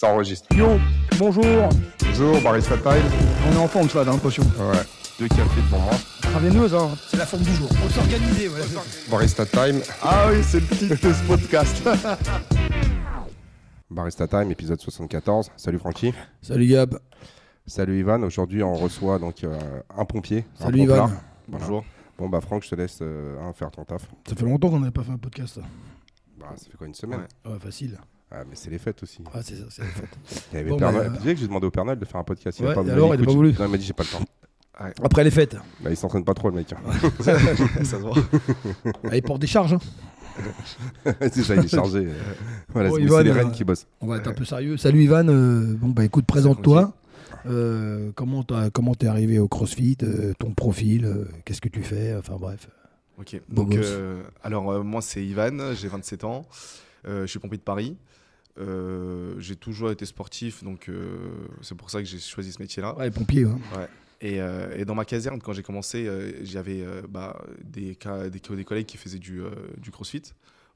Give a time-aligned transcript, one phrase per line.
[0.00, 0.46] Ça enregistre.
[0.54, 0.78] Yo,
[1.18, 1.44] bonjour.
[2.04, 3.02] Bonjour, Barista Time.
[3.48, 4.44] On est en forme, ça, j'ai l'impression.
[4.44, 4.78] Ouais.
[5.18, 5.92] Deux cafés devant moi.
[6.20, 6.90] Traveineuse, hein.
[7.08, 7.68] C'est la forme du jour.
[7.84, 8.64] On s'organiser, voilà.
[9.10, 9.80] Barista Time.
[10.00, 11.82] Ah oui, c'est le titre de ce podcast.
[13.90, 15.50] Barista Time, épisode 74.
[15.56, 16.14] Salut Francky.
[16.42, 17.00] Salut Gab.
[17.66, 18.22] Salut Ivan.
[18.22, 19.58] Aujourd'hui, on reçoit donc euh,
[19.96, 20.44] un pompier.
[20.60, 21.10] un Salut Ivan.
[21.48, 21.84] Bonjour.
[22.16, 24.08] Bon, bah Franck, je te laisse euh, hein, faire ton taf.
[24.28, 25.58] Ça fait longtemps qu'on n'avait pas fait un podcast.
[26.38, 27.26] Bah, ça fait quoi, une semaine?
[27.44, 27.98] Ouais, facile.
[28.30, 29.22] Ah, mais c'est les fêtes aussi.
[29.32, 30.18] Ah, c'est ça, c'est la fête.
[30.52, 31.12] Il y avait Bon, Père bah, Noël.
[31.12, 32.58] euh, Tu sais que j'ai demandé au Père Noël de faire un podcast.
[32.60, 33.84] Il a pas et m'a dit, alors, il pas j'ai- voulu Non, il m'a dit,
[33.86, 34.24] j'ai pas le temps.
[35.02, 35.56] Après les fêtes.
[35.80, 36.72] Bah, il s'entraîne pas trop, le mec.
[36.72, 36.76] hein.
[37.20, 38.14] ça se voit.
[39.10, 39.72] Ah, il porte des charges.
[39.74, 39.80] hein.
[41.20, 41.98] c'est ça, il est chargé.
[42.06, 42.12] euh.
[42.68, 43.86] Voilà, Bon, c'est Ivan, c'est les euh, reines qui bossent.
[44.00, 44.76] On va être un peu sérieux.
[44.76, 45.26] Salut Ivan.
[45.28, 46.92] euh, bon, bah écoute, présente-toi.
[47.46, 52.36] Euh, comment t'es arrivé au CrossFit euh, Ton profil euh, Qu'est-ce que tu fais Enfin
[52.38, 52.68] bref.
[53.18, 53.40] Ok.
[53.48, 56.44] Donc, euh, alors euh, moi c'est Ivan, j'ai 27 ans,
[57.06, 57.96] euh, je suis pompier de Paris.
[58.58, 61.16] Euh, j'ai toujours été sportif, donc euh,
[61.62, 62.96] c'est pour ça que j'ai choisi ce métier-là.
[62.98, 63.44] Ouais, pompier.
[63.44, 63.58] hein.
[64.20, 66.10] Et, euh, et dans ma caserne, quand j'ai commencé,
[66.42, 69.42] j'avais bah, des, ca- des, des collègues qui faisaient du,
[69.76, 70.22] du CrossFit.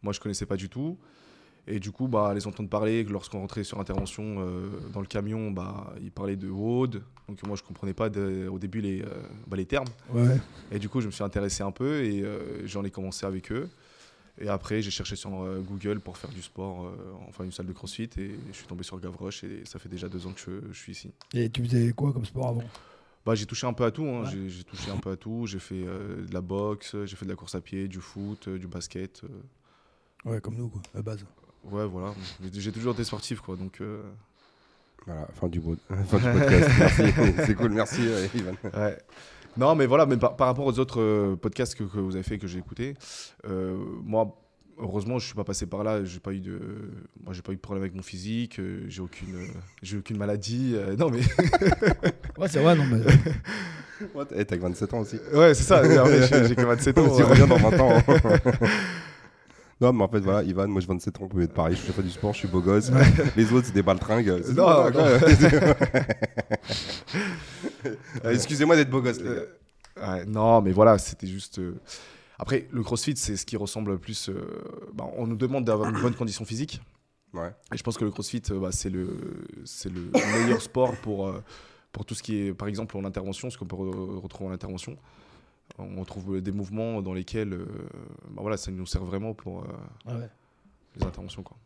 [0.02, 0.96] Moi, je connaissais pas du tout.
[1.66, 4.46] Et du coup, bah, les entendre parler, lorsqu'on rentrait sur intervention
[4.92, 7.02] dans le camion, bah, ils parlaient de WOD.
[7.28, 9.02] Donc moi, je comprenais pas de- au début les,
[9.48, 9.88] bah, les termes.
[10.12, 10.38] Ouais.
[10.70, 12.24] Et du coup, je me suis intéressé un peu et
[12.64, 13.68] j'en ai commencé avec eux.
[14.40, 16.96] Et après, j'ai cherché sur euh, Google pour faire du sport, euh,
[17.28, 18.08] enfin une salle de crossfit.
[18.16, 20.78] Et je suis tombé sur Gavroche et ça fait déjà deux ans que je, je
[20.78, 21.10] suis ici.
[21.34, 22.64] Et tu faisais quoi comme sport avant?
[23.24, 24.04] Bah, j'ai touché un peu à tout.
[24.04, 24.24] hein.
[24.24, 24.48] Ouais.
[24.48, 25.46] J'ai- touché un peu à tout.
[25.46, 28.48] J'ai fait euh, de la boxe, j'ai fait de la course à pied, du foot,
[28.48, 29.22] euh, du basket.
[29.24, 29.28] euh.
[30.30, 31.24] Ouais, comme nous, quoi, à base.
[31.64, 32.14] Ouais, voilà.
[32.52, 33.56] J'ai- toujours été sportif, quoi.
[33.56, 34.02] Donc, euh,
[35.06, 36.70] Voilà, fin du, fin du podcast.
[36.78, 37.02] Merci.
[37.46, 38.54] c'est cool, merci euh, Ivan.
[38.74, 38.98] Ouais.
[39.56, 42.22] Non, mais voilà, mais par, par rapport aux autres euh, podcasts que, que vous avez
[42.22, 42.94] fait, que j'ai écoutés,
[43.46, 44.36] euh, moi,
[44.78, 46.04] heureusement, je suis pas passé par là.
[46.04, 46.58] J'ai pas eu de,
[47.22, 48.58] moi, j'ai pas eu de problème avec mon physique.
[48.58, 49.46] euh, j'ai aucune, euh,
[49.82, 50.72] j'ai aucune maladie.
[50.74, 51.20] euh, non, mais
[52.38, 53.00] Ouais, c'est vrai, non, mais.
[54.34, 55.16] Eh, t'as que 27 ans aussi.
[55.32, 55.82] ouais, c'est ça.
[56.44, 57.02] J'ai que 27 ans.
[57.06, 57.28] Vas-y, ouais.
[57.28, 58.02] reviens dans 20 ans.
[59.82, 61.92] non, mais en fait, voilà, Ivan, moi j'ai 27 ans, pompier de Paris, je fais
[61.92, 62.90] pas du sport, je suis beau gosse.
[63.36, 64.42] Les autres, c'est des baltringues.
[64.54, 65.04] Non, non.
[68.24, 69.30] Euh, Excusez-moi d'être beau gosse, les gars.
[69.98, 71.58] Euh, ouais, non, mais voilà, c'était juste.
[71.58, 71.74] euh,
[72.38, 74.28] Après, le CrossFit, c'est ce qui ressemble le plus.
[74.28, 74.40] euh,
[74.94, 76.80] bah, on nous demande d'avoir une bonne condition physique.
[77.34, 77.50] Ouais.
[77.72, 79.18] Et je pense que le CrossFit, bah, c'est le,
[79.84, 81.32] le meilleur sport pour,
[81.90, 84.52] pour tout ce qui est, par exemple, en intervention, ce qu'on peut re- retrouver en
[84.52, 84.96] intervention.
[85.78, 87.66] On retrouve des mouvements dans lesquels euh,
[88.30, 89.66] bah, voilà, ça nous sert vraiment pour euh,
[90.06, 90.28] Ah ouais.
[90.96, 91.42] les interventions.
[91.42, 91.56] Quoi.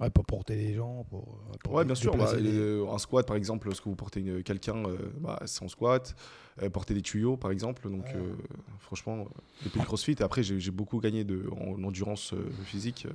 [0.00, 1.04] Ouais, pour porter les gens.
[1.10, 2.16] Pour, pour Ouais, bien sûr.
[2.16, 5.68] bah, les- euh, un squat, par exemple, lorsque vous portez quelqu'un, euh, bah, c'est en
[5.68, 6.14] squat.
[6.62, 7.88] Euh, porter des tuyaux, par exemple.
[7.90, 8.16] Donc, Ouais.
[8.16, 8.34] euh,
[8.78, 9.24] franchement, euh,
[9.64, 13.12] depuis le CrossFit, et après, j'ai beaucoup gagné de, en endurance euh, physique euh,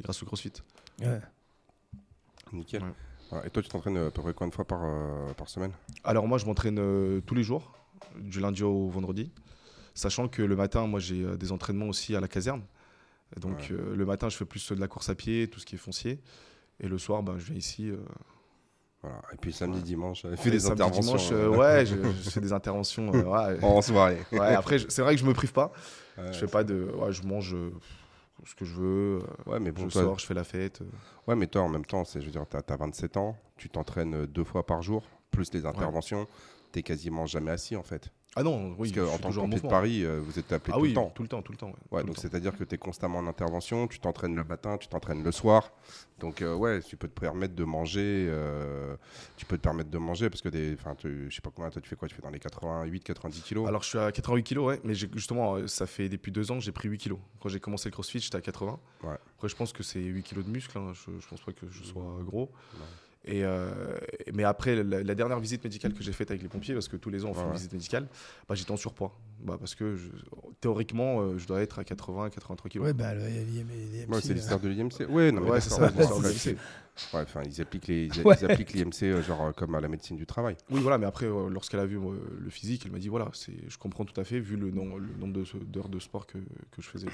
[0.00, 0.52] grâce au CrossFit.
[1.00, 1.20] Ouais.
[2.52, 2.82] Nickel.
[3.32, 3.46] Ouais.
[3.46, 5.72] Et toi, tu t'entraînes à peu près combien de fois par, euh, par semaine?
[6.04, 7.72] Alors, moi, je m'entraîne euh, tous les jours,
[8.20, 9.30] du lundi au vendredi.
[9.94, 12.62] Sachant que le matin, moi, j'ai euh, des entraînements aussi à la caserne.
[13.40, 13.76] Donc, Ouais.
[13.76, 15.78] euh, le matin, je fais plus de la course à pied, tout ce qui est
[15.78, 16.20] foncier.
[16.80, 17.90] Et le soir, ben, je viens ici.
[17.90, 17.96] euh,
[19.02, 19.20] Voilà.
[19.32, 19.84] Et puis samedi, Ouais.
[19.84, 21.02] dimanche, euh, et fais des samedi, interventions.
[21.16, 23.12] dimanche, euh, euh, ouais, je, je fais des interventions.
[23.14, 23.22] euh,
[23.56, 23.64] ouais.
[23.64, 24.18] En soirée.
[24.32, 25.72] Ouais, après, je- c'est vrai que je me prive pas.
[26.16, 26.92] Je fais pas de.
[27.10, 27.70] Je mange euh,
[28.44, 29.18] ce que je veux.
[29.18, 30.80] euh, Ouais, mais bon, je toi, sors, je fais la fête.
[30.82, 30.86] euh.
[31.28, 33.68] Ouais, mais toi, en même temps, c'est, je veux dire, t'as, as 27 ans, tu
[33.68, 36.26] t'entraînes euh, deux fois par jour, plus les interventions,
[36.72, 38.10] t'es quasiment jamais assis, en fait.
[38.36, 39.68] Ah non, oui, Parce qu'en tant que toujours en pompier de.
[39.68, 41.10] Paris, euh, vous êtes appelé Ah tout oui, le temps.
[41.12, 41.72] tout le temps, tout le temps.
[41.90, 45.24] Ouais, donc c'est-à-dire que tu es constamment en intervention, tu t'entraînes le matin, tu t'entraînes
[45.24, 45.72] le soir.
[46.20, 48.94] Donc euh, ouais, tu peux te permettre de manger, euh,
[49.36, 51.80] tu peux te permettre de manger parce que des, enfin, je sais pas combien, toi
[51.82, 52.06] tu fais quoi?
[52.06, 53.66] Tu fais dans les 88, 90 kilos?
[53.66, 56.58] Alors, je suis à 88 kilos, ouais, mais justement, euh, ça fait depuis deux ans
[56.58, 57.18] que j'ai pris 8 kilos.
[57.40, 58.78] Quand j'ai commencé le crossfit, j'étais à 80.
[59.04, 59.14] Ouais.
[59.36, 60.76] Après, je pense que c'est 8 kilos de muscle.
[60.78, 60.92] hein.
[60.92, 62.52] Je, je pense pas que je sois gros.
[63.30, 63.68] Et euh,
[64.32, 66.96] mais après, la, la dernière visite médicale que j'ai faite avec les pompiers, parce que
[66.96, 68.08] tous les ans on fait Ouais, une visite médicale,
[68.48, 69.14] bah, j'étais en surpoids.
[69.40, 70.08] Bah, parce que je-
[70.62, 72.86] théoriquement, euh, je dois être à 80, 83 kilos.
[72.86, 74.08] Ouais, bah, le l'IMC.
[74.08, 75.06] Ouais, c'est l'histoire de l'IMC.
[75.10, 76.58] Ouais, non, mais Ouais, c'est ça, bon, l'histoire de après, l'IMC.
[77.14, 78.36] Ouais, enfin, ils appliquent les, ils, Ouais.
[78.40, 80.56] ils appliquent l'IMC euh, genre euh, comme à la médecine du travail.
[80.70, 83.28] Oui, voilà, mais après, euh, lorsqu'elle a vu euh, le physique, elle m'a dit voilà,
[83.32, 86.26] c'est, je comprends tout à fait, vu le, nom- le nombre de- d'heures de sport
[86.26, 87.08] que, que je faisais.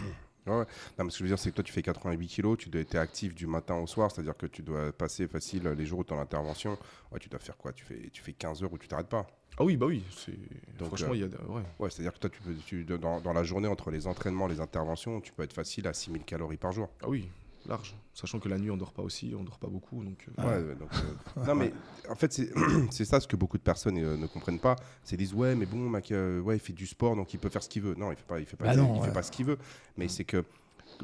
[0.47, 0.67] Non,
[0.99, 2.83] mais ce que je veux dire, c'est que toi, tu fais 88 kilos, tu dois
[2.83, 6.05] être actif du matin au soir, c'est-à-dire que tu dois passer facile les jours où
[6.05, 6.77] tu es en intervention.
[7.11, 7.73] Ouais, tu dois faire quoi?
[7.73, 9.27] Tu fais, tu fais 15 heures où tu t'arrêtes pas.
[9.59, 10.33] Ah oui, bah oui, c'est...
[10.79, 11.29] Donc, franchement, euh, il y a.
[11.29, 11.63] de- Ouais.
[11.79, 14.61] Ouais, c'est-à-dire que toi, tu peux, tu- dans, dans la journée, entre les entraînements, les
[14.61, 16.91] interventions, tu peux être facile à 6000 calories par jour.
[17.03, 17.27] Ah oui,
[17.67, 17.97] large.
[18.13, 20.05] Sachant que la nuit, on dort pas aussi, on dort pas beaucoup.
[20.05, 20.43] Donc, euh.
[20.43, 21.73] Ouais, ouais, donc, euh, non, mais
[22.09, 22.51] en fait, c'est
[22.91, 24.77] c'est ça ce que beaucoup de personnes euh, ne comprennent pas.
[25.03, 27.39] C'est ils disent, ouais, mais bon, mec, euh, ouais, il fait du sport, donc il
[27.39, 27.95] peut faire ce qu'il veut.
[27.95, 29.13] Non, il fait pas, il fait pas, Bah il non, fait ouais.
[29.15, 29.59] pas ce qu'il veut.
[29.97, 30.45] Mais c'est que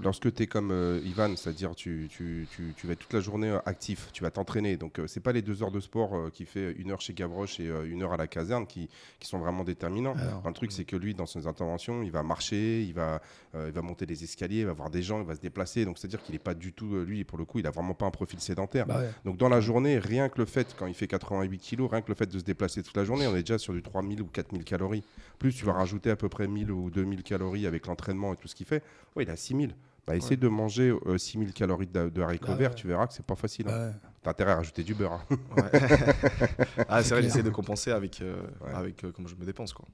[0.03, 3.21] lorsque tu es comme euh, Ivan, c'est-à-dire tu, tu, tu, tu vas être toute la
[3.21, 4.77] journée euh, actif, tu vas t'entraîner.
[4.77, 7.13] Donc, euh, c'est pas les deux heures de sport euh, qui fait une heure chez
[7.15, 8.89] Gavroche et une heure à la caserne qui,
[9.19, 10.15] qui sont vraiment déterminants.
[10.15, 13.21] Alors, le truc, c'est que lui, dans ses interventions, il va marcher, il va,
[13.55, 15.85] il va monter des escaliers, il va voir des gens, il va se déplacer.
[15.85, 18.07] Donc, c'est-à-dire qu'il n'est pas du tout, lui, pour le coup, il a vraiment pas
[18.07, 18.87] un profil sédentaire.
[18.87, 19.11] bah ouais.
[19.25, 22.09] Donc, dans la journée, rien que le fait, quand il fait 88 kilos, rien que
[22.09, 24.27] le fait de se déplacer toute la journée, on est déjà sur du 3000 ou
[24.27, 25.05] 4000 calories.
[25.39, 28.49] Plus, tu vas rajouter à peu près 1000 ou 2000 calories avec l'entraînement et tout
[28.49, 28.83] ce qu'il fait.
[29.17, 29.75] Ouais, il a 6000.
[30.11, 32.77] Bah, essaye de manger euh, 6000 calories de, de haricots Bah verts, ouais.
[32.77, 33.69] tu verras que c'est pas facile.
[33.69, 33.89] hein.
[33.89, 33.93] Ouais.
[34.23, 35.13] T'as intérêt à rajouter du beurre.
[35.31, 35.37] hein.
[35.57, 35.81] Ouais.
[36.89, 38.73] ah, c'est vrai, j'essaie de compenser avec, euh, Ouais.
[38.75, 39.73] avec euh, comment je me dépense.
[39.73, 39.87] Quoi.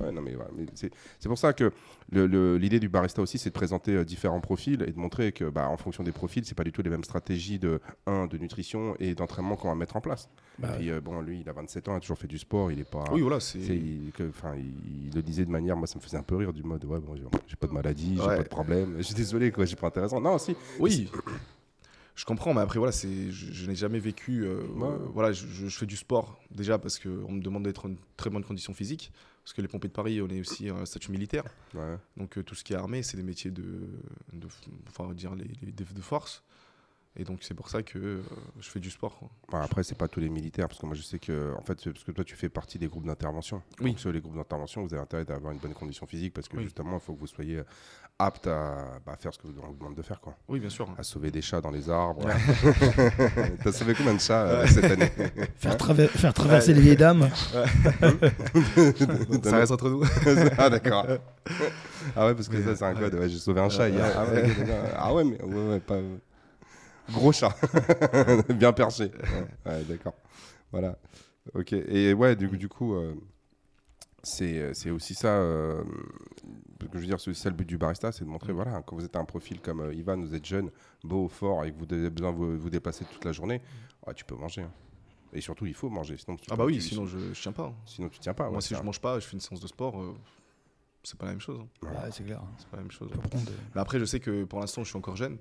[0.00, 0.90] Ouais, non, mais, voilà, mais c'est
[1.28, 1.72] pour ça que
[2.12, 5.68] l'idée du barista aussi, c'est de présenter euh, différents profils et de montrer que, bah,
[5.68, 8.96] en fonction des profils, c'est pas du tout les mêmes stratégies de un de nutrition
[8.98, 10.28] et d'entraînement qu'on va mettre en place.
[10.58, 10.72] Bah.
[10.76, 12.80] Puis euh, bon, lui, il a 27 ans, il a toujours fait du sport, il
[12.80, 13.04] est pas.
[13.12, 13.58] Oui, voilà, c'est.
[13.58, 14.12] il, il,
[15.08, 16.98] il le disait de manière, moi ça me faisait un peu rire du mode, ouais,
[17.00, 18.36] bon, j'ai- pas de maladie, j'ai Ouais.
[18.36, 20.20] pas de problème, je suis désolé, quoi, j'ai pas intéressant.
[20.20, 21.08] Non, si, Oui,
[22.14, 24.44] je comprends, mais après, voilà, c'est, je, je n'ai jamais vécu.
[24.44, 24.88] euh, Ouais.
[24.88, 28.44] euh, voilà, je fais du sport déjà parce qu'on me demande d'être en très bonne
[28.44, 29.12] condition physique.
[29.46, 31.44] Parce que les pompiers de Paris, on est aussi un statut militaire.
[31.74, 31.96] ouais.
[32.16, 33.62] Donc euh, tout ce qui est armé, c'est des métiers de,
[34.32, 34.48] de,
[34.88, 36.42] enfin, dire les, les- de, force.
[37.14, 38.22] Et donc c'est pour ça que euh,
[38.58, 39.16] je fais du sport.
[39.16, 39.30] quoi.
[39.46, 41.76] Enfin, après, c'est pas tous les militaires, parce que moi je sais que, en fait,
[41.84, 43.62] parce que toi tu fais partie des groupes d'intervention.
[43.80, 43.90] Oui.
[43.90, 46.56] Donc, sur les groupes d'intervention, vous avez intérêt d'avoir une bonne condition physique, parce que
[46.56, 46.64] Oui.
[46.64, 47.62] justement, il faut que vous soyez
[48.18, 50.34] apte à bah, faire ce que on vous demande de faire, quoi.
[50.48, 50.88] Oui, bien sûr.
[50.98, 52.26] À sauver des chats dans les arbres.
[53.62, 55.10] T'as sauvé combien de chats euh, cette année?
[55.56, 57.28] Faire, traver- faire traverser les vieilles dames.
[59.42, 60.02] ça reste entre nous.
[60.58, 61.06] Ah d'accord.
[62.14, 63.14] Ah ouais, parce que Mais, ça c'est un code.
[63.14, 64.06] Ouais, j'ai sauvé un chat hier.
[64.16, 64.44] Ah ouais.
[64.96, 65.98] Ah ouais, mais ouais, ouais, pas
[67.12, 67.54] gros chat,
[68.54, 69.04] bien perché.
[69.04, 70.14] Ouais, ouais, d'accord.
[70.72, 70.96] Voilà.
[71.54, 71.72] Ok.
[71.72, 73.14] Et ouais, du, du coup, euh,
[74.26, 75.28] c'est c'est aussi ça.
[75.28, 75.82] euh,
[76.78, 78.56] parce que je veux dire, c'est ça le but du barista, c'est de montrer, Mm.
[78.56, 80.70] voilà, quand vous êtes un profil comme euh, Ivan, vous êtes jeune,
[81.04, 83.60] beau, fort, et que vous avez besoin de vous, vous déplacer toute la journée,
[84.06, 84.62] ouais, tu peux manger.
[84.62, 84.72] hein.
[85.32, 86.16] Et surtout, il faut manger.
[86.16, 87.64] Sinon, tu Ah bah oui, tu- sinon je, je tiens pas.
[87.66, 87.74] hein.
[87.84, 88.44] sinon tu tiens pas.
[88.44, 90.14] Moi, ouais, si je un- mange pas, je fais une séance de sport, euh,
[91.02, 91.60] c'est pas la même chose.
[91.60, 91.86] hein.
[91.86, 92.42] Ouais, c'est clair.
[92.58, 93.10] C'est pas la même chose.
[93.12, 93.38] Euh,
[93.74, 95.38] Mais après, je sais que pour l'instant, je suis encore jeune.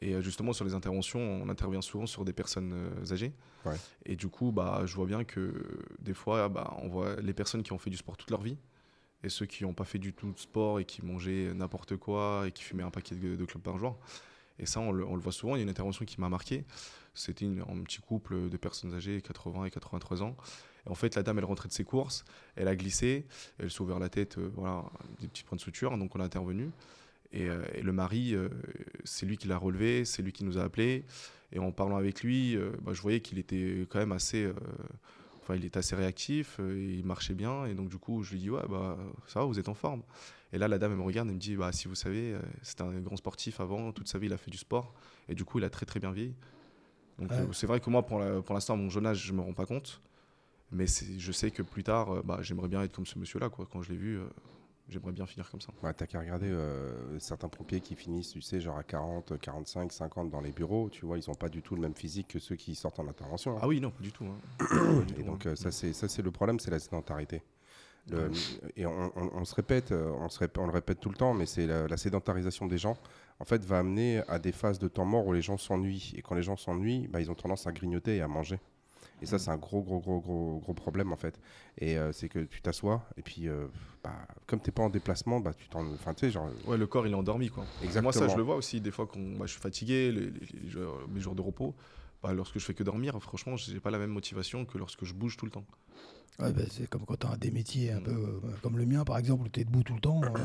[0.00, 3.32] Et euh, justement, sur les interventions, on intervient souvent sur des personnes euh, âgées.
[3.64, 3.76] Ouais.
[4.04, 7.32] Et du coup, bah, je vois bien que euh, des fois, bah, on voit les
[7.32, 8.58] personnes qui ont fait du sport toute leur vie
[9.22, 12.44] et ceux qui n'ont pas fait du tout de sport et qui mangeaient n'importe quoi
[12.46, 13.98] et qui fumaient un paquet de, de clopes par jour.
[14.58, 15.56] Et ça, on le, on le voit souvent.
[15.56, 16.64] Il y a une intervention qui m'a marqué.
[17.14, 20.36] C'était un petit couple de personnes âgées, 80 et 83 ans.
[20.86, 22.24] Et en fait, la dame, elle rentrait de ses courses,
[22.56, 23.26] elle a glissé,
[23.58, 24.84] elle s'est ouvert la tête, euh, voilà,
[25.20, 25.96] des petits points de suture.
[25.96, 26.70] Donc, on a intervenu.
[27.32, 28.48] Et, euh, et le mari, euh,
[29.04, 31.04] c'est lui qui l'a relevé, c'est lui qui nous a appelés.
[31.52, 34.48] Et en parlant avec lui, euh, bah, je voyais qu'il était quand même assez,
[35.42, 37.66] enfin, il était assez réactif, et il marchait bien.
[37.66, 40.02] Et donc du coup, je lui dis ouais, bah ça va, vous êtes en forme.
[40.52, 42.82] Et là, la dame elle me regarde et me dit bah si vous savez, c'était
[42.82, 44.94] un grand sportif avant, toute sa vie il a fait du sport,
[45.28, 46.34] et du coup il a très très bien vieilli.
[47.18, 47.46] Donc Ouais.
[47.52, 50.00] c'est vrai que moi, pour l'instant, à mon jeune âge, je me rends pas compte.
[50.72, 53.48] Mais c'est- je sais que plus tard, bah, j'aimerais bien être comme ce monsieur-là.
[53.50, 54.24] Quand je l'ai vu, euh,
[54.88, 55.72] j'aimerais bien finir comme ça.
[55.96, 60.30] T'as qu'à regarder euh, certains pompiers qui finissent, tu sais, genre à 40, 45, 50
[60.30, 62.56] dans les bureaux, tu vois, ils ont pas du tout le même physique que ceux
[62.56, 63.56] qui sortent en intervention.
[63.56, 63.60] hein.
[63.62, 64.24] Ah oui, non, pas du tout.
[64.24, 64.38] hein.
[65.18, 65.50] Et donc hein.
[65.50, 67.42] euh, ça c'est ça c'est le problème, c'est la sédentarité.
[68.10, 68.30] Le-
[68.76, 71.14] et on, on- on se répète, euh, on, se répète, on le répète tout le
[71.16, 72.98] temps, mais c'est la, la sédentarisation des gens.
[73.40, 76.12] En fait, va amener à des phases de temps mort où les gens s'ennuient.
[76.14, 78.60] Et quand les gens s'ennuient, bah, ils ont tendance à grignoter et à manger.
[79.24, 81.40] Et ça, c'est un gros, gros, gros, gros, gros problème en fait.
[81.78, 83.66] Et euh, c'est que tu t'assois et puis, euh,
[84.02, 84.12] bah,
[84.46, 87.06] comme t'es pas en déplacement, bah, tu t'en, enfin, tu sais, genre, Ouais, le corps
[87.06, 87.64] il est endormi quoi.
[87.82, 88.02] Exactement.
[88.02, 90.60] Moi ça je le vois aussi des fois quand bah, je suis fatigué, les, les-
[90.62, 91.74] les jours- mes jours de repos,
[92.22, 95.14] bah, lorsque je fais que dormir, franchement j'ai pas la même motivation que lorsque je
[95.14, 95.64] bouge tout le temps.
[96.38, 98.04] Ouais, bah, c'est comme quand tu as des métiers un Mm.
[98.04, 100.20] peu euh, comme le mien, par exemple, où tu es debout tout le temps.
[100.36, 100.44] euh,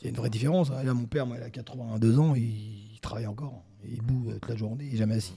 [0.00, 0.70] Il y a une vraie différence.
[0.70, 0.82] hein.
[0.82, 2.42] Là, mon père, moi, il a 82 ans, il,
[2.94, 3.62] il travaille encore.
[3.84, 5.36] Il est debout euh, toute la journée, il est jamais assis.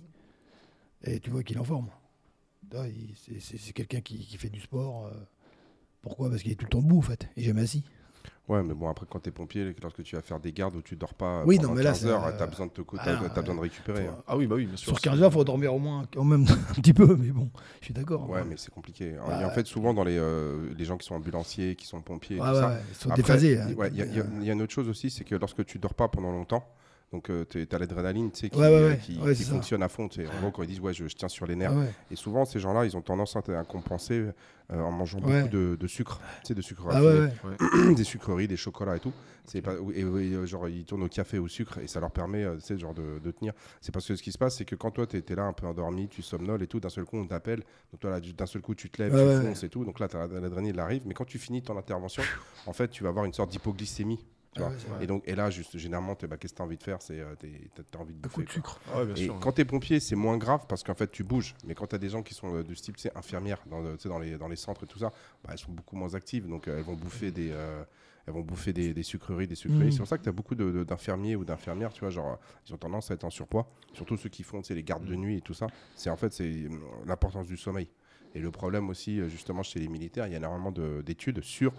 [1.04, 1.90] Et tu vois qu'il est en forme.
[2.72, 5.08] Là, il- c'est- quelqu'un qui, qui fait du sport.
[5.08, 5.12] euh,
[6.02, 6.30] pourquoi?
[6.30, 7.28] Parce qu'il est tout le temps debout, en fait.
[7.36, 7.84] Il est jamais assis.
[8.48, 10.96] Ouais, mais bon, après, quand t'es pompier, lorsque tu vas faire des gardes où tu
[10.96, 12.82] dors pas Oui, pendant non, mais là, 15 c'est, heures, euh, t'as besoin de te
[12.98, 14.06] ah, besoin de récupérer.
[14.06, 14.24] faut- hein.
[14.28, 14.88] Ah oui bah oui bien sûr.
[14.90, 17.16] Sur c'est- 15 heures, il faut dormir au moins quand même un petit peu.
[17.16, 17.50] Mais bon,
[17.80, 18.30] je suis d'accord.
[18.30, 19.16] Ouais, mais c'est compliqué.
[19.26, 22.02] Bah, et en fait, souvent, dans les, euh, les gens qui sont ambulanciers, qui sont
[22.02, 23.60] pompiers, et tout ouais, ça, ouais, ils sont Après, déphasés.
[23.60, 23.68] hein.
[23.70, 25.94] Il ouais, il y, y a une autre chose aussi, c'est que lorsque tu dors
[25.94, 26.68] pas pendant longtemps,
[27.12, 28.98] donc tu as l'adrénaline tu sais, qui, Ouais, ouais, euh, ouais.
[28.98, 30.06] qui, Ouais, qui fonctionne à fond.
[30.08, 31.72] En gros, quand ils disent ouais, je, je tiens sur les nerfs.
[31.74, 31.94] Ah ouais.
[32.10, 34.28] Et souvent, ces gens-là, ils ont tendance à, à compenser
[34.72, 35.42] euh, en mangeant Ouais.
[35.42, 37.32] beaucoup de, de sucre, tu sais, de sucre Ah ouais, raffiné,
[37.90, 37.96] ouais.
[37.96, 39.12] des sucreries, des chocolats et tout.
[39.44, 42.12] C'est pas, et, et, euh, genre, ils tournent au café, au sucre, et ça leur
[42.12, 43.52] permet euh, tu sais, genre de, de tenir.
[43.82, 45.52] C'est parce que ce qui se passe, c'est que quand toi, tu étais là un
[45.54, 47.60] peu endormi, tu somnoles et tout, d'un seul coup, on t'appelle.
[47.92, 49.42] Donc toi, d'un seul coup, tu te lèves, Ouais, tu ouais.
[49.48, 49.84] fonces et tout.
[49.84, 51.02] Donc là, t'as- l'adrénaline arrive.
[51.06, 52.24] Mais quand tu finis ton intervention,
[52.68, 54.24] en fait, tu vas avoir une sorte d'hypoglycémie.
[54.56, 55.04] Tu Ah ouais, c'est.
[55.04, 57.02] Et donc, et là, juste, généralement, t'es- bah, qu'est-ce que tu as envie de faire?
[57.02, 58.36] C'est euh, t'es- t'as t'as envie de bouffer.
[58.36, 58.80] coup de sucre.
[58.96, 59.40] Ouais, bien Et sûr.
[59.40, 61.56] quand tu es pompier, c'est moins grave parce qu'en fait, tu bouges.
[61.66, 63.80] Mais quand tu as des gens qui sont euh, de ce type, sais, infirmières dans,
[63.80, 66.14] le- sais, dans, les, dans les centres et tout ça, bah, elles sont beaucoup moins
[66.16, 66.48] actives.
[66.48, 67.52] Donc, euh, elles vont bouffer des.
[67.52, 67.84] euh,
[68.28, 69.86] elles vont bouffer des, des sucreries, des sucreries.
[69.86, 69.92] Mhm.
[69.94, 72.36] C'est pour ça que tu as beaucoup d'infirmiers ou d'infirmières, tu vois, genre, euh,
[72.68, 73.68] ils ont tendance à être en surpoids.
[73.94, 75.68] Surtout ceux qui font, tu sais, les gardes de nuit et tout ça.
[75.96, 76.70] C'est en fait, c'est euh,
[77.06, 77.88] l'importance du sommeil.
[78.34, 81.42] Et le problème aussi, euh, justement, chez les militaires, il y a énormément de- d'études
[81.44, 81.74] sur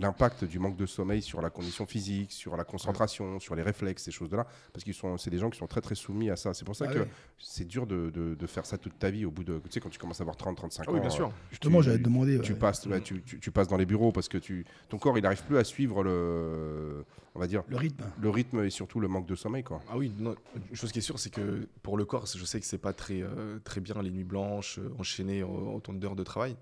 [0.00, 4.04] l'impact du manque de sommeil sur la condition physique, sur la concentration, sur les réflexes,
[4.04, 4.46] ces choses-là.
[4.72, 6.54] Parce qu'ils sont, c'est des gens qui sont très très soumis à ça.
[6.54, 7.08] C'est pour ça Ah que ouais.
[7.38, 9.58] c'est dur de, de- de faire ça toute ta vie au bout de.
[9.64, 10.94] Tu sais, quand tu commences à avoir 30, 35 Ah ans.
[10.94, 11.30] oui, bien sûr.
[11.50, 12.40] Justement, j'allais te demander.
[12.40, 12.58] tu ouais.
[12.58, 15.22] passes, ouais, tu, tu- tu passes dans les bureaux parce que tu, ton corps il
[15.22, 18.04] n'arrive plus à suivre le, on va dire, Le rythme.
[18.20, 19.80] le rythme et surtout le manque de sommeil quoi.
[19.90, 20.34] Ah oui, non,
[20.70, 22.92] une chose qui est sûre, c'est que pour le corps, je sais que c'est pas
[22.92, 26.56] très, euh, très bien les nuits blanches, euh, enchaînées autant d'heures de travail.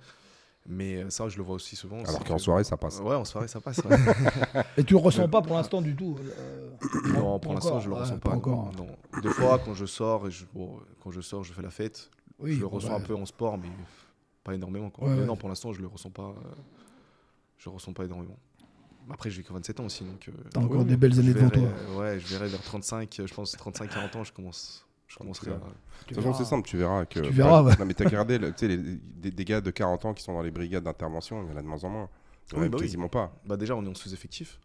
[0.68, 2.02] Mais euh, ça, je le vois aussi souvent.
[2.02, 2.98] Alors qu'en que- soirée ça passe.
[3.00, 3.78] Ouais, en soirée, ça passe.
[3.84, 3.96] ouais.
[4.76, 6.16] Et tu le ressens pas pour l'instant du tout.
[6.38, 6.70] euh,
[7.12, 8.36] non, pas pour l'instant, je le ouais, ressens pas pas.
[8.36, 8.72] encore.
[8.76, 8.86] non.
[8.86, 9.20] Non.
[9.22, 12.10] Des fois, quand je sors, et je, bon, quand je sors, je fais la fête.
[12.40, 13.68] Oui, je le ressens un peu en sport, mais
[14.42, 14.90] pas énormément.
[14.90, 15.06] Quoi.
[15.08, 15.26] Ouais, mais ouais.
[15.26, 16.22] non, pour l'instant, je le ressens pas.
[16.36, 16.54] euh,
[17.58, 18.36] je le ressens pas énormément.
[19.08, 20.28] Après, j'ai que 27 ans aussi, donc.
[20.28, 21.62] euh, T'as encore des belles années devant toi.
[21.62, 24.84] euh, ouais, je verrai vers 35, euh, je pense 35-40 ans, je commence.
[25.08, 25.54] Je commencerai à.
[25.54, 25.68] De tu
[26.06, 26.38] toute façon, verras.
[26.38, 27.20] c'est simple, tu verras que.
[27.20, 27.75] Tu verras, ouais.
[27.78, 30.32] Non, mais t'as regardé, tu sais, les, des, des gars de 40 ans qui sont
[30.32, 32.08] dans les brigades d'intervention, il y en a de moins en moins.
[32.52, 32.84] Il y en a Oui, bah oui.
[32.86, 33.32] quasiment pas.
[33.44, 34.60] Bah déjà, on est en sous-effectif.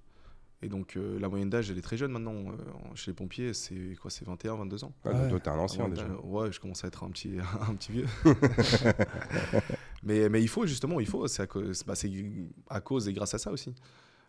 [0.64, 2.34] Et donc, euh, la moyenne d'âge, elle est très jeune maintenant.
[2.34, 2.56] euh,
[2.94, 4.94] chez les pompiers, c'est quoi C'est 21, 22 ans?
[5.06, 5.12] Ouais.
[5.14, 6.08] donc toi, t'es un La ancien moyenne déjà.
[6.08, 8.06] d'âge, Ouais, je commence à être un petit, un petit vieux.
[10.04, 11.28] mais, mais il faut, justement, il faut.
[11.28, 12.12] C'est à, cause- bah, c'est
[12.70, 13.74] à cause et grâce à ça aussi.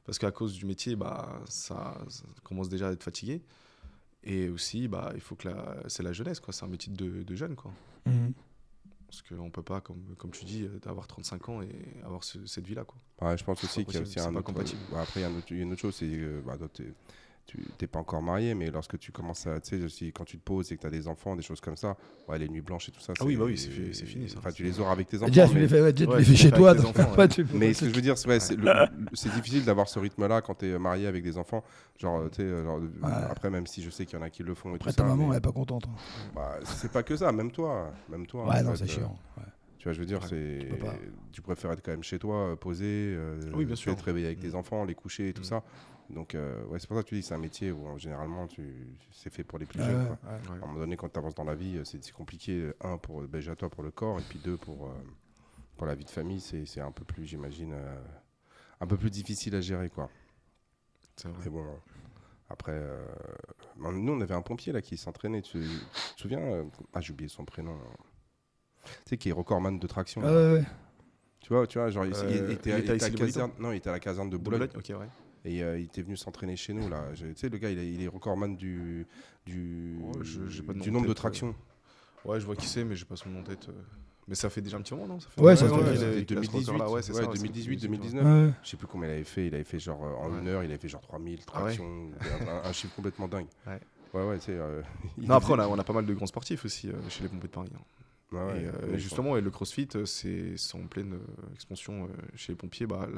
[0.05, 3.43] Parce qu'à cause du métier, bah, ça, ça commence déjà à être fatigué.
[4.25, 6.53] Et aussi, bah, il faut que la, c'est la jeunesse, quoi.
[6.53, 7.73] C'est un métier de, de jeune, quoi.
[8.07, 8.33] Mhm.
[9.09, 11.69] Parce qu'on peut pas, comme, comme tu dis, euh, avoir 35 ans et
[12.05, 12.97] avoir ce- cette vie-là, quoi.
[13.21, 14.47] Ouais, je pense aussi qu'il y a possible, aussi c'est un pas autre.
[14.47, 14.81] compatible.
[14.97, 16.57] après, il y a y a une autre chose, c'est que bah,
[17.47, 20.39] tu t'es pas encore marié, mais lorsque tu commences à, tu sais, si- quand tu
[20.39, 21.97] te poses et que tu as des enfants, des choses comme ça,
[22.29, 23.13] ouais, les nuits blanches et tout ça.
[23.21, 24.39] Ah oui, bah oui, c'est fi- c'est fini, ça.
[24.39, 25.27] Enfin, tu les auras avec tes enfants.
[25.27, 26.73] Déjà, tu les fais, ouais, tu Ouais, les fais chez toi.
[26.75, 29.33] donc enfants, tu- Mais ce que je veux dire, c'est ouais, c'est le- le- c'est
[29.33, 31.63] difficile d'avoir ce rythme-là quand tu es marié avec des enfants.
[31.99, 32.51] Genre, tu sais,
[33.29, 34.97] après, même si je sais qu'il y en a qui le font et Après, tout
[34.97, 35.09] ta ça.
[35.09, 35.85] maman, mais, elle est pas contente.
[35.89, 36.31] hein.
[36.35, 37.93] bah, c'est pas que ça, même toi.
[38.09, 39.19] Même toi Ouais, non, c'est euh, chiant.
[39.37, 39.43] ouais.
[39.79, 40.69] Tu vois, je veux dire, Ouais, c'est
[41.33, 43.97] tu préfères être quand même chez toi, euh, posé, euh, Oui, bien sûr.
[43.97, 44.43] te réveiller avec Mm.
[44.43, 45.47] tes enfants, les coucher et tout Mm.
[45.47, 45.63] ça.
[46.11, 48.47] Donc, euh, ouais, c'est pour ça que tu dis, c'est un métier où euh, généralement,
[48.47, 48.63] tu...
[49.13, 50.03] c'est fait pour les plus jeunes.
[50.03, 50.17] ouais.
[50.23, 50.31] quoi.
[50.31, 50.61] Ouais.
[50.61, 52.53] À un moment donné, quand tu avances dans la vie, euh, c'est c'est compliqué.
[52.61, 54.93] euh, Un, pour, ben, déjà toi pour le corps, et puis deux, pour, euh,
[55.77, 57.75] pour la vie de famille, c'est c'est un peu plus, j'imagine,
[58.81, 59.89] un peu plus difficile à gérer.
[59.89, 60.11] quoi.
[61.17, 61.39] C'est vrai.
[61.45, 61.65] Mais bon,
[62.51, 63.07] après, euh,
[63.77, 65.41] nous, on avait un pompier là qui s'entraînait.
[65.41, 67.79] Tu, tu te souviens Ah, j'ai oublié son prénom.
[68.85, 70.21] Tu sais, qui est recordman de traction.
[70.23, 70.33] Ah là.
[70.33, 70.65] ouais, ouais.
[71.41, 73.53] Tu vois, tu vois, genre, il- il, était, il à la caserne.
[73.59, 74.69] Non, il était à la caserne de De Boulogne.
[74.69, 75.09] Boulogne Ok, ouais.
[75.45, 77.13] Et euh, il était venu s'entraîner chez nous là.
[77.15, 79.07] Je- Tu sais, le gars, il est, il est recordman du
[79.47, 81.21] du, Ouais, je- j'ai pas de nom du nombre de tête, euh.
[81.21, 81.55] tractions.
[82.25, 83.69] Ouais, je vois qui c'est, mais j'ai pas son nom en tête.
[83.69, 83.73] euh.
[84.29, 85.19] Mais ça fait déjà un petit moment, non?
[85.21, 87.13] Ça fait Ouais, ça fait- qu'il c'était est- qu'il a ce 2018, record-là, Ouais, c'est
[87.13, 87.29] ouais, ça.
[87.29, 88.25] ouais, 2018, c'est 2019.
[88.25, 88.55] Ouais.
[88.63, 89.47] Je sais plus combien il avait fait.
[89.49, 90.39] Il avait fait genre en Ouais.
[90.39, 92.11] une heure, il avait fait genre 3000 Ah ouais tractions.
[92.49, 93.49] un, un chiffre complètement dingue.
[93.67, 93.81] Ouais.
[94.15, 94.53] Ouais, ouais, tu sais.
[94.53, 94.81] euh,
[95.19, 97.25] il Non, après, on a, on a pas mal de grands sportifs aussi euh, chez
[97.25, 97.71] les pompiers de Paris.
[97.75, 97.81] hein.
[98.31, 102.53] Ouais, et, euh, justement, et le crossfit, c'est c'est en pleine euh, expansion euh, chez
[102.53, 102.87] les pompiers.
[102.87, 103.09] Bah,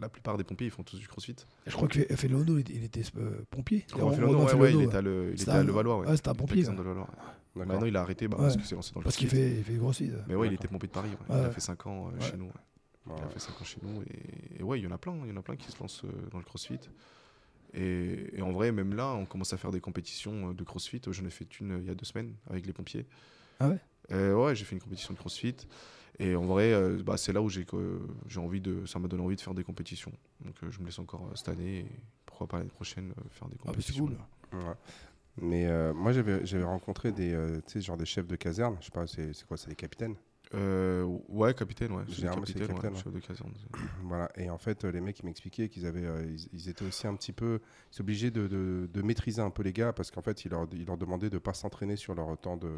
[0.00, 1.36] la plupart des pompiers, ils font tous du crossfit.
[1.66, 3.84] Je crois que Felono, il était, il était euh, pompier.
[3.92, 4.84] Romain Felono, ouais, ouais, il ouais.
[4.84, 5.98] était à le- il C'était était à un- Levallois.
[6.00, 6.06] Ouais.
[6.08, 6.62] ouais, c'était un Il était à pompier.
[6.84, 7.10] D'accord.
[7.56, 8.42] Maintenant, il a arrêté bah, Ouais.
[8.44, 9.44] parce que c'est lancé dans le Parce qu'il crossfit.
[9.48, 10.14] fait, il fait grossir.
[10.28, 11.10] Mais ouais, il était pompier de Paris.
[11.10, 11.16] ouais.
[11.28, 11.40] Il Ouais.
[11.46, 12.30] a fait 5 ans euh, Ouais.
[12.30, 12.44] chez nous.
[12.46, 12.50] ouais.
[13.06, 13.14] Ouais.
[13.18, 14.02] Il a fait 5 ans chez nous.
[14.02, 15.14] Et, et ouais, il y en a plein.
[15.24, 16.78] Il y en a plein qui se lancent euh, dans le crossfit.
[17.74, 21.00] Et, et en vrai, même là, on commence à faire des compétitions euh, de crossfit.
[21.10, 23.06] J'en ai fait une euh, il y a deux semaines avec les pompiers.
[23.60, 23.78] Ah ouais?
[24.12, 25.54] Euh, Ouais, j'ai fait une compétition de crossfit.
[26.22, 27.64] Et en vrai, euh, bah, c'est là où j'ai
[28.36, 28.84] envie de.
[28.84, 30.12] Ça m'a donné envie de faire des compétitions.
[30.44, 31.78] Donc euh, je me laisse encore euh, cette année.
[31.78, 31.86] Et
[32.26, 34.06] pourquoi pas l'année prochaine faire des Ah, bah, compétitions.
[34.06, 34.16] cool.
[34.52, 34.74] Ouais.
[35.40, 37.34] Mais moi, j'avais rencontré des,
[37.76, 38.76] genre des chefs de caserne.
[38.80, 40.14] Je sais pas, c'est quoi C'est les capitaines?
[40.52, 42.02] Euh, ouais, capitaine, ouais.
[42.08, 43.52] Généralement, capitaine, ouais, capitaine, chef de caserne.
[44.02, 44.28] Voilà.
[44.36, 47.06] Et en fait, euh, les mecs, ils m'expliquaient qu'ils avaient, euh, ils, ils étaient aussi
[47.06, 50.10] un petit peu, ils étaient obligés de, de- de maîtriser un peu les gars parce
[50.10, 52.68] qu'en fait, ils leur, ils leur demandaient de pas s'entraîner sur leur temps de,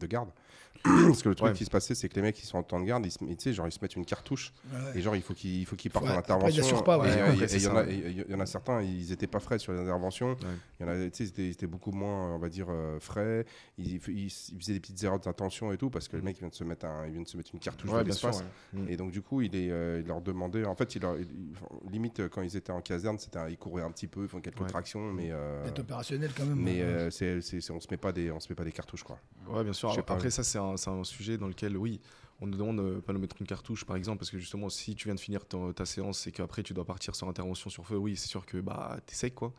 [0.00, 0.30] de garde.
[0.82, 1.54] parce que le truc Ouais.
[1.54, 3.18] qui se passait, c'est que les mecs, ils sont en temps de garde, ils, se-
[3.18, 4.98] tu sais, genre, ils se mettent une cartouche Ouais.
[4.98, 6.82] et genre, il faut qu'ils, il faut qu'ils partent Ouais, en intervention.
[6.82, 7.08] pas, ouais.
[7.08, 7.12] Et,
[7.54, 9.72] il y en a- et il y en a certains, ils étaient pas frais sur
[9.72, 10.30] les interventions.
[10.32, 10.36] Ouais.
[10.80, 12.66] Il y en a, tu sais, ils étaient, ils étaient beaucoup moins, on va dire,
[12.98, 13.46] frais.
[13.78, 16.40] Ils, ils- ils faisaient des petites erreurs d'attention et tout parce que le mec il
[16.40, 18.40] vient de se mettre, un, il vient de se mettre une cartouche Ouais, de l'espace.
[18.72, 18.80] ouais.
[18.80, 18.88] Mm.
[18.88, 20.64] Et donc, du coup, il, est, euh, il leur demandait.
[20.64, 23.56] En fait, il leur, il- il- limite, euh, quand ils étaient en caserne, c'était ils
[23.58, 24.66] couraient un petit peu, ils font quelques Ouais.
[24.68, 25.30] tractions, mais.
[25.32, 26.58] euh, opérationnel quand même.
[26.60, 26.84] mais hein.
[26.86, 29.02] euh, c'est, c'est- c'est- on se met pas des, on se met pas des cartouches,
[29.02, 29.18] quoi.
[29.48, 29.90] Ouais, bien sûr.
[30.06, 32.00] Après, ça, c'est un, c'est un sujet dans lequel, oui,
[32.40, 34.94] on nous demande de pas nous mettre une cartouche, par exemple, parce que justement, si
[34.94, 37.96] tu viens de finir ta séance et qu'après tu dois partir sur intervention sur feu,
[37.96, 39.52] oui, c'est sûr que bah, t'es sec, quoi.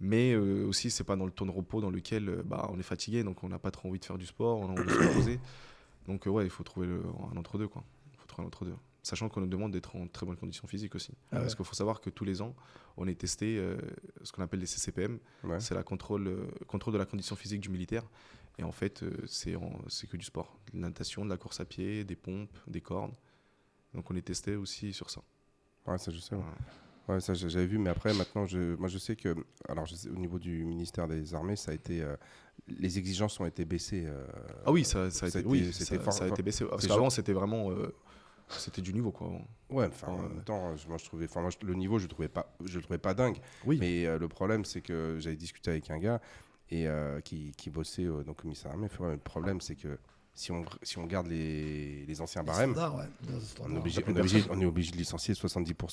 [0.00, 2.78] Mais euh, aussi, c'est pas dans le temps de repos dans lequel euh, bah, on
[2.80, 4.84] est fatigué, donc on n'a pas trop envie de faire du sport, on a envie
[4.84, 5.40] de se reposer.
[6.06, 7.84] Donc, euh, ouais, il faut trouver le- un entre-deux, quoi.
[8.12, 8.74] Il faut trouver un entre-deux.
[9.02, 11.12] Sachant qu'on nous demande d'être en très bonne condition physique aussi.
[11.30, 11.40] Ah ouais.
[11.42, 12.54] Parce qu'il faut savoir que tous les ans,
[12.96, 13.76] on est testé euh,
[14.22, 15.60] ce qu'on appelle les CCPM, Ouais.
[15.60, 18.04] c'est la contrôle, euh, contrôle de la condition physique du militaire.
[18.58, 20.56] Et en fait, euh, c'est en- c'est que du sport.
[20.72, 23.14] De la natation, de la course à pied, des pompes, des cordes.
[23.94, 25.20] Donc on est testé aussi sur ça.
[25.86, 26.34] Ouais, ça je sais.
[26.34, 26.42] ouais.
[27.08, 29.34] Ouais, ça j'avais vu, mais après maintenant, je, moi je sais que,
[29.68, 32.16] alors je sais, au niveau du ministère des Armées, ça a été, euh,
[32.66, 34.04] les exigences ont été baissées.
[34.06, 34.26] euh,
[34.64, 36.64] Ah oui, ça, ça a été, oui, ça, fort- ça a été baissé.
[36.64, 37.70] Parce qu'avant, c'était vraiment...
[37.70, 37.94] euh,
[38.48, 39.30] c'était du niveau, quoi.
[39.70, 42.04] Ouais, enfin en même temps, je- moi je trouvais, enfin moi je- le niveau, je
[42.04, 43.36] le trouvais pas, je le trouvais pas dingue.
[43.66, 43.76] Oui.
[43.78, 46.20] Mais le problème, c'est que j'avais discuté avec un gars
[46.70, 46.86] et
[47.24, 48.88] qui, qui bossait donc au ministère des Armées.
[49.12, 49.98] Le problème, c'est que
[50.34, 53.04] si on, si on garde les, les anciens barèmes, Standard, ouais.
[53.62, 55.42] On est, obligé, on, est obligé, on est obligé de licencier 70%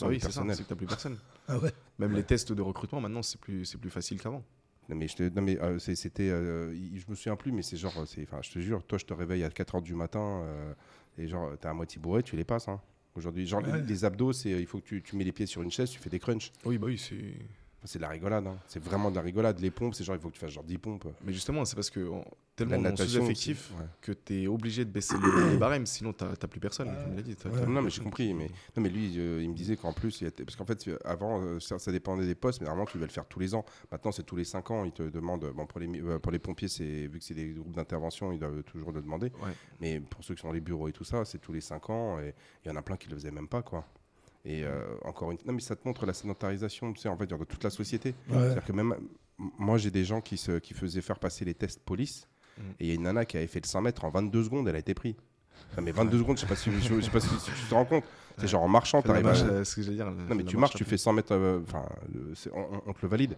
[0.02, 0.56] Ah du oui, c'est ça, personnel.
[0.56, 1.18] c'est que t'as plus personne.
[1.48, 1.72] Ah ouais.
[2.00, 4.44] Même les tests de recrutement, maintenant, c'est plus, c'est plus facile qu'avant.
[4.90, 7.78] Non mais, je te- non, mais euh, c'était, euh, je me souviens plus, mais c'est
[7.78, 10.42] genre, euh, c'est, enfin, je te jure, toi je te réveille à 4h du matin
[10.44, 10.74] euh,
[11.18, 12.68] et genre t'es à moitié bourré, tu les passes.
[12.68, 12.82] Hein.
[13.16, 13.80] Aujourd'hui, genre Ouais.
[13.82, 15.90] les, les abdos, c'est, il faut que tu, tu mets les pieds sur une chaise,
[15.92, 16.52] tu fais des crunchs.
[16.66, 17.36] Oui, bah oui, c'est...
[17.84, 18.58] C'est de la rigolade, hein.
[18.68, 19.60] c'est vraiment de la rigolade.
[19.60, 21.08] Les pompes, c'est genre il faut que tu fasses genre 10 pompes.
[21.24, 22.24] Mais justement, c'est parce que on-
[22.56, 23.86] tellement on sous-effectif ouais.
[24.02, 25.16] que tu es obligé de baisser
[25.52, 27.36] les, barèmes, sinon t'as t'as plus personne, comme il a dit.
[27.36, 27.56] t'as- Ouais.
[27.58, 29.94] t'as plus Non mais j'ai compris, mais non mais lui, euh, il me disait qu'en
[29.94, 32.98] plus, il parce qu'en fait avant euh, ça, ça dépendait des postes, mais normalement tu
[32.98, 33.66] devais le faire tous les ans.
[33.92, 35.52] Maintenant c'est tous les 5 ans, ils te demandent.
[35.56, 38.32] Bon pour les mi- euh, pour les pompiers, c'est vu que c'est des groupes d'intervention,
[38.32, 39.32] ils doivent toujours le demander.
[39.42, 39.54] Ouais.
[39.80, 41.90] Mais pour ceux qui sont dans les bureaux et tout ça, c'est tous les 5
[41.90, 43.88] ans et il y en a plein qui le faisaient même pas quoi.
[44.44, 47.28] Et euh, encore une non mais ça te montre la sédentarisation, tu sais en fait
[47.28, 48.16] de toute la société.
[48.30, 48.38] Ouais.
[48.40, 48.96] C'est-à-dire que même
[49.38, 52.64] moi j'ai des gens qui se qui faisaient faire passer les tests police Mhm.
[52.80, 54.68] et il y a une nana qui avait fait le 100 mètres en 22 secondes,
[54.68, 55.16] elle a été prise.
[55.78, 57.66] Non, mais 22 secondes, je sais pas si, je, je sais pas si, si tu
[57.70, 58.04] te rends compte.
[58.36, 58.48] C'est Ouais.
[58.50, 60.12] genre en marchant, la t'arrives à- euh, ce que j'allais dire.
[60.12, 63.00] Non, mais tu marches, tu fais 100 mètres, euh, enfin, euh, on, on- on te
[63.04, 63.38] le valide.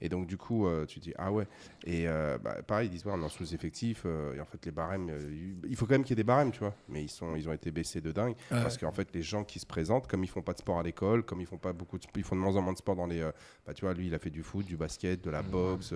[0.00, 1.46] Et donc, du coup, euh, tu dis, ah ouais.
[1.84, 4.02] Et euh, bah, pareil, ils disent, ouais, on est en sous-effectif.
[4.04, 5.08] euh, et en fait, les barèmes,
[5.66, 6.74] il faut quand même qu'il y ait des barèmes, tu vois.
[6.88, 8.34] Mais ils, sont, ils ont été baissés de dingue.
[8.50, 8.62] Ouais.
[8.62, 10.82] Parce qu'en fait, les gens qui se présentent, comme ils font pas de sport à
[10.82, 12.96] l'école, comme ils font pas beaucoup de ils font de moins en moins de sport
[12.96, 13.22] dans les.
[13.66, 15.50] bah, tu vois, lui, il a fait du foot, du basket, de la Mhm.
[15.50, 15.92] boxe.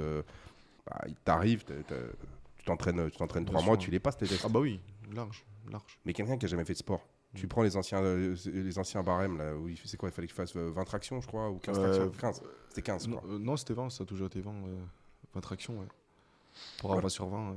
[0.87, 4.45] bah, il t'arrive, tu t'entraînes, tu t'entraînes Bien trois mois, tu les passes, tes tests.
[4.45, 4.81] Ah bah oui,
[5.15, 5.99] large, large.
[6.05, 7.49] Mais quelqu'un qui a jamais fait de sport, tu Mm.
[7.49, 10.35] prends les anciens, euh, les anciens barèmes, là, où il c'est quoi Il fallait qu'il
[10.37, 12.43] fasse euh, 20 tractions, je crois, ou 15 Euh, tractions 15.
[12.71, 13.31] C'était 15, je Non, crois.
[13.31, 14.77] euh, non, c'était 20, ça a toujours été 20, euh,
[15.35, 15.87] 20 tractions, ouais.
[16.79, 16.99] Pour Voilà.
[16.99, 17.51] avoir sur 20.
[17.53, 17.55] euh,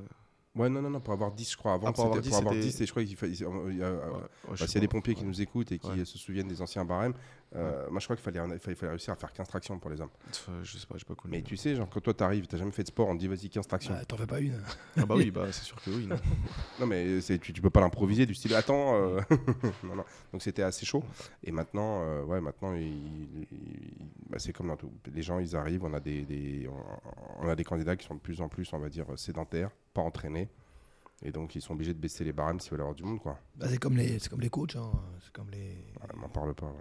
[0.54, 1.74] Ouais, non, non, non, pour avoir 10, je crois.
[1.74, 3.32] Avant, Ah, pour avoir c'était 10, pour avoir c'était- 10, et je crois qu'il fallait.
[3.32, 5.16] il y a- y a- ouais, ouais, je bah, sais S'il y a des pompiers
[5.16, 6.04] qui nous écoutent et qui Ouais.
[6.04, 7.14] se souviennent des anciens barèmes,
[7.56, 9.78] euh, moi je crois qu'il fallait, il fallait, il fallait réussir à faire 15 tractions
[9.80, 10.10] pour les hommes.
[10.30, 11.32] Enfin, je sais pas, j'ai pas connu.
[11.36, 13.28] Mais tu sais, genre quand toi t'arrives, t'as jamais fait de sport, on te dit
[13.28, 13.94] vas-y 15 tractions.
[13.94, 14.62] Ouais, T'en fais pas une.
[14.98, 16.08] Ah bah oui, bah c'est sûr que oui.
[16.08, 16.16] non.
[16.80, 18.96] Non mais c'est- tu, tu peux pas l'improviser du style attends.
[18.96, 19.20] euh,
[19.84, 20.06] non, non.
[20.32, 21.04] Donc c'était assez chaud.
[21.44, 24.92] Et maintenant, euh, ouais, maintenant il- il- bah, c'est comme dans tout.
[25.14, 28.16] Les gens ils arrivent, on a des, des- on, on a des candidats qui sont
[28.16, 30.50] de plus en plus, on va dire sédentaires, pas entraînés.
[31.24, 33.38] Et donc ils sont obligés de baisser les barèmes s'ils veulent avoir du monde quoi.
[33.56, 34.76] Bah, c'est comme les, c'est comme les coachs.
[34.76, 34.92] Hein.
[35.24, 35.60] C'est comme les.
[36.02, 36.74] Ouais, m'en parle pas.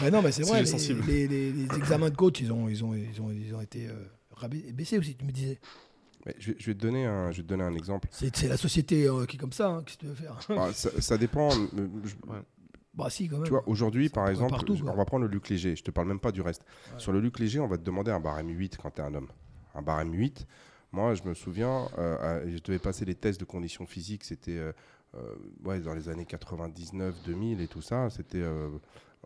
[0.00, 0.10] voilà.
[0.10, 0.60] Non, mais c'est vrai.
[0.60, 1.02] Les, sensible.
[1.06, 3.86] les, les- les examens de coach, ils ont, ils ont, ils ont, ils ont été
[3.88, 3.94] euh,
[4.32, 5.14] rabais- baissés aussi.
[5.14, 5.60] Tu me disais.
[6.26, 8.08] Mais je, vais- je vais te donner un, je vais te donner un exemple.
[8.10, 9.68] C'est, la société euh, qui est comme ça.
[9.68, 10.38] hein, Qu'est-ce que tu veux faire?
[10.50, 11.50] Ah, ça, ça dépend.
[12.94, 13.44] Bah si, quand même.
[13.44, 15.74] Tu vois, aujourd'hui, par exemple, partout, on va prendre le Luc léger.
[15.76, 16.62] Je te parle même pas du reste.
[16.92, 16.98] Ouais.
[17.00, 19.14] Sur le Luc léger, on va te demander un barème 8 quand tu es un
[19.14, 19.28] homme.
[19.74, 20.46] Un barème 8.
[20.92, 24.24] Moi, je me souviens, euh, à- je devais passer les tests de conditions physiques.
[24.24, 24.72] C'était euh,
[25.14, 28.10] euh, ouais, dans les années 99, 2000 et tout ça.
[28.10, 28.68] C'était euh,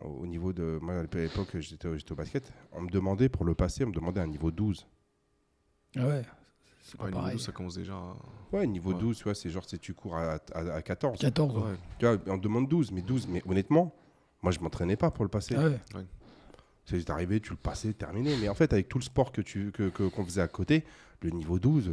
[0.01, 0.79] au niveau de.
[0.81, 2.51] Moi, à l'époque, j'étais j'étais au basket.
[2.71, 4.87] On me demandait, pour le passer, on me demandait un niveau 12.
[5.97, 6.21] Ah ouais.
[6.83, 7.35] C'est pas Ouais, niveau pareil.
[7.35, 7.95] 12, ça commence déjà.
[7.95, 8.15] à-
[8.53, 8.99] Ouais, niveau Ouais.
[8.99, 11.19] 12, tu vois, c'est genre, c'est tu cours à, à, à 14.
[11.19, 11.57] 14.
[11.57, 11.63] ouais.
[11.63, 11.77] Ouais.
[11.99, 13.27] Tu vois, on demande 12, mais 12.
[13.27, 13.93] Mais honnêtement,
[14.41, 15.55] moi, je m'entraînais pas pour le passer.
[15.57, 16.05] Ah ouais.
[16.89, 18.35] C'est arrivé, tu le passais, terminé.
[18.39, 20.85] Mais en fait, avec tout le sport que tu que, que- qu'on faisait à côté,
[21.21, 21.91] le niveau 12,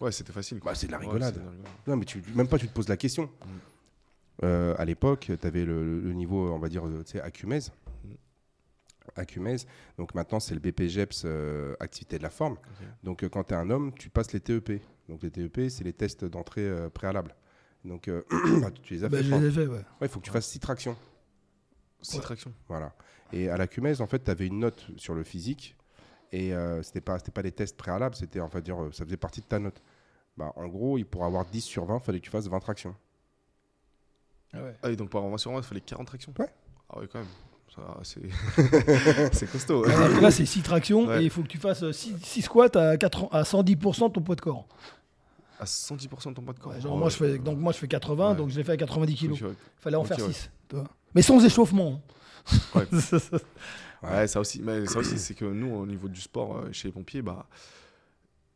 [0.00, 0.60] Ouais, c'était facile.
[0.64, 1.34] bah, c'est de la Ouais, rigolade.
[1.34, 1.72] c'est de la rigolade.
[1.86, 3.24] non, mais tu, même pas, tu te poses la question.
[3.24, 4.44] Mm.
[4.44, 7.60] Euh, à l'époque, tu avais le, le niveau, on va dire, euh, tu sais, Acumez.
[8.04, 8.08] Mm.
[9.16, 9.56] Acumez.
[9.98, 12.56] Donc maintenant, c'est le BPGEPS euh, activité de la forme.
[13.02, 14.80] Donc euh, quand tu es un homme, tu passes les TEP.
[15.08, 17.34] Donc les TEP, c'est les tests d'entrée euh, préalables.
[17.84, 18.22] Donc euh,
[18.62, 19.24] bah, tu les as Bah, fait.
[19.24, 19.42] je je crois.
[19.42, 19.78] les ai fait, ouais.
[19.78, 20.96] Ouais, il faut que tu fasses 6 tractions.
[22.02, 22.22] Six Ouais.
[22.22, 22.52] tractions.
[22.68, 22.94] Voilà.
[23.32, 25.76] Et à la Cumez, en fait, tu avais une note sur le physique.
[26.32, 29.04] Et euh, c'était pas, c'était pas des tests préalables, c'était, en fait, dire, euh, ça
[29.04, 29.82] faisait partie de ta note.
[30.36, 32.60] Bah, en gros, il pour avoir 10 sur 20, il fallait que tu fasses 20
[32.60, 32.94] tractions.
[34.52, 34.76] Ah ouais.
[34.82, 36.46] Ah, et donc pour avoir 20 sur 20, il fallait 40 tractions Ouais.
[36.88, 37.28] Ah ouais, quand même.
[39.32, 39.84] C'est costaud.
[39.88, 41.22] Alors que là, c'est 6 tractions Ouais.
[41.22, 44.34] et il faut que tu fasses 6, squats à, 80 à 110% de ton poids
[44.34, 44.66] de corps.
[45.58, 46.72] À 110% de ton poids de corps.
[46.72, 48.36] Ouais, genre, Oh, moi, je fais, donc moi je fais 80, Ouais.
[48.36, 49.40] donc je l'ai fait à 90 kilos.
[49.40, 49.54] Ok, ouais.
[49.78, 50.32] Il fallait en faire ouais.
[50.32, 50.50] 6.
[51.14, 51.88] Mais sans échauffement.
[51.90, 51.94] Ouais.
[51.94, 52.00] hein.
[54.02, 56.88] Ouais, ça aussi, mais ça aussi c'est que nous, au niveau du sport euh, chez
[56.88, 57.46] les pompiers, bah,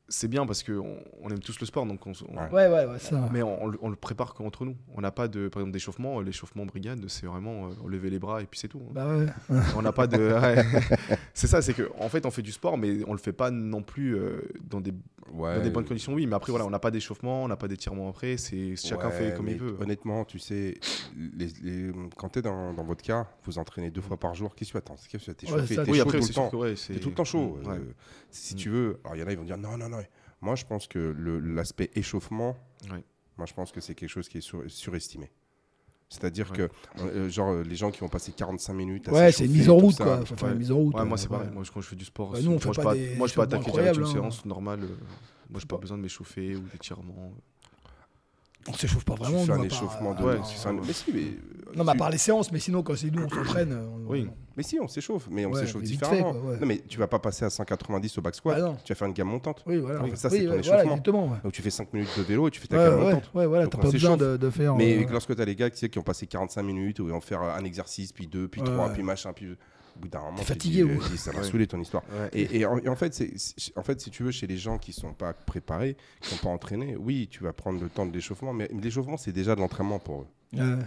[0.08, 2.50] c'est bien parce qu'on on aime tous le sport, donc on, s- on- Ouais.
[2.50, 3.28] ouais, ouais, ouais, ça.
[3.32, 4.76] mais on, on le- on le prépare qu'entre nous.
[4.94, 6.20] On n'a pas de, par exemple, d'échauffement.
[6.20, 8.82] L'échauffement brigade, c'est vraiment euh, lever les bras et puis c'est tout.
[8.88, 8.92] hein.
[8.92, 9.26] Bah ouais.
[9.76, 10.18] On n'a pas de.
[10.18, 10.64] ouais.
[11.32, 13.50] c'est ça, c'est que en fait, on fait du sport, mais on le fait pas
[13.50, 14.92] non plus euh, dans des,
[15.32, 15.56] Ouais.
[15.56, 16.12] dans des bonnes conditions.
[16.12, 18.36] Oui, mais après, voilà, on n'a pas d'échauffement, on n'a pas d'étirement après.
[18.36, 19.74] C'est chacun Ouais, fait comme il veut.
[19.80, 20.74] Honnêtement, tu sais,
[21.16, 24.54] les, les- quand tu es dans, dans votre cas, vous entraînez deux fois par jour.
[24.54, 24.96] Qu'est-ce que tu attends?
[25.08, 26.50] Qu'est-ce que tu es chauffé Oui, chaud après, tout c'est le temps.
[26.94, 27.58] T'es tout le temps chaud.
[27.64, 27.74] Ouais.
[27.76, 27.92] euh,
[28.30, 29.00] si tu veux.
[29.04, 30.03] Alors, il y en a, ils vont dire non, non, non.
[30.44, 30.98] Moi, je pense que
[31.42, 32.54] l'aspect échauffement,
[33.38, 35.30] moi, je pense que c'est quelque chose qui est sur- surestimé.
[36.10, 36.56] C'est-à-dire Ouais.
[36.58, 36.68] que,
[37.00, 39.70] euh, genre, euh, les gens qui ont passé 45 minutes à Ouais, c'est une mise
[39.70, 40.24] en route, ça, quoi.
[40.26, 40.52] Faut faire ouais.
[40.52, 40.94] une mise en route.
[40.94, 41.38] Ouais, moi euh, c'est ouais.
[41.38, 41.50] pareil.
[41.52, 42.94] Moi, quand je fais du sport, Bah, nous, on moi, fait je pas peux pas-
[42.94, 44.06] des moi, je peux attaquer direct une hein.
[44.12, 44.84] séance normale.
[44.84, 44.88] euh,
[45.50, 47.32] Moi, j'ai pas pas- besoin de m'échauffer ou d'étirement.
[48.68, 49.38] On s'échauffe pas vraiment.
[49.40, 50.22] fais nous, un à part, échauffement de.
[50.24, 51.20] euh, un- Mais si, mais.
[51.20, 53.72] euh, Non, mais à part les séances, mais sinon, quand c'est nous, on s'entraîne.
[53.72, 54.28] euh, Oui.
[54.56, 56.32] Mais si, on s'échauffe, mais on s'échauffe différemment.
[56.32, 58.76] Non, mais tu vas pas passer à 190 au back squat, non.
[58.84, 59.62] tu vas faire une gamme montante.
[59.66, 60.04] Oui, voilà.
[60.16, 60.98] Ça, c'est ton échauffement.
[61.42, 63.30] Donc tu fais 5 minutes de vélo et tu fais ta gamme montante.
[63.34, 64.74] ouais, voilà, t'as pas besoin de, faire.
[64.76, 67.20] Mais euh, lorsque tu as les gars qui ont passé 45 minutes, où ils vont
[67.20, 69.56] faire un exercice, puis deux, puis trois, puis machin, puis
[69.96, 71.44] au bout d'un moment, fatigué, dis, euh, ou- dis, ça m'a Ouais.
[71.44, 72.02] saoulé ton histoire.
[72.12, 72.28] Ouais.
[72.32, 73.12] Et, et en, et en fait,
[73.76, 76.96] en si tu veux, chez les gens qui sont pas préparés, qui sont pas entraînés,
[76.96, 80.22] oui, tu vas prendre le temps de l'échauffement, mais l'échauffement, c'est déjà de l'entraînement pour
[80.22, 80.26] eux.
[80.54, 80.78] ouais.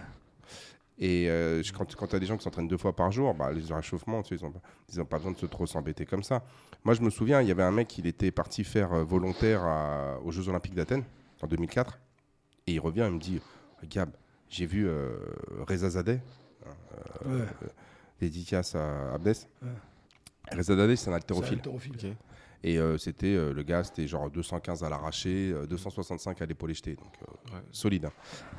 [0.99, 3.51] Et euh, quand, quand tu as des gens qui s'entraînent deux fois par jour, bah,
[3.51, 6.07] les réchauffements, tu sais, ils n'ont pas, ils ont pas besoin de se trop s'embêter
[6.07, 6.43] comme ça.
[6.83, 9.63] Moi, je me souviens, il y avait un mec, il était parti faire euh, volontaire
[9.63, 11.03] à- aux Jeux Olympiques d'Athènes
[11.43, 11.99] en 2004.
[12.65, 13.39] Et il revient, il me dit
[13.87, 14.09] Gab,
[14.49, 15.17] j'ai vu euh,
[15.67, 16.19] Reza Zadeh,
[17.25, 17.45] Ouais.
[18.17, 19.35] Euh, dédicace à Abdes.
[19.61, 19.69] Ouais.
[20.51, 22.15] Reza Zadeh, c'est un C'est haltérophile.
[22.63, 26.73] Et euh, c'était euh, le gars, c'était genre 215 à l'arraché, euh, 265 à l'épaule
[26.73, 27.61] jetée, donc euh, Ouais.
[27.71, 28.05] solide.
[28.05, 28.11] hein.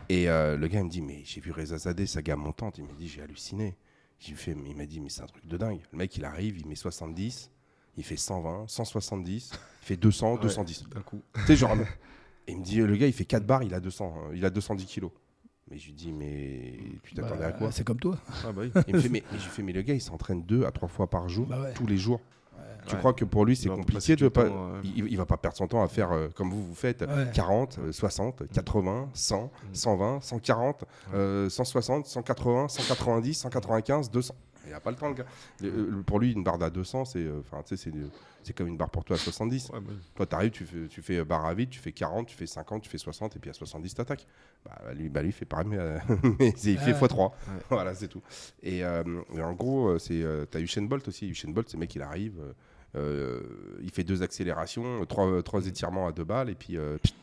[0.08, 2.78] Et euh, le gars il me dit mais j'ai vu Reza Zadeh, sa gamme montante.
[2.78, 3.76] Il m'a dit j'ai halluciné.
[4.20, 5.80] J'ai fait, mais il m'a dit mais c'est un truc de dingue.
[5.92, 7.50] Le mec il arrive, il met 70,
[7.96, 10.40] il fait 120, 170, il fait 200, Ouais.
[10.42, 10.88] 210.
[10.90, 11.22] D'un coup.
[11.34, 11.74] Tu sais genre.
[12.46, 14.44] et il me dit le gars il fait 4 barres, il a 200, euh, il
[14.44, 15.10] a 210 kilos.
[15.70, 17.72] Mais je lui dis mais tu t'attendais à Bah, quoi?
[17.72, 18.16] C'est comme toi.
[18.46, 18.72] Ah bah oui.
[18.86, 20.70] Il me fait mais, mais je lui fais mais le gars il s'entraîne deux à
[20.70, 21.72] trois fois par jour, Bah ouais.
[21.74, 22.20] tous les jours.
[22.86, 23.00] Tu Ouais.
[23.00, 25.26] crois que pour lui c'est compliqué passer de du pas, temps, euh, il, il va
[25.26, 27.28] pas perdre son temps à faire euh, comme vous vous faites Ouais.
[27.34, 34.34] 40, euh, 60, 80, 100, 120, 140, euh, 160, 180, 190, 195, 200.
[34.66, 35.24] Il a pas le temps le gars.
[35.62, 38.08] Le- pour lui une barre à 200 c'est euh, enfin euh,
[38.42, 39.70] c'est comme une barre pour toi à 70.
[39.70, 39.92] ouais, bah.
[40.14, 42.46] Toi tu arrives tu fais tu fais barre à vide, tu fais 40, tu fais
[42.46, 44.26] 50, tu fais 60 et puis à 70 t'attaques.
[44.64, 45.98] Bah lui bah lui il fait pareil mais, euh,
[46.38, 47.08] mais il fait Ouais.
[47.08, 47.32] x3.
[47.70, 48.22] Voilà, c'est tout.
[48.62, 49.02] Et, euh,
[49.34, 51.28] et en gros, euh, c'est euh, t'as Usain Bolt aussi.
[51.28, 52.52] Usain Bolt, c'est le mec, il arrive, euh,
[52.96, 56.98] euh, il fait deux accélérations, euh, trois, trois étirements à deux balles, et puis euh,
[56.98, 57.14] pfft,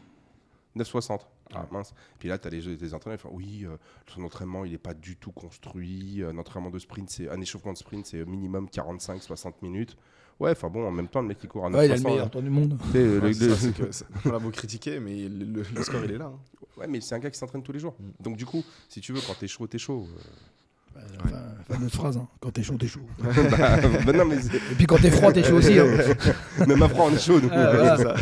[0.77, 1.19] 9,60.
[1.53, 1.93] Ah mince.
[2.19, 3.77] Puis là, tu as les, les entraîneurs qui font Oui, euh,
[4.07, 6.23] son entraînement, il n'est pas du tout construit.
[6.27, 9.95] Un entraînement de sprint, c'est un échauffement de sprint, c'est minimum 45-60 minutes.
[10.39, 11.75] Ouais, enfin bon, en même temps, le mec, il court à 9,60.
[11.77, 12.77] Ouais, il a le meilleur temps du monde.
[12.87, 15.29] Tu sais, le- Ouais, le- c'est ça, c'est que ça- on a beau critiquer, mais
[15.29, 16.25] le, le- le score il est là.
[16.25, 16.39] hein.
[16.77, 17.95] Ouais, mais c'est un gars qui s'entraîne tous les jours.
[18.19, 20.07] Donc, du coup, si tu veux, quand t'es chaud, t'es chaud.
[20.13, 20.19] Euh,
[21.23, 22.27] Enfin, fameuse phrase, hein.
[22.39, 23.01] quand t'es chaud, t'es chaud.
[23.19, 25.77] bah, bah non, mais Et puis quand t'es froid, t'es chaud aussi.
[25.79, 25.85] hein.
[26.67, 27.39] même après, on est chaud.
[27.41, 27.49] nous.
[27.51, 27.97] Ah, voilà.
[27.97, 28.15] Ça.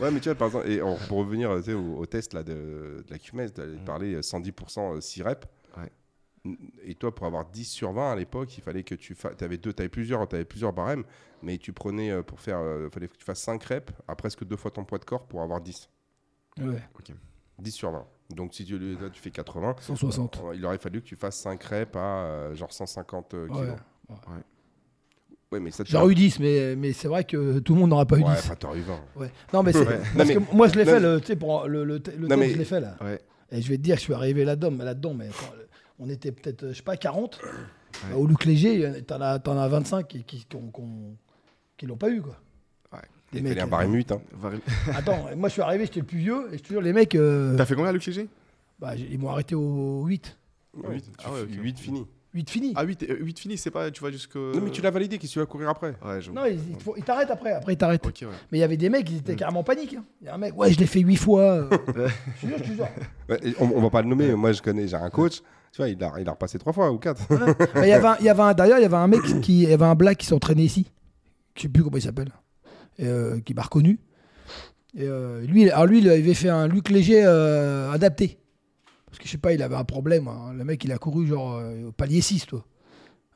[0.00, 2.32] Ouais, mais tu vois, par exemple, et on- pour revenir tu sais, au, au test
[2.34, 5.46] là, de, de la QMS, tu parlais euh, 110% 6 reps.
[5.76, 6.52] Ouais.
[6.84, 9.36] Et toi, pour avoir 10 sur 20 à l'époque, il fallait que tu fasses.
[9.36, 11.04] Tu avais, plusieurs, avais plusieurs barèmes,
[11.42, 12.60] mais tu prenais euh, pour faire.
[12.84, 15.26] Il fallait que tu fasses 5 reps à presque deux fois ton poids de corps
[15.26, 15.88] pour avoir 10.
[16.60, 16.82] Ouais,
[17.58, 18.04] 10 sur 20.
[18.34, 20.40] Donc si tu, là, tu fais 80, 160.
[20.44, 23.60] euh, il aurait fallu que tu fasses 5 reps à euh, genre 150 euh, kilos.
[24.08, 24.16] Ouais.
[25.52, 28.06] Ouais, mais ça J'aurais eu 10, mais, mais c'est vrai que tout le monde n'aura
[28.06, 28.38] pas eu Ouais, 10.
[28.38, 29.00] enfin, t'aurais eu 20.
[29.16, 29.32] Ouais.
[29.52, 29.80] Non, mais c'est.
[29.86, 29.98] Ouais.
[30.16, 32.28] Parce Non, que moi, je l'ai fait, le, tu sais, pour le, le, le Non,
[32.28, 32.96] test, mais- je l'ai fait là.
[33.00, 33.20] Ouais.
[33.50, 35.52] Et je vais te dire, je suis arrivé là-dedans, mais là-dedans, mais quand-
[35.98, 37.40] on était peut-être, je sais pas, 40.
[38.14, 40.46] Au Luc Léger, t'en as, t'en as 25 qui, qui,
[41.76, 42.36] qui l'ont pas eu, quoi.
[43.32, 44.12] Les Il mecs, un euh, barème 8.
[44.12, 44.20] Hein.
[44.94, 47.14] Attends, moi je suis arrivé, j'étais le plus vieux, et je te jure, les mecs,
[47.14, 48.28] euh, T'as fait combien, Luc Léger
[48.80, 50.36] bah, ils m'ont arrêté au 8.
[50.74, 51.02] Ouais, Huit.
[51.02, 51.64] tu Ah ouais, fais ok.
[51.64, 52.06] 8 fini.
[52.32, 52.72] 8 fini.
[52.76, 54.54] Ah, 8, 8 fini, c'est pas, tu vas jusqu'au.
[54.54, 55.94] Non, mais tu l'as validé, qu'est-ce que tu vas courir après?
[56.02, 56.30] Ouais, je...
[56.30, 58.06] Non, ils, ils te font- ils t'arrêtent après, après ils t'arrêtent.
[58.06, 58.28] Ok, ouais.
[58.50, 59.94] Mais il y avait des mecs, ils étaient carrément en panique.
[59.94, 60.04] hein.
[60.22, 61.40] Il y a un mec, ouais, je l'ai fait 8 fois.
[61.42, 61.68] euh.
[61.88, 61.92] je
[62.40, 62.88] te jure, je te jure.
[63.28, 65.38] Ouais, et on, on va pas le nommer, moi je connais, j'ai un coach,
[65.72, 67.20] tu vois, il a, il a repassé 3 fois ou 4.
[67.74, 69.20] Mais Il y avait un, il y avait un- d'ailleurs, il y avait un mec
[69.42, 70.86] qui, il y avait un black qui s'entraînait ici.
[71.56, 72.30] Je sais plus comment il s'appelle,
[73.06, 73.98] euh, qui m'a reconnu.
[74.96, 78.38] Et euh, lui, alors lui, il avait fait un Luc léger euh, adapté.
[79.06, 80.28] Parce que je sais pas, il avait un problème.
[80.28, 80.52] hein.
[80.56, 82.64] Le mec, il a couru genre au palier 6, toi.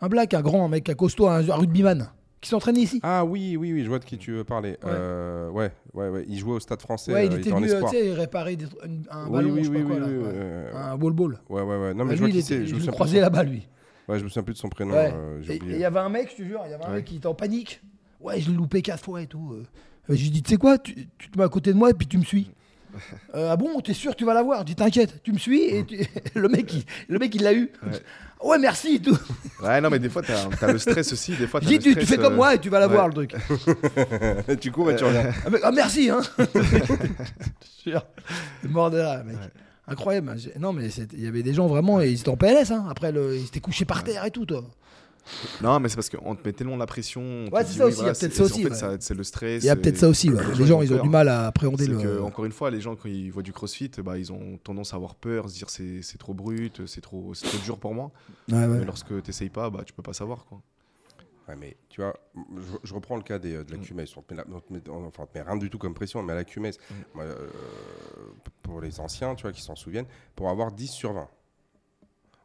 [0.00, 3.00] Un black, un grand, un mec, un costaud, un, un rugbyman, qui s'entraînait ici.
[3.02, 4.76] Ah oui, oui, oui, je vois de qui tu veux parler.
[4.84, 6.24] Euh, ouais, ouais, ouais.
[6.28, 7.12] Il jouait au Stade français.
[7.12, 7.72] ouais, il était en venu,
[8.12, 8.66] réparer des-
[9.10, 11.40] un, ballon, oui, je sais oui, pas quoi, là, un ball-ball.
[11.48, 11.94] Ouais, ouais, ouais.
[11.94, 13.66] Non, mais Ah, je vois lui, il était- Je je son- là-bas, lui.
[14.08, 14.92] Ouais, je me souviens plus de son prénom.
[14.92, 15.12] Ouais.
[15.14, 17.04] euh, Et il y avait un mec, je te jure, il y avait un mec
[17.06, 17.80] qui était en panique.
[18.24, 19.52] Ouais, je l'ai loupé quatre fois et tout.
[19.52, 19.64] euh.
[20.08, 22.06] J'ai dit, tu sais quoi, tu, tu te mets à côté de moi et puis
[22.08, 22.50] tu me suis.
[23.34, 24.60] Euh, ah bon, t'es sûr que tu vas l'avoir?
[24.60, 26.06] Je dis, t'inquiète, tu me suis et tu-
[26.36, 27.68] le mec, il, le mec, il l'a eu.
[27.84, 27.90] Ouais.
[28.50, 29.18] Ouais, merci et tout.
[29.60, 31.34] Ouais, non, mais des fois, t'as as le stress aussi.
[31.34, 33.08] Des fois, Je t'as dis, le tu, fais comme euh, moi et tu vas l'avoir,
[33.12, 33.22] ouais.
[33.22, 34.60] le truc.
[34.60, 35.32] tu cours et tu reviens.
[35.44, 36.20] Ah, mais- ah, merci, hein.
[37.84, 39.36] Je mort de rire, mec.
[39.86, 40.30] Incroyable.
[40.30, 40.50] hein.
[40.58, 42.70] Non, mais il y avait des gens vraiment, ils étaient en PLS.
[42.70, 42.86] Hein.
[42.90, 44.64] Après, le, ils étaient couchés par terre et tout, toi.
[45.62, 47.46] Non, mais c'est parce qu'on te met tellement la pression.
[47.52, 48.74] Ouais, c'est ça aussi, il y a peut-être ça en aussi, fait, ouais.
[48.76, 49.62] ça- c'est le stress.
[49.62, 50.30] Il y a peut-être ça aussi.
[50.30, 50.42] ouais.
[50.52, 51.98] les Les gens, ils ont du mal à appréhender le.
[51.98, 54.92] que, encore une fois, les gens, quand ils voient du crossfit, bah, ils ont tendance
[54.92, 57.94] à avoir peur, se dire c'est c'est trop brut, c'est trop, c'est trop dur pour
[57.94, 58.10] moi.
[58.50, 58.66] Ouais, ouais.
[58.66, 60.44] Mais lorsque tu n'essayes pas, bah, tu peux pas savoir.
[60.46, 60.60] Quoi.
[61.48, 63.82] Ouais, mais tu vois, je, je reprends le cas des, euh, de la Mm.
[63.82, 64.06] QMS.
[64.16, 65.76] On te met la- on te met- on- enfin, on te met rien du tout
[65.78, 66.94] comme pression, mais à la QMS, Mm.
[67.14, 67.48] moi, euh,
[68.62, 70.06] pour les anciens, tu vois, qui s'en souviennent,
[70.36, 71.28] pour avoir 10 sur 20.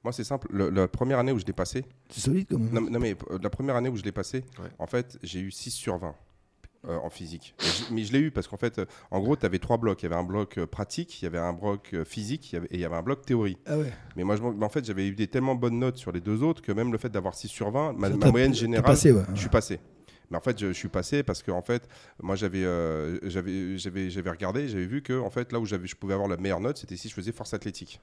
[0.04, 0.48] Moi, c'est simple.
[0.52, 2.74] le- la première année où je l'ai passé, C'est solide quand même.
[2.74, 4.70] non, mais- non, mais euh, la première année où je l'ai passé, Ouais.
[4.80, 6.16] en fait, j'ai eu 6 sur 20
[6.88, 7.54] euh, en physique.
[7.60, 10.02] Et mais je l'ai eu parce qu'en fait, euh, en gros, tu avais trois blocs.
[10.02, 12.56] Il y avait un bloc euh, pratique, il y avait un bloc euh, physique il
[12.56, 13.58] y avait- et il y avait un bloc théorie.
[13.66, 13.92] Ah ouais.
[14.16, 16.22] Mais moi, je m'en- mais en fait, j'avais eu des tellement bonnes notes sur les
[16.22, 18.60] deux autres que même le fait d'avoir 6 sur 20, ma, Ça ma moyenne t'es
[18.60, 19.24] générale, passé, ouais.
[19.34, 19.82] je suis passé.
[20.32, 21.90] Mais en fait, je, je suis passé parce que en fait,
[22.24, 25.86] moi, j'avais, euh, j'avais, j'avais, j'avais regardé, j'avais vu que en fait, là où j'avais,
[25.88, 28.00] je pouvais avoir la meilleure note, c'était si je faisais force athlétique.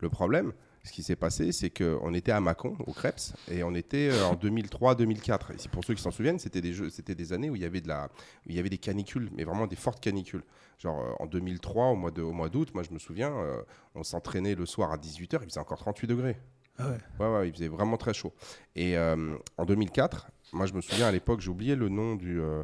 [0.00, 0.52] Le problème,
[0.84, 4.26] ce qui s'est passé, c'est qu'on était à Mâcon, au Krebs, et on était euh,
[4.26, 5.64] en 2003-2004.
[5.64, 7.64] Et pour ceux qui s'en souviennent, c'était des, jeux, c'était des années où il y
[7.64, 8.06] avait de la,
[8.46, 10.42] où il y avait des canicules, mais vraiment des fortes canicules.
[10.78, 13.62] Genre euh, en 2003, au mois de, au mois d'août, moi, je me souviens, euh,
[13.94, 16.36] on s'entraînait le soir à 18h, il faisait encore 38 degrés.
[16.78, 16.98] Ah ouais.
[17.20, 18.32] Ouais, ouais, il faisait vraiment très chaud.
[18.74, 22.40] Et euh, en 2004, moi je me souviens à l'époque, j'ai oublié le nom du.
[22.40, 22.62] euh,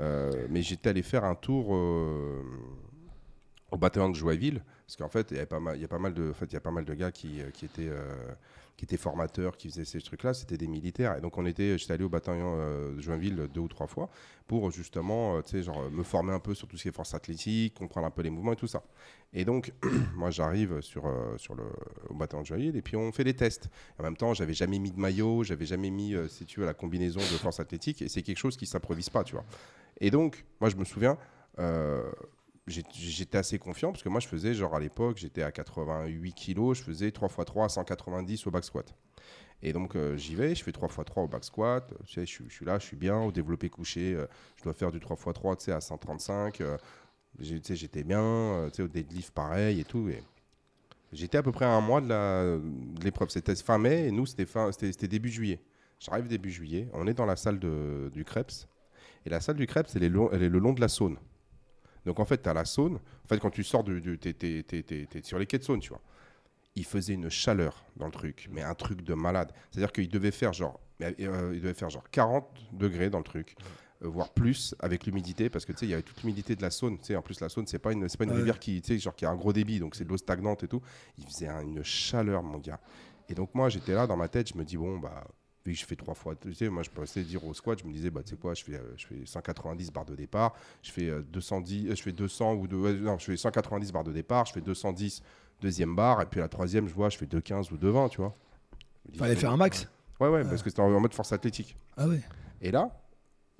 [0.00, 5.38] euh, mais j'étais allé faire un tour au bataillon de Joinville, parce qu'en fait, il
[5.38, 6.12] y a pas mal
[6.84, 8.34] de, gars qui, euh, euh,
[8.76, 11.16] qui étaient formateurs, qui faisaient ces trucs-là, c'était des militaires.
[11.16, 14.10] Et donc, on était, j'étais allé au bataillon euh, de Joinville deux ou trois fois
[14.46, 17.14] pour justement, tu sais, genre, me former un peu sur tout ce qui est force
[17.14, 18.82] athlétique, comprendre un peu les mouvements et tout ça.
[19.32, 19.72] Et donc,
[20.14, 21.64] moi, j'arrive sur, le,
[22.10, 23.70] au bataillon de Joinville et puis on fait des tests.
[23.98, 26.74] En même temps, j'avais jamais mis de maillot, j'avais jamais mis, si tu veux, la
[26.74, 29.44] combinaison de force athlétique et c'est quelque chose qui s'improvise pas, tu vois.
[30.02, 31.16] Et donc, moi, je me souviens,
[32.66, 36.78] j'étais assez confiant parce que moi, je faisais, genre à l'époque, j'étais à 88 kilos,
[36.78, 38.94] je faisais 3x3 à 190 au back squat.
[39.64, 42.64] Et donc, euh, j'y vais, je fais 3x3 au back squat, tu sais, je, suis-
[42.64, 45.72] là, je suis bien, au développé couché, euh, je dois faire du 3x3 tu sais,
[45.72, 46.60] à 135.
[46.60, 46.76] euh,
[47.38, 50.08] j'ai- tu sais, j'étais bien, euh, tu sais, au deadlift pareil et tout.
[50.08, 50.22] Et
[51.12, 52.60] j'étais à peu près à un mois de
[53.04, 53.28] l'épreuve.
[53.30, 55.60] C'était fin mai et nous, c'était début juillet.
[56.00, 58.66] J'arrive début juillet, on est dans la salle de, du Krebs.
[59.24, 61.16] Et la salle du Krebs, elle est, long- elle est le long de la Saône.
[62.06, 62.96] Donc en fait, tu as la Saône.
[63.24, 64.00] En fait, quand tu sors du.
[64.00, 66.00] du t'es, t'es- t'es- t'es- t'es sur les quais de Saône, tu vois.
[66.74, 69.52] Il faisait une chaleur dans le truc, mais un truc de malade.
[69.70, 70.80] C'est-à-dire qu'il devait faire genre.
[71.02, 73.54] euh, il devait faire genre 40 degrés dans le truc.
[74.04, 76.62] euh, voire plus avec l'humidité parce que tu sais il y avait toute l'humidité de
[76.62, 78.36] la Saône tu sais en plus la Saône c'est pas une c'est pas une Ouais.
[78.38, 80.64] rivière qui tu sais genre qui a un gros débit donc c'est de l'eau stagnante
[80.64, 80.82] et tout
[81.18, 82.80] il faisait un- une chaleur mon gars
[83.28, 85.24] et donc moi j'étais là dans ma tête je me dis bon bah
[85.64, 87.86] vu que je fais trois fois tu sais moi je pensais dire au squat je
[87.86, 90.54] me disais bah tu sais quoi je fais euh, je fais 190 barres de départ
[90.82, 93.92] je fais euh, 210 euh, je fais 200 ou deux, ouais, non je fais 190
[93.92, 95.22] barres de départ je fais 210
[95.60, 98.34] deuxième barre et puis la troisième je vois je fais 215 ou 220 tu vois
[99.08, 99.88] dis, Fallait faire un max.
[100.20, 102.20] ouais ouais parce que c'était en mode force athlétique Ah ouais.
[102.60, 102.90] et là,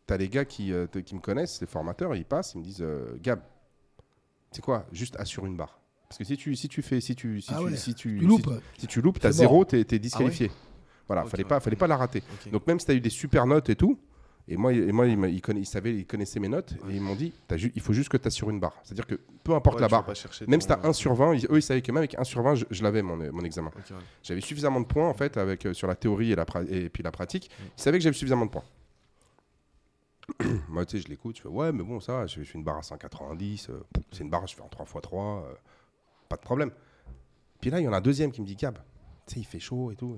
[0.07, 2.83] tu as les gars qui, euh, me connaissent, les formateurs, ils passent, ils me disent
[2.83, 3.41] euh, Gab,
[4.51, 5.79] c'est quoi Juste assure une barre.
[6.09, 7.77] Parce que si tu, si tu fais, si tu, si Ah tu, ouais.
[7.77, 8.51] si tu, Tu loupes.
[8.75, 10.51] si, si tu loupes, t'as zéro, t'es es disqualifié.
[11.09, 11.49] Voilà, Ok, fallait ouais.
[11.49, 12.23] pas, fallait pas la rater.
[12.51, 13.99] Donc même si t'as eu des super notes et tout,
[14.49, 17.33] et moi, et moi, ils, savaient, ils connaissaient mes notes et ils m'ont dit,
[17.75, 18.77] il faut juste que tu assures une barre.
[18.83, 20.07] C'est-à-dire que peu importe Ouais, la tu barre,
[20.49, 22.25] même si ton- t'as 1 sur 20, ils- eux ils savaient que même avec 1
[22.25, 23.71] sur 20, je, je l'avais mon, mon examen.
[23.77, 23.97] Ouais.
[24.23, 27.03] J'avais suffisamment de points en fait avec euh, sur la théorie et, la et puis
[27.05, 27.51] la pratique.
[27.79, 28.65] Ils savaient que j'avais suffisamment de points.
[30.69, 32.59] Moi, tu sais, je l'écoute, je fais ouais, mais bon, ça, je fais je fais
[32.59, 33.81] une barre à 190, euh,
[34.13, 35.53] c'est une barre, je fais en 3x3, euh,
[36.29, 36.71] pas de problème.
[37.61, 38.79] Puis là, il y en a un deuxième qui me dit Gab,
[39.27, 40.17] tu sais, il fait chaud et tout.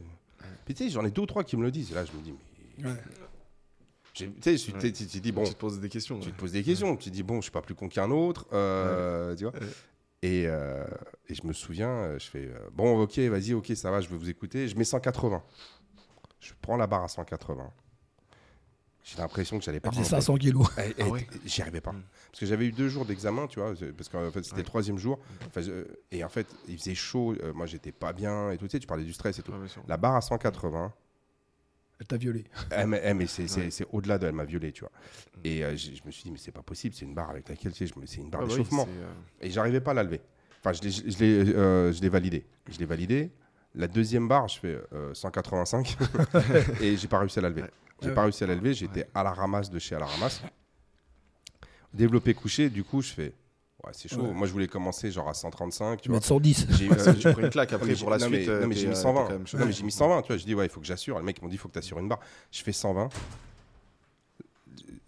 [0.65, 1.93] Puis tu sais, j'en ai deux ou trois qui me le disent.
[1.93, 2.35] Et là, je me dis,
[2.79, 2.91] mais.
[2.91, 2.97] Ouais.
[4.13, 4.79] Tu sais, je suis- Ouais.
[4.79, 6.21] tu tu- tu dis, bon, Tu te poses des questions.
[6.21, 6.97] tu te poses des questions.
[6.97, 8.47] Tu te dis, bon, je suis pas plus con qu'un autre.
[8.53, 9.67] euh, Tu vois Ouais.
[10.23, 10.85] et, euh,
[11.29, 14.09] et je me souviens, euh, je fais, euh, bon, ok, vas-y, ok, ça va, je
[14.09, 14.69] vais vous écouter.
[14.69, 15.43] Je mets 180.
[16.41, 17.73] Je prends la barre à 180.
[19.07, 20.17] J'ai l'impression que j'allais pas Elle faisait rentrer.
[20.23, 20.67] 500 kilos.
[20.79, 21.93] Et- et- Ah ouais J'y arrivais pas.
[21.93, 22.03] Mm.
[22.31, 24.63] Parce que j'avais eu deux jours d'examen, tu vois, parce qu'en fait c'était Ouais.
[24.63, 25.19] le troisième jour.
[25.47, 28.65] Enfin, je- et en fait, il faisait chaud, euh, moi j'étais pas bien et tout,
[28.67, 29.53] tu sais, tu parlais du stress et tout.
[29.53, 29.69] Ouais.
[29.87, 30.93] La barre à 180,
[32.01, 32.45] Elle t'a violé.
[32.77, 34.91] Eh, mais, eh, mais c'est au-delà de elle m'a violé, tu vois.
[35.45, 37.73] Et euh, je me suis dit, mais c'est pas possible, c'est une barre avec laquelle,
[37.73, 38.85] tu sais, c'est une barre Ah bah oui, d'échauffement.
[38.87, 40.21] c'est, euh, Et j'arrivais pas à la lever.
[40.61, 42.47] Enfin, je l'ai- je je l'ai euh, je l'ai validé.
[42.73, 43.31] Je l'ai validé.
[43.77, 45.97] La deuxième barre, je fais euh, 185
[46.81, 47.65] et j'ai pas réussi à la lever.
[48.05, 48.15] J'ai Ouais.
[48.15, 48.75] pas réussi à la lever.
[48.75, 50.43] J'étais à la ramasse de chez à la ramasse.
[51.93, 53.33] Développé couché, du coup, je fais.
[53.85, 54.23] Ouais, c'est chaud.
[54.23, 54.33] Ouais.
[54.33, 55.97] Moi, je voulais commencer genre à 135.
[55.97, 56.19] Tu Tu vois.
[56.19, 56.67] mets 110.
[56.71, 58.41] J'ai euh, prends une claque après pour la non, suite.
[58.41, 59.23] mais- euh, non, mais t'es, j'ai mis euh, t'es 120.
[59.25, 60.23] quand même Non, mais j'ai mis 120.
[60.23, 61.19] Tu vois, je dis, ouais, il faut que j'assure.
[61.19, 62.21] Le mec, il m'a dit, il faut que tu assures une barre.
[62.51, 63.09] Je fais 120.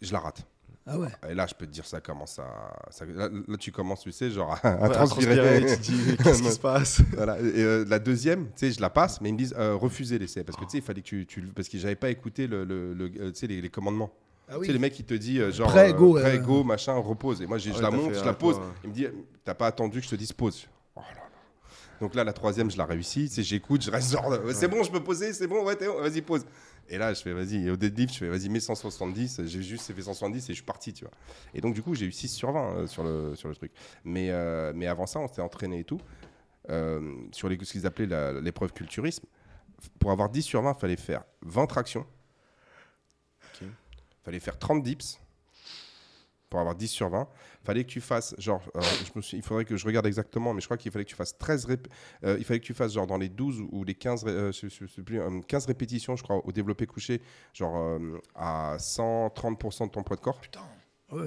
[0.02, 0.46] Je la rate.
[0.88, 1.08] Ah ouais.
[1.28, 2.76] Et là, je peux te dire, ça commence à.
[2.90, 5.66] ça- là, là, tu commences, tu sais, genre à, à Ouais, transpirer.
[5.66, 7.00] tu dis, qu'est-ce qui se passe?
[7.12, 7.40] Voilà.
[7.40, 10.16] Et, euh, la deuxième, tu sais, je la passe, mais ils me disent euh, refusez
[10.18, 12.46] l'essai parce que tu sais, il fallait que tu, tu parce que j'avais pas écouté
[12.46, 14.12] le, le- le- euh, les, les commandements.
[14.48, 16.92] Ah Tu sais, les mecs qui te disent euh, genre Prêt, go, prêt, go, machin,
[16.94, 17.42] repose.
[17.42, 18.56] Et moi, Ah je la monte, je la pose.
[18.84, 19.06] Il me dit
[19.44, 20.68] t'as pas attendu que je te dise pause?
[20.94, 21.22] Oh là là.
[22.00, 23.28] Donc là, la troisième, je la réussis.
[23.28, 26.22] Tu sais, j'écoute, je reste genre, c'est bon, je peux poser, c'est bon, ouais, vas-y,
[26.22, 26.44] pose.
[26.88, 29.42] Et là, je fais, vas-y, et au deadlift, je fais, vas-y, mets 170.
[29.46, 31.12] J'ai juste fait 170 et je suis parti, tu vois.
[31.54, 33.72] Et donc, du coup, j'ai eu 6 sur 20 euh, sur, le, sur le truc.
[34.04, 36.00] Mais, euh, mais avant ça, on s'était entraîné et tout.
[36.70, 39.24] euh, sur les, ce qu'ils appelaient la- l'épreuve culturisme.
[40.00, 42.06] Pour avoir 10 sur 20, il fallait faire 20 tractions.
[43.62, 45.20] Il fallait faire 30 dips.
[46.48, 47.28] Pour avoir 10 sur 20,
[47.64, 50.54] fallait que tu fasses genre, euh, je me suis- il faudrait que je regarde exactement,
[50.54, 51.88] mais je crois qu'il fallait que tu fasses 13 rép-
[52.24, 54.52] euh, il fallait que tu fasses genre dans les 12 ou les 15, ré- euh,
[54.52, 57.20] je- je- je sais plus, euh, 15 répétitions, je crois, au développé couché,
[57.52, 60.40] genre euh, à 130% de ton poids de corps.
[60.40, 60.60] Putain.
[61.10, 61.26] Ouais.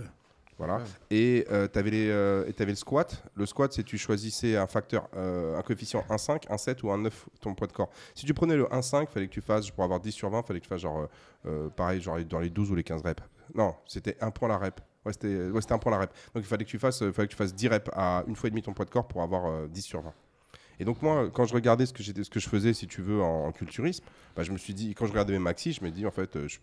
[0.58, 0.78] Voilà.
[0.78, 0.84] Ouais.
[1.12, 3.24] Et tu avais, le squat.
[3.36, 7.56] Le squat, c'est tu choisissais un facteur, euh, un coefficient 1,5, 1,7 ou 1,9 ton
[7.56, 7.90] poids de corps.
[8.14, 10.60] Si tu prenais le 1,5, fallait que tu fasses, pour avoir 10 sur 20, fallait
[10.60, 11.08] que tu fasses genre, euh,
[11.46, 13.24] euh, pareil, genre dans les 12 ou les 15 reps.
[13.56, 14.82] Non, c'était un point la rep.
[15.06, 16.12] Ouais, c'était ouais, c'était un point la rep.
[16.34, 18.36] Donc il fallait que tu fasses, euh, fallait que tu fasses 10 reps à une
[18.36, 20.14] fois et demi ton poids de corps pour avoir euh, 10 sur 20.
[20.82, 23.02] Et donc moi, quand je regardais ce que, j'étais- ce que je faisais, si tu
[23.02, 24.04] veux, en, en culturisme,
[24.36, 26.36] bah, je me suis dit, quand je regardais mes maxi, je me dis, en fait,
[26.38, 26.60] euh, je-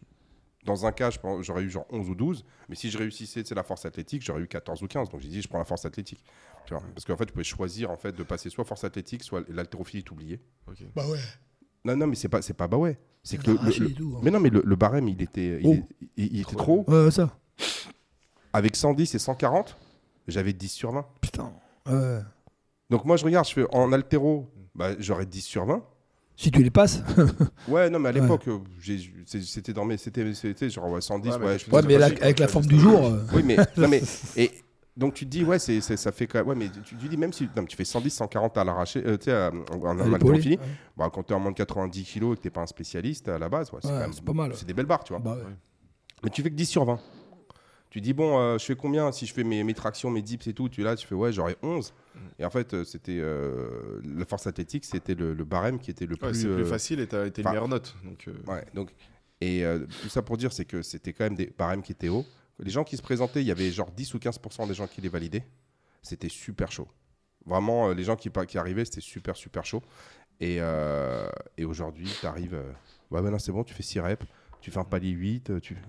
[0.65, 3.43] dans un cas, je pense- j'aurais eu genre 11 ou 12, mais si je réussissais
[3.43, 5.11] tu sais, la force athlétique, j'aurais eu 14 ou 15.
[5.11, 6.25] Donc j'ai dit, je prends la force athlétique.
[6.67, 9.23] Tu vois Parce qu'en fait, tu pouvais choisir en fait, de passer soit force athlétique,
[9.23, 10.41] soit l'haltérophilie est oublié.
[10.67, 10.79] Ok.
[10.95, 11.19] Bah ouais.
[11.85, 12.99] Non, non, mais c'est pas, c'est pas bah ouais.
[13.23, 14.21] C'est que le, hein.
[14.23, 15.73] mais non, mais le, le barème, il était, il, Oh.
[15.75, 15.85] est-
[16.17, 16.85] il- il était Trop.
[16.85, 16.91] trop.
[17.05, 17.39] Ouais, ça.
[18.57, 19.77] Avec 110 et 140,
[20.29, 21.05] j'avais 10 sur 20.
[21.21, 21.53] Putain.
[21.87, 22.21] Ouais.
[22.89, 25.83] Donc moi, je regarde, je fais en altéro, bah, j'aurais 10 sur 20.
[26.37, 27.03] Si tu les passes.
[27.69, 28.21] Ouais, non, mais à Ouais.
[28.23, 29.99] l'époque, euh, j'ai- c'est- c'était dans mes.
[29.99, 32.79] C'était c'était genre ouais, 110, Ouais, mais ouais, je Ouais, mais avec la forme du
[32.79, 33.05] jour.
[33.05, 34.03] euh, Oui, mais, non, mais
[34.37, 34.51] et
[34.97, 37.35] donc tu te dis ouais, c'est ça fait quand ouais, mais tu, tu dis même
[37.35, 40.21] si non, mais tu fais 110, 140 à l'arraché, euh, tu sais, à- en, normal
[40.41, 40.63] fini, Ouais.
[40.97, 43.29] bah, quand tu es en moins de 90 kilos et que t'es pas un spécialiste
[43.29, 44.53] à la base, ouais, c'est Ouais, même- pas mal.
[44.55, 45.21] c'est des belles barres, tu vois.
[45.21, 45.43] Bah ouais.
[46.25, 46.99] Mais tu fais que 10 sur 20.
[47.91, 50.47] Tu dis bon, euh, je fais combien si je fais mes, mes tractions, mes dips
[50.49, 51.93] et tout, tu là, tu fais ouais, j'aurais 11.
[52.15, 52.19] Mm.
[52.41, 56.05] Et en fait, euh, c'était euh, la force athlétique, c'était le, le barème qui était
[56.07, 56.45] le Ouais, plus.
[56.47, 57.95] plus facile et t'as été enfin, une meilleure note.
[58.05, 58.91] Donc, Ouais, donc,
[59.41, 59.65] et
[60.03, 62.25] tout ça pour dire, c'est que c'était quand même des barèmes qui étaient hauts.
[62.59, 65.01] Les gens qui se présentaient, il y avait genre 10 ou 15% des gens qui
[65.03, 65.45] les validaient.
[66.03, 66.89] C'était super chaud.
[67.45, 69.83] Vraiment, les gens qui, qui arrivaient, c'était super, super chaud.
[70.41, 72.55] Et, euh, et aujourd'hui, tu arrives.
[72.55, 72.73] euh,
[73.11, 74.27] ouais, maintenant c'est bon, tu fais 6 reps,
[74.63, 75.51] tu fais un palier 8.
[75.51, 75.75] euh, Tu...
[75.75, 75.81] Ouais,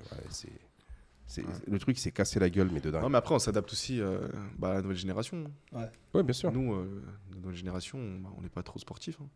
[1.38, 1.44] Ouais.
[1.68, 3.02] Le truc, c'est casser la gueule, mais de dingue.
[3.02, 5.52] Non, mais après, on s'adapte aussi euh, bah, à la nouvelle génération.
[6.14, 6.52] Ouais, bien sûr.
[6.52, 9.18] Nous, euh, la nouvelle génération, on bah, on n'est pas trop sportif.
[9.22, 9.28] hein.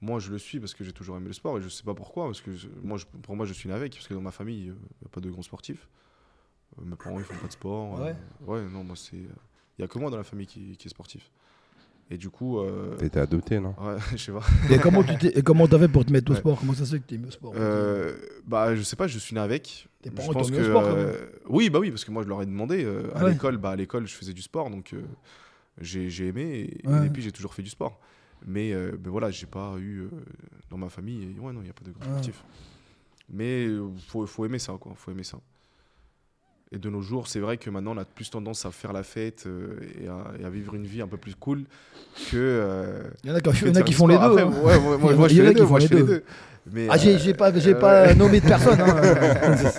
[0.00, 1.94] Moi, je le suis parce que j'ai toujours aimé le sport et je sais pas
[1.94, 2.26] pourquoi.
[2.26, 3.92] Parce que je- moi, je- pour moi, je suis né avec.
[3.94, 5.88] Parce que dans ma famille, il n'y a pas de grands sportifs.
[6.78, 8.00] Euh, mes parents, ils font pas de sport.
[8.00, 8.14] Ouais.
[8.42, 9.16] euh, ouais, non, moi, c'est.
[9.16, 11.30] Il y a que moi dans la famille qui, qui est sportif.
[12.10, 12.58] Et du coup.
[12.60, 13.74] euh, été adopté, non?
[13.80, 14.42] Ouais, je sais pas.
[14.70, 16.40] Et comment tu t'es- et comment t'as fait pour te mettre au Ouais.
[16.40, 16.58] sport?
[16.60, 17.52] Comment ça se fait que t'es mis au sport?
[17.56, 18.14] Euh,
[18.46, 19.88] bah, je sais pas, je suis né avec.
[20.02, 21.06] Tes Je parents pense t'ont que au sport, quand même.
[21.08, 23.30] euh, oui, bah oui, parce que moi je leur ai demandé euh, à Ouais.
[23.32, 23.56] l'école.
[23.56, 25.00] Bah à l'école, je faisais du sport, donc euh,
[25.80, 27.06] j'ai j'ai aimé et, Ouais.
[27.06, 27.98] et puis j'ai toujours fait du sport.
[28.46, 30.08] Mais, euh, mais voilà, j'ai pas eu euh,
[30.68, 31.22] dans ma famille.
[31.34, 32.04] et ouais, non, il y a pas de Ouais.
[32.04, 32.44] sportifs.
[33.32, 33.66] Mais
[34.08, 34.92] faut faut aimer ça, quoi.
[34.96, 35.38] Faut aimer ça.
[36.74, 39.04] Et de nos jours, c'est vrai que maintenant, on a plus tendance à faire la
[39.04, 41.62] fête euh, et, à, et à vivre une vie un peu plus cool
[42.30, 42.36] que.
[42.36, 44.22] euh, Il y en a qui, y en a font les deux.
[44.22, 44.52] Après, hein.
[44.64, 45.64] ouais, moi, je fais les deux.
[45.66, 46.24] Moi, les je fais les deux.
[46.72, 48.80] Mais, Ah, j'ai euh, pas, nommé de personne.
[48.80, 49.00] hein.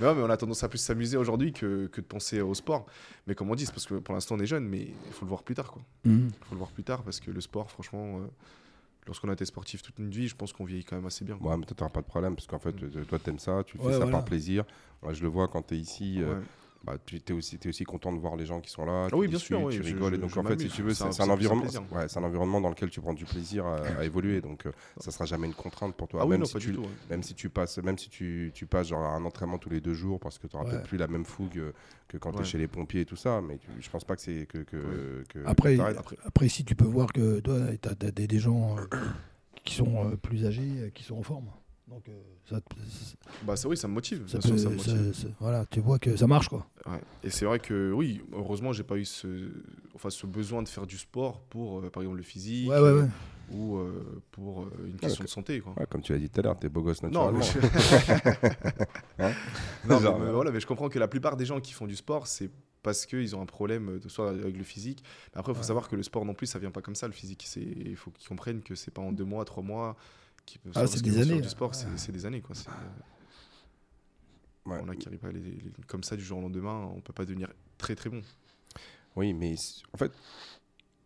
[0.00, 2.54] Mais ouais, mais on a tendance à plus s'amuser aujourd'hui que, que de penser au
[2.54, 2.86] sport.
[3.26, 5.24] Mais comme on dit, c'est parce que pour l'instant on est jeune, mais il faut
[5.24, 5.74] le voir plus tard.
[6.04, 6.28] Mhm.
[6.28, 8.26] Il faut le voir plus tard parce que le sport, franchement, euh,
[9.06, 11.36] lorsqu'on a été sportif toute une vie, je pense qu'on vieillit quand même assez bien.
[11.36, 11.50] quoi.
[11.52, 13.78] Ouais, mais toi, t'auras pas de problème, parce qu'en fait, euh, toi, t'aimes ça, tu
[13.78, 14.12] fais Ouais, ça voilà.
[14.12, 14.64] par plaisir.
[15.02, 16.16] Moi, je le vois quand t'es ici.
[16.22, 16.40] euh.
[16.84, 19.04] Bah, tu es aussi, t'es aussi content de voir les gens qui sont là.
[19.06, 20.14] Ah tu oui, bien sûr, oui, tu je- rigoles.
[20.14, 22.70] et donc, je en fait, si tu veux, C'est un- environnement, ouais, un environnement dans
[22.70, 24.40] lequel tu prends du plaisir à, à évoluer.
[24.40, 26.20] Donc, euh, ça sera jamais une contrainte pour toi.
[26.22, 26.82] Ah oui, même, non, si pas tu, du tout.
[26.82, 26.88] ouais.
[27.10, 29.94] même si tu passes, même si tu, tu passes genre un entraînement tous les deux
[29.94, 30.74] jours parce que tu n'auras Ouais.
[30.76, 31.72] peut-être plus la même fougue euh,
[32.08, 33.40] que quand tu es chez les pompiers et tout ça.
[33.40, 35.24] Mais tu- je pense pas que c'est que, que, Ouais.
[35.28, 35.78] que- Après.
[35.78, 38.86] Après, après, si tu peux voir que toi, t'as as des, des gens euh,
[39.64, 41.46] qui sont euh, plus âgés, qui sont en forme.
[41.92, 42.12] Donc, euh,
[42.48, 42.58] ça,
[43.44, 44.26] Bah ça oui, ça me motive.
[44.26, 45.12] ça bien sûr, peut- ça me motive.
[45.14, 46.66] ça- ça- voilà, tu vois que ça marche, quoi.
[46.86, 47.00] Ouais.
[47.22, 49.50] Et c'est vrai que oui, heureusement, j'ai pas eu ce,
[49.94, 52.92] enfin, ce besoin de faire du sport pour, euh, par exemple, le physique Ouais, ouais,
[52.92, 53.08] ouais.
[53.52, 55.60] ou euh, pour euh, une question de santé.
[55.60, 55.74] Quoi.
[55.78, 57.44] Ouais, comme tu l'as dit tout à l'heure, t'es beau gosse Non, naturellement.
[57.62, 57.68] mais.
[59.18, 59.32] Hein
[59.86, 61.72] non, mais, Genre, mais euh, voilà, mais je comprends que la plupart des gens qui
[61.74, 62.50] font du sport, c'est
[62.82, 65.04] parce qu'ils ont un problème, euh, de, soit avec le physique.
[65.34, 65.66] Mais après, il faut Ouais.
[65.66, 67.44] savoir que le sport non plus, ça vient pas comme ça, le physique.
[67.46, 69.94] C'est- Il faut qu'ils comprennent que c'est pas en deux mois, trois mois
[70.58, 71.76] peuvent Ah, c'est des années, Du sport, ouais.
[71.76, 72.40] c'est c'est des années.
[72.40, 72.54] Quoi.
[72.54, 72.72] C'est, euh,
[74.64, 74.78] Ouais.
[74.80, 77.12] On a qui pas à les- les- comme ça du jour au lendemain, on peut
[77.12, 78.22] pas devenir très très bon.
[79.16, 79.54] Oui, mais
[79.92, 80.12] en fait,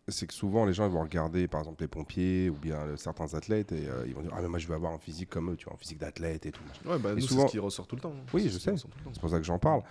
[0.07, 2.97] c'est que souvent les gens ils vont regarder par exemple les pompiers ou bien euh,
[2.97, 5.29] certains athlètes et euh, ils vont dire Ah, mais moi je veux avoir un physique
[5.29, 6.61] comme eux, tu vois, un physique d'athlète et tout.
[6.85, 8.13] Ouais, bah, Et nous, souvent- c'est ce qui ressort tout le temps.
[8.15, 8.25] hein.
[8.31, 8.75] Oui, je sais.
[8.77, 9.81] C'est pour ça que j'en parle.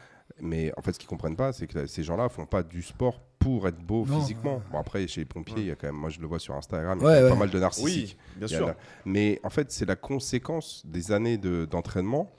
[0.41, 3.21] Mais en fait, ce qu'ils comprennent pas, c'est que ces gens-là font pas du sport
[3.39, 4.57] pour être beau Non, physiquement.
[4.57, 4.63] ouais.
[4.71, 5.61] Bon, après, chez les pompiers, Ouais.
[5.63, 7.23] il y a quand même, moi je le vois sur Instagram, il y Ouais, a
[7.25, 7.29] ouais.
[7.31, 8.19] pas mal de narcissiques.
[8.21, 8.69] Oui, bien Il sûr.
[8.69, 8.77] a.
[9.07, 12.31] Mais en fait, c'est la conséquence des années de- d'entraînement.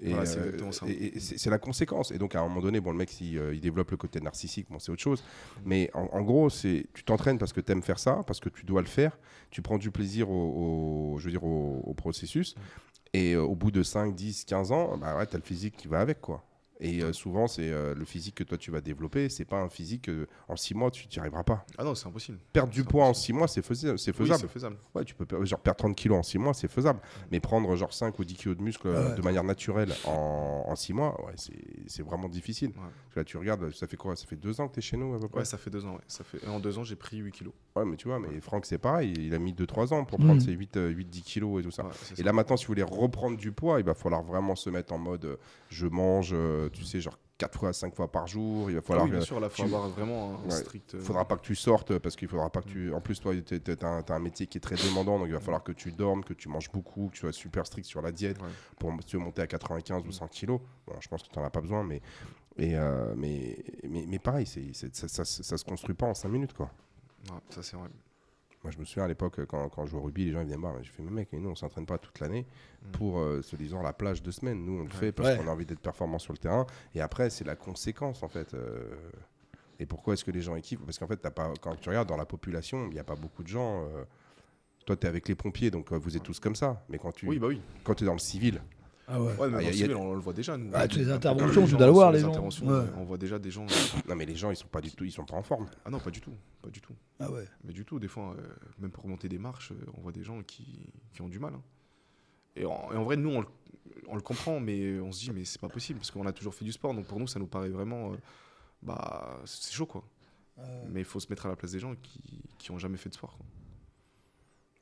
[0.00, 0.86] Et, Voilà, c'est euh, exactement ça.
[0.88, 2.10] et- et c'est la conséquence.
[2.12, 4.20] Et donc, à un moment donné, bon, le mec, s'il euh, il développe le côté
[4.20, 5.22] narcissique, bon, c'est autre chose.
[5.64, 8.48] Mais en, en gros, c'est tu t'entraînes parce que tu aimes faire ça, parce que
[8.48, 9.16] tu dois le faire.
[9.50, 12.54] Tu prends du plaisir au, au- je veux dire, au, au processus.
[13.12, 15.76] Et euh, au bout de 5, 10, 15 ans, bah ouais, tu as le physique
[15.76, 16.42] qui va avec, quoi.
[16.84, 19.28] Et euh, souvent, c'est euh, le physique que toi tu vas développer.
[19.28, 21.64] C'est pas un physique que, en 6 mois tu n'y arriveras pas.
[21.78, 22.38] Ah non, c'est impossible.
[22.52, 23.26] Perdre du poids en impossible.
[23.26, 23.98] 6 mois, c'est faisable.
[23.98, 24.76] C'est faisable.
[24.92, 27.00] Ouais, tu peux per- genre perdre 30 kilos en 6 mois, c'est faisable.
[27.30, 29.14] Mais prendre genre 5 ou 10 kilos de muscle euh, Ouais.
[29.14, 31.52] de manière naturelle en, 6 mois, ouais, c'est
[31.86, 32.70] c'est vraiment difficile.
[32.70, 32.74] Ouais.
[32.80, 34.16] Parce que là, tu regardes, ça fait quoi?
[34.16, 35.38] Ça fait 2 ans que tu es chez nous à peu près?
[35.40, 35.92] Ouais, ça fait deux ans.
[35.94, 36.00] Ouais.
[36.08, 36.44] Ça fait...
[36.48, 37.54] En deux ans, j'ai pris 8 kilos.
[37.74, 39.14] Ouais, mais tu vois, mais Franck, c'est pareil.
[39.16, 40.24] Il a mis 2-3 ans pour Mm.
[40.26, 41.84] prendre ses 8-10 kilos et tout ça.
[41.84, 42.22] Ouais, Et ça.
[42.22, 44.98] là, maintenant, si vous voulez reprendre du poids, il va falloir vraiment se mettre en
[44.98, 45.36] mode euh,
[45.70, 48.70] je mange, euh, tu sais, genre 4 fois, 5 fois par jour.
[48.70, 49.04] Il va Ah falloir.
[49.06, 50.50] oui, bien euh, sûr, là, il faut tu- avoir vraiment un Ouais.
[50.50, 50.94] strict.
[50.94, 52.92] euh, faudra pas que tu sortes parce qu'il faudra pas que tu.
[52.92, 55.62] En plus, toi, tu as, un métier qui est très demandant, donc il va falloir
[55.64, 58.40] que tu dormes, que tu manges beaucoup, que tu sois super strict sur la diète
[58.42, 58.48] Ouais.
[58.78, 60.60] pour veux monter à 95 ou 100 kilos.
[60.86, 62.00] Bon, je pense que tu n'en as pas besoin, mais,
[62.58, 63.56] et, euh, mais,
[63.88, 66.52] mais, mais pareil, c'est c'est- ça, ça, ça se construit pas en 5 minutes.
[66.52, 66.70] quoi.
[67.30, 67.88] Ouais, ça, c'est vrai.
[68.64, 70.44] Moi, je me souviens à l'époque, quand, quand je jouais au rugby, les gens ils
[70.44, 70.76] venaient me voir.
[70.82, 72.46] J'ai fait, mais mec, nous, on s'entraîne pas toute l'année
[72.84, 72.90] Mm.
[72.92, 74.64] pour, euh, se disant, la plage deux semaines.
[74.64, 74.90] Nous, on le Ouais.
[74.90, 75.36] fait parce Ouais.
[75.36, 76.66] qu'on a envie d'être performant sur le terrain.
[76.94, 78.54] Et après, c'est la conséquence, en fait.
[78.54, 78.94] euh,
[79.80, 82.08] Et pourquoi est-ce que les gens équipent Parce qu'en fait, t'as pas, quand tu regardes
[82.08, 83.84] dans la population, il n'y a pas beaucoup de gens.
[83.84, 84.04] euh,
[84.86, 86.84] Toi, tu es avec les pompiers, donc euh, vous êtes tous comme ça.
[86.88, 87.60] Mais quand tu Oui, bah oui.
[87.84, 88.60] quand es dans le civil,
[89.14, 89.36] Ah ouais.
[89.36, 90.56] Ouais, mais Ah, dans y a- y a- on, on le voit déjà.
[90.56, 90.70] Nous.
[90.72, 92.32] Ah, toutes les interventions, tu dois le voir, les gens.
[92.82, 92.84] Ouais.
[92.96, 93.66] On voit déjà des gens.
[94.08, 95.66] non, mais les gens, ils sont pas du tout, ils sont pas en forme.
[95.84, 96.32] Ah non, pas du tout.
[96.62, 96.94] Pas du tout.
[97.20, 97.46] Ah ouais.
[97.64, 98.48] Mais du tout, des fois, euh,
[98.78, 101.52] même pour monter des marches, euh, on voit des gens qui, qui ont du mal.
[101.54, 101.62] hein.
[102.56, 103.46] Et, en, et en vrai, nous, on le,
[104.08, 106.54] on le comprend, mais on se dit, mais c'est pas possible, parce qu'on a toujours
[106.54, 108.12] fait du sport, donc pour nous, ça nous paraît vraiment.
[108.12, 108.16] euh,
[108.82, 110.02] bah, c'est chaud, quoi.
[110.90, 113.08] Mais il faut se mettre à la place des gens qui, qui ont jamais fait
[113.08, 113.36] de sport.
[113.36, 113.46] quoi.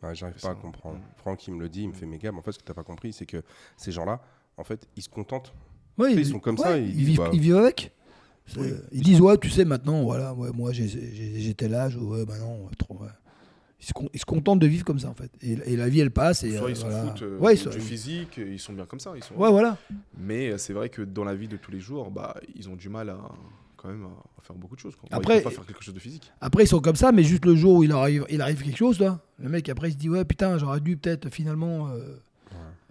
[0.03, 0.99] Ouais, J'arrive pas à comprendre.
[0.99, 1.03] Mm.
[1.19, 2.65] Franck, il me le dit, il me fait, mais gars, mais en fait, ce que
[2.65, 3.43] t'as pas compris, c'est que
[3.77, 4.21] ces gens-là,
[4.57, 5.53] en fait, ils se contentent.
[5.99, 7.93] Ouais, Ils sont comme ça, ils vivent, bah- ils vivent avec.
[8.57, 8.69] Oui.
[8.93, 12.25] Ils disent, ouais, tu sais, maintenant, voilà, ouais, moi j'ai- j'ai j'ai tel âge, ouais,
[12.25, 12.95] bah non, trop.
[12.95, 13.09] ouais.
[13.81, 15.31] Ils, se con- ils se contentent de vivre comme ça, en fait.
[15.43, 16.43] Et, et la vie, elle passe.
[16.45, 17.13] Et, Soit euh, ils s'en voilà.
[17.13, 19.13] foutent euh, Ouais, ils du sont- physique, ils sont bien comme ça.
[19.17, 19.35] Ils sont...
[19.37, 19.79] Ouais, voilà.
[20.19, 22.77] Mais euh, c'est vrai que dans la vie de tous les jours, bah, ils ont
[22.77, 23.19] du mal à
[23.81, 24.95] quand même à faire beaucoup de choses.
[24.97, 25.09] Quoi.
[25.13, 26.31] Après- ils peuvent pas faire quelque chose de physique.
[26.41, 28.77] Après, ils sont comme ça, mais juste le jour où il arrive, il arrive quelque
[28.77, 31.89] chose, là, le mec, après, il se dit, ouais, putain, j'aurais dû peut-être finalement.
[31.89, 32.17] euh,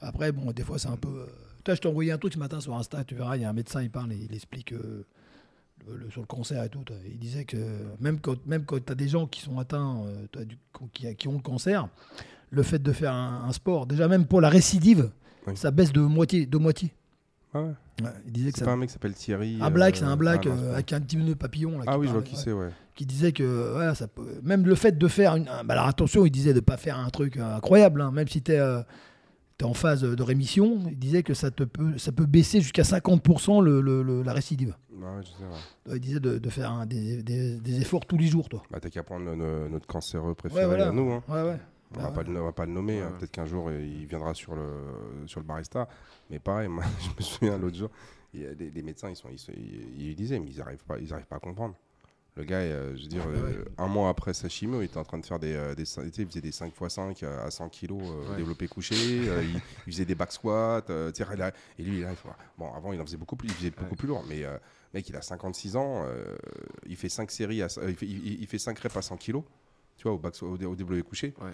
[0.01, 1.09] Après, bon, des fois, c'est un peu.
[1.09, 1.25] euh,
[1.65, 3.49] Toi, je t'ai envoyé un truc ce matin sur Insta, tu verras, il y a
[3.49, 5.05] un médecin, il parle, et il explique euh,
[5.87, 6.83] le- le- sur le cancer et tout.
[7.11, 7.57] Il disait que
[7.99, 10.03] même quand, même quand tu as des gens qui sont atteints,
[10.37, 10.57] euh, du-
[10.93, 11.87] qui, qui ont le cancer,
[12.49, 15.11] le fait de faire un, un sport, déjà même pour la récidive,
[15.45, 15.57] Oui.
[15.57, 16.45] ça baisse de moitié.
[16.45, 16.93] De moitié.
[17.54, 17.72] Ah ouais.
[18.04, 18.66] Ouais, il disait que C'est ça.
[18.68, 19.58] pas un mec qui s'appelle Thierry.
[19.62, 21.80] Un black, c'est euh, un black ah, euh, avec un petit nœud papillon.
[21.80, 22.70] Là, Ah qui oui, je vois qui c'est, ouais.
[22.95, 25.47] qui disait que voilà, ça peut, même le fait de faire une.
[25.47, 28.28] un- bah alors attention, il disait de pas faire un truc euh, incroyable, hein, même
[28.28, 28.62] si tu es,
[29.62, 33.62] en phase de rémission, il disait que ça, te peut, ça peut baisser jusqu'à 50%
[33.62, 34.74] le, le- le- la récidive.
[34.93, 35.95] Ouais, je sais, ouais.
[35.97, 38.64] Il disait de, de faire des, des- des efforts tous les jours, toi.
[38.72, 40.88] Bah, t'as qu'à prendre le- notre cancéreux préféré voilà.
[40.89, 41.12] à nous.
[41.12, 41.24] hein.
[41.28, 41.58] Ouais, ouais.
[41.95, 42.23] On Ah ouais.
[42.37, 43.07] on va pas le nommer, Ouais.
[43.07, 43.13] hein.
[43.17, 45.87] peut-être qu'un jour il viendra sur le, sur le barista.
[46.29, 47.89] Mais pareil, moi je me souviens l'autre jour,
[48.33, 50.57] il y a des, les médecins ils, sont, ils, se- ils- ils disaient, mais ils
[50.57, 51.75] n'arrivent pas, ils arrivent pas à comprendre.
[52.35, 54.99] Le gars, euh, je veux dire, Ah, euh, un mois après sa chimio, il était
[54.99, 55.53] en train de faire des.
[55.55, 55.83] euh, des
[56.21, 58.37] il faisait des 5 x 5 à 100 kilos euh, Ouais.
[58.37, 58.95] développé couché.
[58.95, 59.55] il,
[59.87, 60.83] il faisait des back squats.
[60.87, 63.89] et lui, là, il faut- bon, avant, il en faisait beaucoup plus, il faisait beaucoup
[63.89, 63.95] Ouais.
[63.97, 64.23] plus lourd.
[64.29, 64.43] Mais
[64.93, 66.05] mec, il a 56 ans,
[66.85, 69.43] il fait 5 séries, à, il, fait, il, il fait 5 reps à 100 kilos.
[69.97, 71.33] Tu vois, au, back, au, au développé couché.
[71.41, 71.51] Ouais.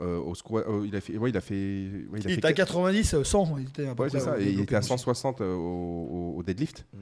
[0.00, 2.40] Euh, au squat, euh, il a fait, ouais, il a fait, ouais, Il a était
[2.40, 3.56] fait à 90, euh, 100.
[3.58, 4.36] Il était à peu Ouais, c'est près ça.
[4.36, 4.88] au Et il était à couché.
[4.90, 6.86] 160 euh, au, au- au deadlift.
[6.92, 6.98] Mm.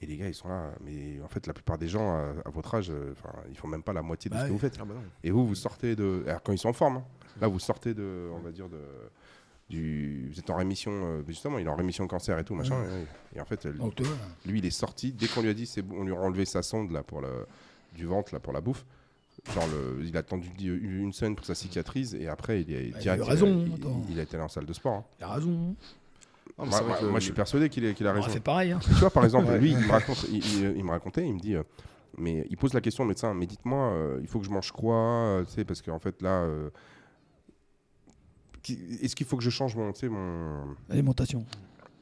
[0.00, 0.70] Et les gars, ils sont là.
[0.84, 3.14] Mais en fait, la plupart des gens à, à votre âge, euh,
[3.48, 4.76] ils font même pas la moitié de Bah ce que vous faites.
[4.78, 4.94] Ah bah.
[5.24, 6.24] Et vous, vous sortez de.
[6.26, 7.04] Alors, quand ils sont en forme, hein.
[7.40, 8.76] là, vous sortez de, on va dire, de,
[9.70, 12.76] du, vous êtes en rémission, euh, justement, il est en rémission cancer et tout, machin.
[13.34, 13.72] Et, et en fait, euh,
[14.44, 16.44] lui, il est sorti dès qu'on lui a dit, c'est bon, on lui a enlevé
[16.44, 17.46] sa sonde là pour le
[17.94, 18.84] du ventre là pour la bouffe.
[19.54, 22.90] Genre, le, il a attendu une semaine pour que ça cicatrise et après, il est
[22.92, 24.02] Bah, il a raison, il- attends.
[24.10, 24.94] il, a été allé en salle de sport.
[24.94, 25.04] hein.
[25.20, 25.50] il a raison.
[26.58, 28.10] Non, Moi, c'est vrai moi- que le- moi, je suis persuadé qu'il est- qu'il a
[28.10, 28.28] On raison.
[28.28, 28.72] fait pareil.
[28.72, 28.80] Hein.
[28.82, 29.58] Tu vois, par exemple, Ouais.
[29.58, 31.62] lui, il me, raconte, il, il- il me racontait, il me dit, euh,
[32.18, 34.72] mais il pose la question au médecin, mais dites-moi, euh, il faut que je mange
[34.72, 36.70] quoi euh, Tu sais, parce qu'en fait, là, euh,
[39.02, 40.74] est-ce qu'il faut que je change mon, tu sais, mon...
[40.90, 41.44] Alimentation.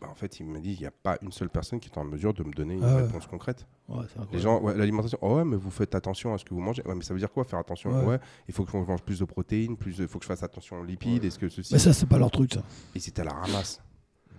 [0.05, 1.99] Bah, en fait, il me dit, il n'y a pas une seule personne qui est
[1.99, 3.03] en mesure de me donner une Ah ouais.
[3.03, 3.67] réponse concrète.
[3.89, 6.61] Ouais, Les gens, ouais, l'alimentation, oh ouais, mais vous faites attention à ce que vous
[6.61, 6.83] mangez.
[6.87, 7.91] Ouais, mais ça veut dire quoi faire attention?
[7.91, 8.05] Ouais.
[8.05, 10.43] Ouais, il faut que je mange plus de protéines, plus, il faut que je fasse
[10.43, 11.73] attention aux lipides, est-ce que ceci.
[11.73, 12.63] Mais ça, c'est pas leur truc, ça.
[12.95, 13.81] Et c'était à la ramasse.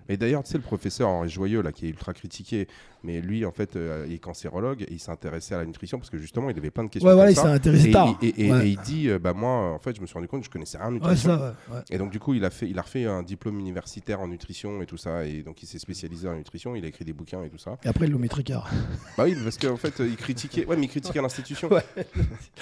[0.07, 2.67] Et d'ailleurs, tu sais, le professeur Henri Joyeux, là, qui est ultra critiqué,
[3.03, 5.97] mais lui, en fait, euh, il est cancérologue et il s'est intéressé à la nutrition
[5.97, 7.07] parce que justement, il avait plein de questions.
[7.09, 8.17] Ouais, voilà, il comme s'est intéressé Et, tard.
[8.21, 8.67] et- et- Ouais.
[8.67, 10.51] et il dit, euh, bah moi, en fait, je me suis rendu compte que je
[10.51, 11.29] connaissais rien en Ouais, nutrition.
[11.29, 11.81] ça, ouais, ouais.
[11.89, 14.81] Et donc, du coup, il a, fait, il a refait un diplôme universitaire en nutrition
[14.81, 15.25] et tout ça.
[15.25, 16.75] Et donc, il s'est spécialisé en nutrition.
[16.75, 17.77] Il a écrit des bouquins et tout ça.
[17.83, 18.69] Et après, ils l'ont mis tricard.
[19.17, 20.65] Bah oui, parce qu'en fait, il critiquait.
[20.65, 21.67] Ouais, mais il critiquait l'institution.
[21.71, 21.83] Ouais.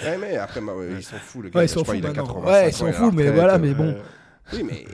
[0.02, 1.60] Ouais, mais après, bah, ouais, ils s'en foutent, le gars.
[1.60, 2.24] Ouais, je foutent il a maintenant.
[2.26, 3.94] 85 Ouais, ils s'en il foutent, mais voilà, euh, mais bon.
[4.52, 4.84] Oui, mais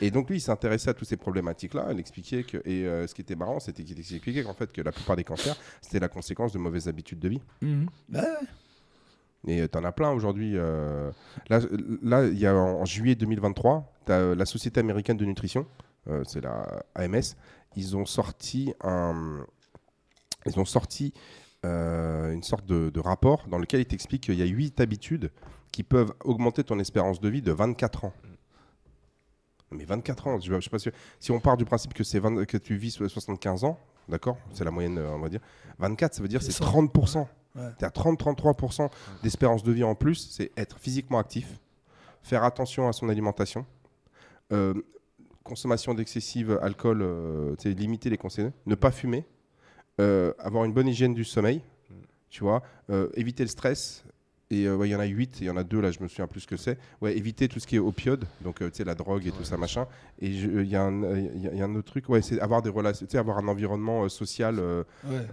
[0.00, 1.88] et donc lui, il s'intéressait à toutes ces problématiques-là.
[1.92, 4.82] Il expliquait que et euh, ce qui était marrant, c'était qu'il expliquait qu'en fait que
[4.82, 7.42] la plupart des cancers, c'était la conséquence de mauvaises habitudes de vie.
[8.08, 8.46] Bah ouais.
[9.48, 10.52] Et tu en as plein aujourd'hui.
[10.56, 11.10] euh,
[11.48, 11.60] Là,
[12.02, 15.66] là, il y a en, en juillet 2023, tu as la Société américaine de nutrition,
[16.08, 17.36] euh, c'est la AMS.
[17.76, 19.44] Ils ont sorti un,
[20.46, 21.12] ils ont sorti
[21.64, 25.30] euh, une sorte de, de rapport dans lequel ils t'expliquent qu'il y a 8 habitudes
[25.70, 28.12] qui peuvent augmenter ton espérance de vie de 24 ans.
[29.72, 32.44] Mais 24 ans, je sais pas si, si on part du principe que, c'est 20
[32.46, 35.40] que tu vis so- 75 ans, d'accord C'est la moyenne, euh, on va dire.
[35.78, 36.70] 24, ça veut dire C'est c'est ça.
[36.70, 37.26] 30%.
[37.56, 37.62] Ouais.
[37.78, 38.90] Tu as 30-33%
[39.22, 41.58] d'espérance de vie en plus, c'est être physiquement actif,
[42.22, 43.64] faire attention à son alimentation,
[44.52, 44.74] euh,
[45.42, 49.24] consommation d'excessive alcool, euh, limiter les conseils, ne pas fumer,
[50.00, 51.62] euh, avoir une bonne hygiène du sommeil,
[52.28, 52.62] tu vois,
[53.14, 54.04] éviter le stress.
[54.50, 55.98] Et euh, ouais, il y en a 8, il y en a deux là, je
[56.00, 56.78] me souviens plus ce que c'est.
[57.00, 59.42] Ouais, éviter tout ce qui est opioïde, donc euh, tu sais, la drogue et tout
[59.42, 59.86] ça, machin.
[60.20, 62.08] Et je- il y, a un- euh, il y il y a un autre truc,
[62.08, 64.60] ouais, c'est avoir des relations, tu sais, avoir un environnement social,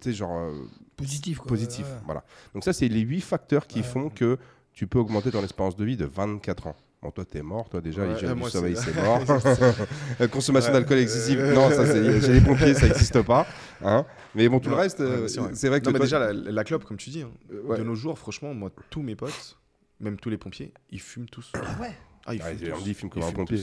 [0.00, 0.50] sais, genre
[0.96, 1.46] Positif, quoi.
[1.48, 1.86] positif.
[2.04, 2.24] Voilà.
[2.52, 4.38] Donc ça, c'est les huit facteurs qui font que
[4.72, 6.76] tu peux augmenter ton espérance de vie de 24 ans.
[7.04, 9.20] Bon, toi, t'es mort, toi déjà, Ouais, l'hygiène euh, du sommeil, c'est- mort.
[10.32, 10.78] Consommation Ouais.
[10.80, 13.46] d'alcool excessive, Euh, non, ça, c'est chez les pompiers, ça n'existe pas.
[13.82, 15.80] Hein mais bon, tout le reste, ouais, euh, c'est vrai.
[15.80, 17.78] que Non, mais toi- déjà, la, la clope, comme tu dis, hein, Euh, ouais.
[17.78, 19.58] de nos jours, franchement, moi, tous mes potes,
[20.00, 21.52] même tous les pompiers, ils fument tous.
[21.54, 21.90] Ah ouais
[22.26, 23.58] Ah, ils Ouais, fument on dit, ils fument comme Ils un pompier.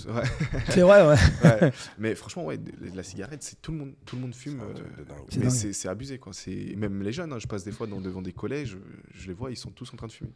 [0.70, 1.16] C'est vrai, ouais.
[1.44, 1.72] Ouais.
[1.98, 4.62] Mais franchement, ouais, de- la cigarette, c'est tout le monde, tout le monde fume.
[5.30, 6.32] C'est euh, mais abusé, quoi.
[6.34, 7.34] C'est même les jeunes.
[7.34, 8.78] hein, je passe des fois dans- devant des collèges,
[9.16, 10.30] je, je les vois, ils sont tous en train de fumer.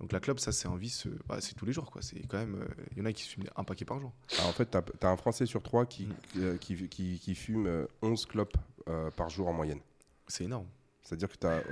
[0.00, 1.06] Donc la clope, ça, c'est un vice.
[1.06, 2.02] euh, bah, c'est tous les jours, quoi.
[2.02, 2.54] C'est quand même.
[2.62, 4.12] euh, Il y en a qui fument un paquet par jour.
[4.38, 6.12] Ah, en fait, tu as, un Français sur trois qui, Mm.
[6.38, 8.56] euh, qui, qui, qui fume euh, 11 clopes
[8.88, 9.80] euh, par jour en moyenne.
[10.28, 10.66] C'est énorme.
[11.02, 11.62] C'est-à-dire que tu as.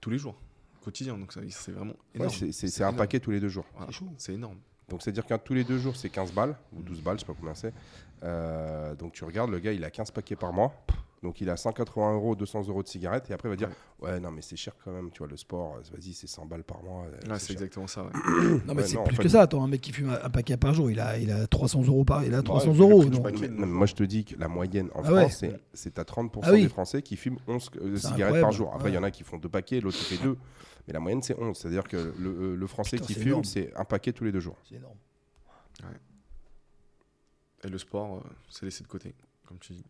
[0.00, 0.36] Tous les jours,
[0.82, 1.16] quotidien.
[1.16, 2.30] Donc c'est vraiment énorme.
[2.30, 2.96] c'est un énorme.
[2.96, 3.64] paquet tous les deux jours.
[3.72, 4.08] Voilà, C'est chaud.
[4.18, 4.58] C'est énorme.
[4.90, 7.26] Donc c'est-à-dire qu'un tous les deux jours, c'est 15 balles, ou 12 balles, je sais
[7.26, 7.72] pas combien c'est.
[8.22, 10.74] Euh, donc tu regardes, le gars, il a 15 paquets par mois.
[11.24, 13.30] Donc il a 180 euros, 200 euros de cigarettes.
[13.30, 15.38] Et après, il va dire Ouais, non, mais c'est cher quand même, tu vois, le
[15.38, 17.06] sport, vas-y, c'est 100 balles par mois.
[17.06, 18.04] euh, Ouais, c'est exactement ça.
[18.04, 18.10] ouais.
[18.66, 19.40] Non, mais Ouais, c'est non, plus en fait- que ça.
[19.42, 21.82] Attends, un mec qui fume un un paquet par jour, il a, il a 300
[21.86, 22.24] euros par.
[22.24, 23.00] Il a 300 puis le euros.
[23.00, 23.22] prix du non.
[23.22, 23.38] paquet.
[23.40, 25.20] Mais- non, mais moi, je te dis que la moyenne en Ah ouais.
[25.22, 26.62] France, c'est- c'est à 30% Ah oui.
[26.64, 28.70] des Français qui fument 11 euh, cigarettes par jour.
[28.74, 30.36] Après, il y en a qui font deux paquets, l'autre qui fait deux.
[30.86, 31.56] Mais la moyenne, c'est 11.
[31.56, 33.44] C'est-à-dire que le, euh, le Français Putain, qui fume, énorme.
[33.44, 34.58] c'est un paquet tous les deux jours.
[34.68, 34.98] C'est énorme.
[37.64, 38.20] Et le sport, euh,
[38.50, 39.14] c'est laissé de côté,
[39.46, 39.84] comme tu dis.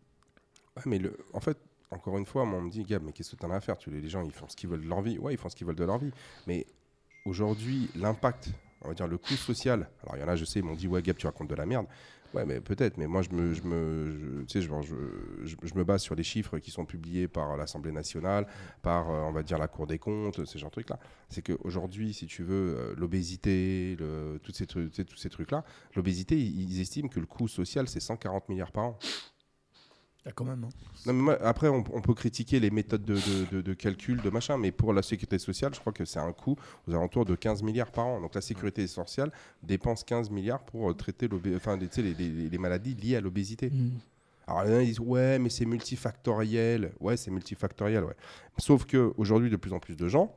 [0.85, 1.57] Mais le, en fait,
[1.91, 3.77] encore une fois, moi, on me dit, Gab, mais qu'est-ce que t'en as à faire?
[3.77, 5.17] Tu, les, gens, ils font ce qu'ils veulent de leur vie.
[5.17, 6.11] Ouais, ils font ce qu'ils veulent de leur vie.
[6.47, 6.65] Mais
[7.25, 8.49] aujourd'hui, l'impact,
[8.81, 9.89] on va dire le coût social.
[10.03, 11.55] Alors, il y en a, je sais, ils m'ont dit, ouais, Gab, tu racontes de
[11.55, 11.87] la merde.
[12.33, 12.97] Ouais, mais peut-être.
[12.97, 16.83] Mais moi, je me, je me, je- je, me base sur les chiffres qui sont
[16.83, 18.45] publiés par l'Assemblée nationale,
[18.81, 20.99] par, euh, on va dire, la Cour des comptes, ces genre de trucs-là.
[21.29, 23.95] C'est qu'aujourd'hui, si tu veux, euh, l'obésité,
[24.51, 25.63] ces, tous ces trucs-là,
[25.95, 28.99] l'obésité, ils estiment que le coût social, c'est 140 milliards par an.
[30.27, 30.63] Ah, quand même.
[30.63, 30.69] hein.
[31.05, 34.21] Non, mais moi, après, on, on peut critiquer les méthodes de, de- de- de calcul,
[34.21, 36.55] de machin, mais pour la sécurité sociale, je crois que c'est un coût
[36.87, 38.21] aux alentours de 15 milliards par an.
[38.21, 42.57] Donc la sécurité sociale dépense 15 milliards pour euh, traiter enfin, les, les, les- les
[42.57, 43.69] maladies liées à l'obésité.
[43.69, 43.91] Mm.
[44.47, 46.91] Alors a qui disent ouais, mais c'est multifactoriel.
[46.99, 48.15] Ouais, c'est multifactoriel, ouais.
[48.57, 50.35] Sauf que aujourd'hui, de plus en plus de gens,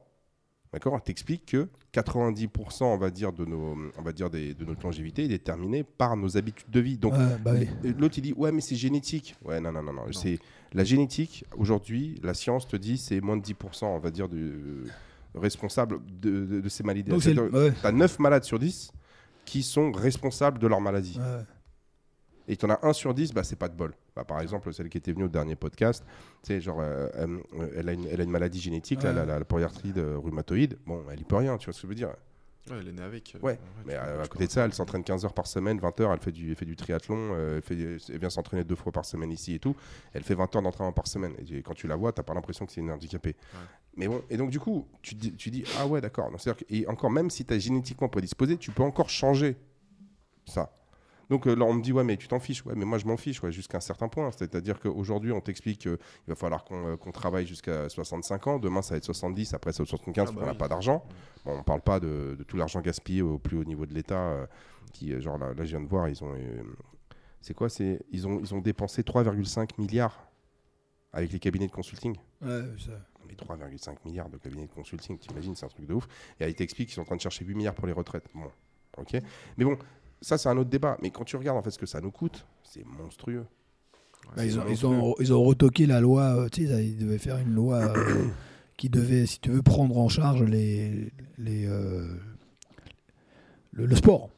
[0.72, 4.82] d'accord, t'expliquent que 90%, on va dire, de nos, on va dire des- de notre
[4.84, 6.98] longévité est déterminée par nos habitudes de vie.
[6.98, 7.14] Donc
[7.44, 7.68] bah oui.
[7.98, 9.34] L'autre, il dit Ouais, mais c'est génétique.
[9.44, 9.92] Ouais, non, non, non.
[9.92, 10.02] non.
[10.12, 10.38] C'est
[10.74, 14.84] La génétique, aujourd'hui, la science te dit c'est moins de 10%, on va dire, de,
[15.34, 17.10] responsable de, de- de ces maladies.
[17.10, 17.72] Ouais.
[17.72, 18.90] Tu as 9 malades sur 10
[19.44, 21.18] qui sont responsables de leur maladie.
[21.18, 21.42] Ouais.
[22.48, 23.94] Et tu en as un sur 10, bah, c'est pas de bol.
[24.16, 26.04] Bah, par exemple, celle qui était venue au dernier podcast,
[26.42, 27.38] tu sais, genre, euh, euh,
[27.76, 30.78] elle, a une, elle a une maladie génétique, là, la, la, la polyarthrite euh, rhumatoïde.
[30.86, 32.08] Bon, elle y peut rien, tu vois ce que je veux dire.
[32.70, 33.34] Ouais, elle est née avec.
[33.42, 36.20] Ouais, Mais à, côté de ça, elle s'entraîne 15 heures par semaine, 20 heures, elle
[36.20, 39.04] fait du, elle fait du triathlon, euh, elle, fait, elle vient s'entraîner deux fois par
[39.06, 39.74] semaine ici et tout.
[40.12, 41.32] Elle fait 20 heures d'entraînement par semaine.
[41.50, 43.36] Et quand tu la vois, t'as pas l'impression que c'est une handicapée.
[43.96, 46.30] Mais bon, et donc du coup, tu, dis- tu dis, ah ouais, d'accord.
[46.30, 49.56] Donc, c'est-à-dire que- Et encore, même si tu es génétiquement prédisposé, tu peux encore changer
[50.46, 50.70] ça.
[51.30, 52.64] Donc euh, là, on me dit, ouais, mais tu t'en fiches.
[52.64, 54.30] Ouais, mais moi, je m'en fiche ouais, jusqu'à un certain point.
[54.32, 58.58] C'est-à-dire qu'aujourd'hui, on t'explique qu'il va falloir qu'on euh, travaille jusqu'à 65 ans.
[58.58, 60.52] Demain, ça va être 70, après, ça va être 75, Ah parce bah qu'on n'a
[60.52, 60.58] oui.
[60.58, 61.04] pas d'argent.
[61.44, 64.20] Bon, on parle pas de, de tout l'argent gaspillé au plus haut niveau de l'État.
[64.30, 64.46] euh,
[64.92, 66.32] qui, genre là, là, je viens de voir, ils ont.
[66.34, 66.62] euh,
[67.42, 70.28] c'est quoi c'est, ils, ont, ils ont dépensé 3,5 milliards
[71.12, 72.16] avec les cabinets de consulting.
[72.42, 72.92] Ouais, ça.
[73.26, 76.06] Mais 3,5 milliards de cabinets de consulting, t'imagines, c'est un truc de ouf.
[76.40, 78.24] Et elle t'explique qu'ils sont en train de chercher 8 milliards pour les retraites.
[78.34, 78.50] Bon,
[78.96, 79.12] ok.
[79.58, 79.76] Mais bon,
[80.20, 80.96] ça, c'est un autre débat.
[81.02, 83.44] Mais quand tu regardes en fait ce que ça nous coûte, c'est monstrueux.
[84.36, 84.96] Bah, ils, ont, ils, monstrueux.
[84.96, 88.26] ont, ils ont retoqué la loi, euh, tu sais, ils devaient faire une loi euh,
[88.76, 92.06] qui devait, si tu veux, prendre en charge les, les, euh,
[93.72, 94.28] le, le sport.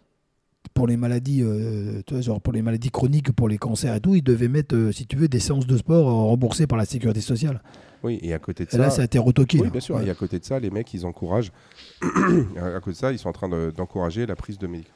[0.74, 4.00] Pour les maladies, euh, tu vois, genre pour les maladies chroniques, pour les cancers et
[4.00, 6.84] tout, ils devaient mettre, euh, si tu veux, des séances de sport remboursées par la
[6.84, 7.60] sécurité sociale.
[8.04, 8.78] Oui, et à côté de Et ça.
[8.78, 9.58] là, ça a été retoqué.
[9.58, 9.70] Oui, là.
[9.70, 9.96] bien sûr.
[9.96, 10.06] Ouais.
[10.06, 11.50] Et à côté de ça, les mecs, ils encouragent.
[12.02, 14.94] à côté de ça, ils sont en train de- d'encourager la prise de médicaments.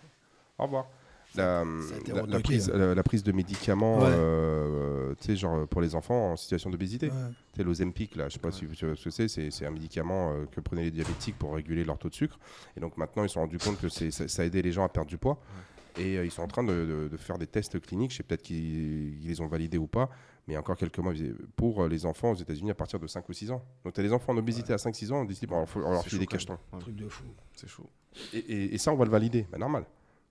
[0.59, 0.86] Au revoir.
[1.36, 1.64] La,
[1.98, 2.78] été la- prise, ouais.
[2.78, 4.05] la- la prise de médicaments, Ouais.
[4.09, 7.09] euh, tu sais, genre pour les enfants en situation d'obésité.
[7.09, 7.12] Ouais.
[7.52, 8.55] Tu sais, l'Ozempic, là, je sais pas Ouais.
[8.55, 11.55] si tu vois ce que c'est, c'est un médicament euh, que prenaient les diabétiques pour
[11.55, 12.38] réguler leur taux de sucre.
[12.76, 14.88] Et donc maintenant, ils se sont rendus compte que ça, ça aidait les gens à
[14.88, 15.40] perdre du poids.
[15.98, 18.22] Et euh, ils sont en train de, de- de faire des tests cliniques, je sais
[18.22, 20.09] peut-être qu'ils ils les ont validés ou pas,
[20.46, 21.12] mais il y a encore quelques mois,
[21.57, 23.62] pour euh, les enfants aux États-Unis à partir de 5 ou 6 ans.
[23.84, 25.82] Donc tu as des enfants en obésité à 5-6 ans, on dit, bon, alors, faut-
[25.84, 26.59] on leur file des cachetons.
[26.72, 27.24] Ouais, Truc de fou.
[27.57, 27.88] C'est chaud.
[28.32, 29.84] Et, et- et ça, on va le valider, bah, normal.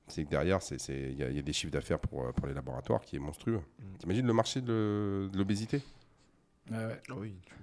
[0.07, 2.25] C'est que derrière, c'est- c'est- il y, a- il y a des chiffres d'affaires pour,
[2.25, 3.59] euh, pour les laboratoires qui est monstrueux.
[3.79, 3.97] Mm.
[3.99, 5.81] T'imagines le marché de, de l'obésité
[6.71, 7.01] ouais.
[7.09, 7.53] Ah oui, tu-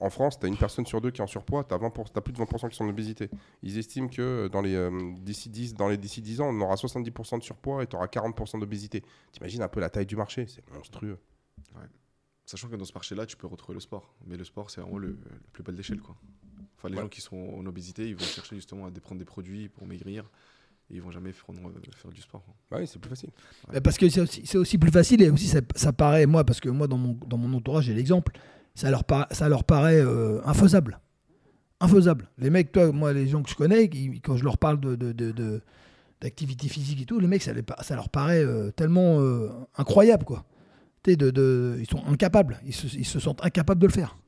[0.00, 1.78] En France, tu as une personne sur deux qui est en surpoids, tu as,
[2.20, 3.30] plus de 20% qui sont en obésité.
[3.64, 6.60] Ils estiment que euh, dans les, euh, d'ici 10, dans les d'ici 10 ans, on
[6.60, 9.02] aura 70% de surpoids et tu auras 40% d'obésité.
[9.32, 11.18] T'imagines un peu la taille du marché, c'est monstrueux.
[12.46, 14.14] Sachant que dans ce marché-là, tu peux retrouver le sport.
[14.26, 15.16] Mais le sport, c'est vraiment le, le
[15.52, 16.00] plus bas de l'échelle.
[16.00, 16.16] Quoi.
[16.78, 17.02] Enfin, les Ouais.
[17.02, 20.30] gens qui sont en obésité, ils vont chercher justement à prendre des produits pour maigrir.
[20.90, 22.42] Et ils vont jamais prendre, euh, faire du sport.
[22.44, 22.54] quoi.
[22.70, 23.30] Bah oui, c'est plus facile.
[23.72, 26.68] Mais Parce que c'est aussi, plus facile et aussi ça, ça paraît, moi, parce que
[26.70, 28.32] moi, dans mon, dans mon entourage, j'ai l'exemple,
[28.74, 30.98] ça leur, para- ça leur paraît euh, infaisable.
[31.80, 32.28] Infaisable.
[32.38, 34.96] Les mecs, toi, moi, les gens que je connais, qui- quand je leur parle de,
[34.96, 35.60] de, de- de-
[36.20, 39.48] d'activité physique et tout, les mecs, ça, les pa- ça leur paraît euh, tellement euh,
[39.76, 40.44] incroyable, quoi.
[41.04, 44.18] De, de- ils sont incapables, ils se, ils se sentent incapables de le faire.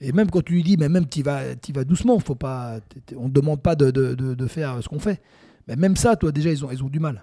[0.00, 2.78] Et même quand tu lui dis, mais même tu vas, t'y vas doucement, faut pas,
[3.16, 5.20] on ne demande pas de, de- de- de faire ce qu'on fait.
[5.68, 7.22] Mais même ça, toi, déjà, ils ont, ils ont du mal.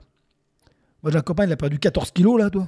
[1.03, 2.67] Moi, j'ai un copain, il a perdu 14 kilos, là, toi.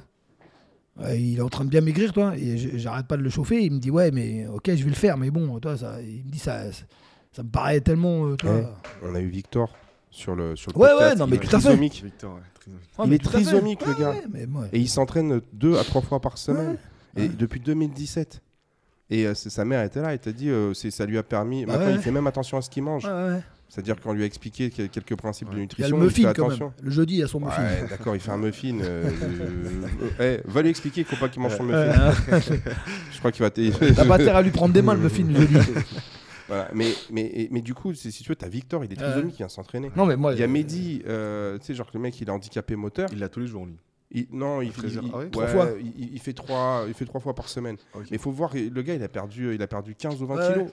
[1.00, 2.34] Ouais, il est en train de bien maigrir, toi.
[2.36, 3.62] Et j'arrête pas de le chauffer.
[3.64, 5.16] Il me dit, ouais, mais ok, je vais le faire.
[5.18, 6.84] Mais bon, toi, ça, il me dit, ça, ça,
[7.32, 8.26] ça me paraît tellement.
[8.28, 8.66] euh, toi, Ouais.
[9.02, 9.74] On a eu Victor
[10.10, 11.12] sur le, sur le Ouais, podcast.
[11.12, 11.64] ouais, non, il mais est tout à fait.
[11.66, 12.02] trisomique.
[12.04, 12.82] Victor, ouais, trisomique.
[12.98, 14.10] Ouais, il mais est trisomique, le gars.
[14.10, 16.76] ouais, mais moi- Et il s'entraîne deux à trois fois par semaine.
[17.16, 17.24] Ouais.
[17.24, 18.40] Et depuis 2017.
[19.10, 21.64] Et euh, sa mère était là, elle t'a dit, euh, ça lui a permis.
[21.66, 21.94] Bah Maintenant, ouais.
[21.96, 23.06] il fait même attention à ce qu'il mange.
[23.76, 23.84] Ouais, ouais.
[23.86, 25.56] C'est-à dire qu'on lui a expliqué que- quelques principes de Ouais.
[25.56, 25.96] Il y a nutrition.
[25.98, 26.64] le il fait muffin, quand attention.
[26.66, 26.74] même.
[26.84, 27.62] Le jeudi, il y a son muffin.
[27.62, 28.78] Ouais, d'accord, il fait un muffin.
[28.80, 29.10] euh,
[30.20, 32.12] euh, eh, va lui expliquer qu'il faut pas qu'il mange son muffin.
[33.12, 33.50] Je crois qu'il va.
[33.50, 35.56] T'as pas intérêt à lui prendre des mains, le muffin, le jeudi.
[36.46, 36.68] Voilà.
[36.74, 39.38] Mais, mais, mais du coup, c'est- si tu veux, t'as Victor, il est trisomique, qui
[39.38, 39.90] vient s'entraîner.
[39.96, 40.34] Non, mais moi.
[40.34, 43.08] Il y a euh, Mehdi, euh, tu sais, genre le mec, il est handicapé moteur.
[43.12, 43.76] Il l'a tous les jours, lui.
[44.10, 45.04] Il- non, il, À fait- 13 heures.
[45.06, 47.48] il- Ah ouais Trois ouais, fois il, il fait trois, il fait trois fois par
[47.48, 47.76] semaine.
[47.94, 48.02] Ok.
[48.10, 50.36] Mais il faut voir, le gars, il a perdu, il a perdu 15 ou 20
[50.36, 50.52] Ouais.
[50.52, 50.70] kilos.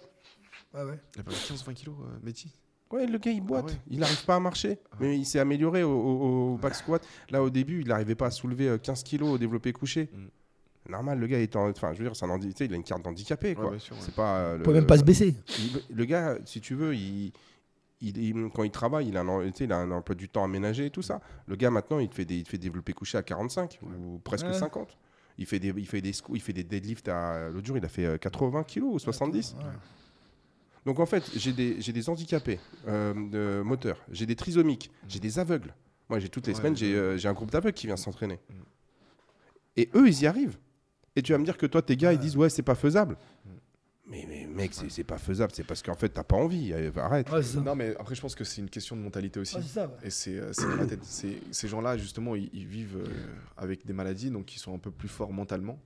[0.74, 0.99] Ouais, ouais.
[1.16, 2.52] Il a perdu 15-20 kilos, euh, Mehdi?
[2.92, 3.66] Ouais, le gars, il boite.
[3.68, 3.78] Ah ouais.
[3.89, 4.80] Il n'arrive pas à marcher.
[5.00, 7.02] Mais il s'est amélioré au, au- au back squat.
[7.30, 10.10] Là, au début, il n'arrivait pas à soulever euh, 15 kilos au développé couché.
[10.14, 10.92] Mm.
[10.92, 11.70] Normal, le gars est en.
[11.70, 13.66] Enfin, je veux dire, c'est un handi- il a une carte d'handicapé, quoi.
[13.66, 14.02] Ouais, bien sûr, ouais.
[14.04, 14.38] C'est pas.
[14.38, 15.36] euh, Il le- peut même pas se baisser.
[15.60, 17.32] il- le gars, si tu veux, il,
[18.02, 20.88] il- il- quand il travaille, il a, un, il a un emploi du temps aménagé
[20.88, 21.22] et tout ça.
[21.48, 24.18] Le gars, maintenant, il te fait des, il te fait développer couché à 45 ou
[24.20, 24.54] presque Ouais.
[24.54, 24.98] 50.
[25.38, 27.50] Il fait des, il fait des, squats- il fait des deadlifts à.
[27.52, 29.56] L'autre jour, il a fait euh, 80 kilos ou 70.
[29.60, 29.64] Ouais.
[30.86, 35.20] Donc en fait, j'ai des, j'ai des handicapés euh, de moteur, j'ai des trisomiques, j'ai
[35.20, 35.74] des aveugles.
[36.10, 38.40] Moi, j'ai toutes les Ouais, semaines, j'ai euh, j'ai un groupe d'aveugles qui vient s'entraîner.
[38.50, 38.54] Mm.
[39.78, 40.58] Et eux, ils y arrivent.
[41.16, 43.16] Et tu vas me dire que toi, tes gars, ils disent ouais, c'est pas faisable.
[43.46, 43.50] Mm.
[44.08, 45.54] Mais, mais mec, c'est c'est pas faisable.
[45.56, 46.74] C'est parce qu'en fait, t'as pas envie.
[46.74, 47.30] Euh, Arrête.
[47.32, 47.40] Ouais.
[47.64, 49.56] Non, mais après, je pense que c'est une question de mentalité aussi.
[49.56, 49.94] Ouais, c'est ça, ouais.
[50.04, 51.04] Et c'est la tête.
[51.04, 53.08] C'est- Ces gens-là, justement, ils, ils vivent euh,
[53.56, 55.80] avec des maladies, donc ils sont un peu plus forts mentalement.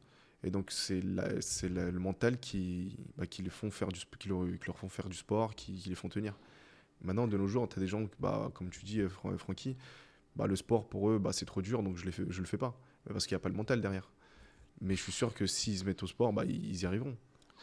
[0.45, 4.67] Et donc, c'est le mental qui, bah, qui, les font faire du, qui, leur, qui
[4.67, 6.37] leur font faire du sport, qui, qui les font tenir.
[7.03, 9.75] Maintenant, de nos jours, tu as des gens, bah, comme tu dis, Fran- Francky,
[10.35, 12.79] bah, le sport pour eux, bah, c'est trop dur, donc je ne le fais pas.
[13.11, 14.11] Parce qu'il n'y a pas le mental derrière.
[14.81, 17.17] Mais je suis sûr que s'ils se mettent au sport, bah, ils y arriveront.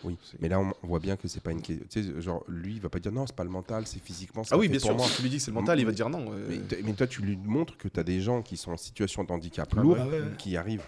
[0.05, 1.87] Oui, mais là on voit bien que c'est pas une question.
[1.89, 4.43] Tu sais, genre lui, il va pas dire non, c'est pas le mental, c'est physiquement.
[4.51, 4.99] Ah oui, bien sûr.
[4.99, 6.33] Si tu lui dis que c'est le mental, il va dire non.
[6.33, 6.59] Euh.
[6.83, 9.31] Mais, toi, tu lui montres que tu as des gens qui sont en situation de
[9.31, 9.99] handicap ah lourd
[10.39, 10.83] qui arrivent.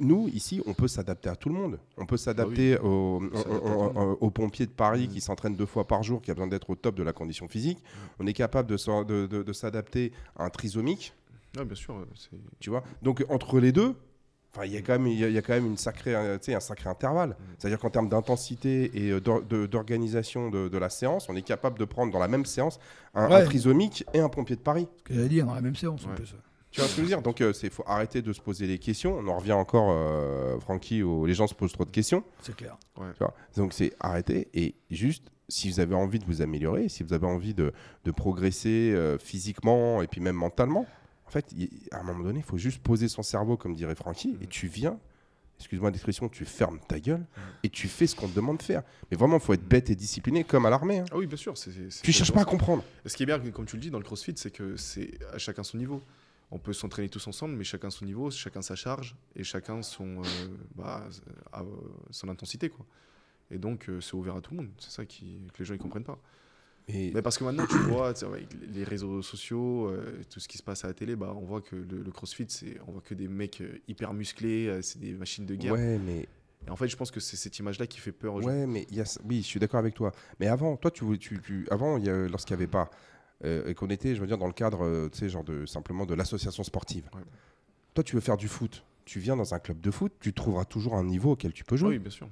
[0.00, 1.78] Nous, ici, on peut s'adapter à tout le monde.
[1.96, 6.30] On peut s'adapter ah aux, pompiers de Paris qui s'entraînent deux fois par jour, qui
[6.30, 7.78] a besoin d'être au top de la condition physique.
[8.18, 11.14] On est capable de, de, s'adapter à un trisomique.
[11.58, 12.06] Ah, bien sûr.
[12.60, 12.84] Tu vois?
[13.02, 13.94] Donc, entre les deux,
[14.64, 17.30] il y, a quand même, il y, a quand même une sacrée, un sacré intervalle.
[17.30, 17.34] Mm.
[17.58, 22.12] C'est-à-dire qu'en termes d'intensité et euh, d'organisation de, la séance, on est capable de prendre
[22.12, 22.80] dans la même séance
[23.14, 24.88] un, trisomique et un pompier de Paris.
[24.98, 26.34] Ce que j'allais dire, dans la même séance en plus.
[26.70, 27.22] Tu vois ce que je veux dire?
[27.22, 29.16] Donc, il euh, faut arrêter de se poser des questions.
[29.18, 32.22] On en revient encore, euh, Francky, où les gens se posent trop de questions.
[32.42, 32.76] C'est clair.
[33.56, 37.26] Donc, c'est arrêter et juste, si vous avez envie de vous améliorer, si vous avez
[37.26, 37.72] envie de,
[38.16, 40.86] progresser physiquement et puis même mentalement,
[41.26, 41.54] en fait,
[41.92, 44.66] à un moment donné, il faut juste poser son cerveau, comme dirait Francky, et tu
[44.66, 44.98] viens,
[45.58, 47.26] excuse-moi l'expression, tu fermes ta gueule
[47.62, 48.82] et tu fais ce qu'on te demande de faire.
[49.10, 51.00] Mais vraiment, il faut être bête et discipliné, comme à l'armée.
[51.00, 51.04] Hein.
[51.12, 51.52] Ah oui, bien sûr.
[51.54, 51.70] Tu
[52.02, 52.82] tu cherches pas à comprendre.
[53.04, 55.38] Ce qui est bien, comme tu le dis, dans le crossfit, c'est que c'est à
[55.38, 56.02] chacun son niveau.
[56.50, 60.22] On peut s'entraîner tous ensemble, mais chacun son niveau, chacun sa charge et chacun son,
[60.22, 61.06] euh, bah,
[62.10, 62.70] son intensité.
[62.70, 62.86] Quoi.
[63.50, 64.70] Et donc, euh, c'est ouvert à tout le monde.
[64.78, 66.18] C'est ça qui, que les gens ne comprennent pas.
[66.88, 70.62] Mais parce que maintenant, tu vois, avec les réseaux sociaux, euh, tout ce qui se
[70.62, 73.28] passe à la télé, bah, on voit que le, crossfit, c'est, on voit que des
[73.28, 75.72] mecs euh, hyper musclés, euh, c'est des machines de guerre.
[75.72, 76.26] Ouais, mais.
[76.66, 78.86] Et en fait, je pense que c'est cette image-là qui fait peur aux ouais, mais
[78.90, 80.12] y a, oui, je suis d'accord avec toi.
[80.40, 82.90] Mais avant, toi, tu, tu, tu avant, lorsqu'il n'y avait pas,
[83.44, 86.14] et qu'on était, je veux dire, dans le cadre, tu sais, genre de, simplement de
[86.14, 87.08] l'association sportive.
[87.94, 88.84] Toi, tu veux faire du foot.
[89.04, 91.76] Tu viens dans un club de foot, tu trouveras toujours un niveau auquel tu peux
[91.76, 91.90] jouer.
[91.90, 92.28] Oui, bien sûr.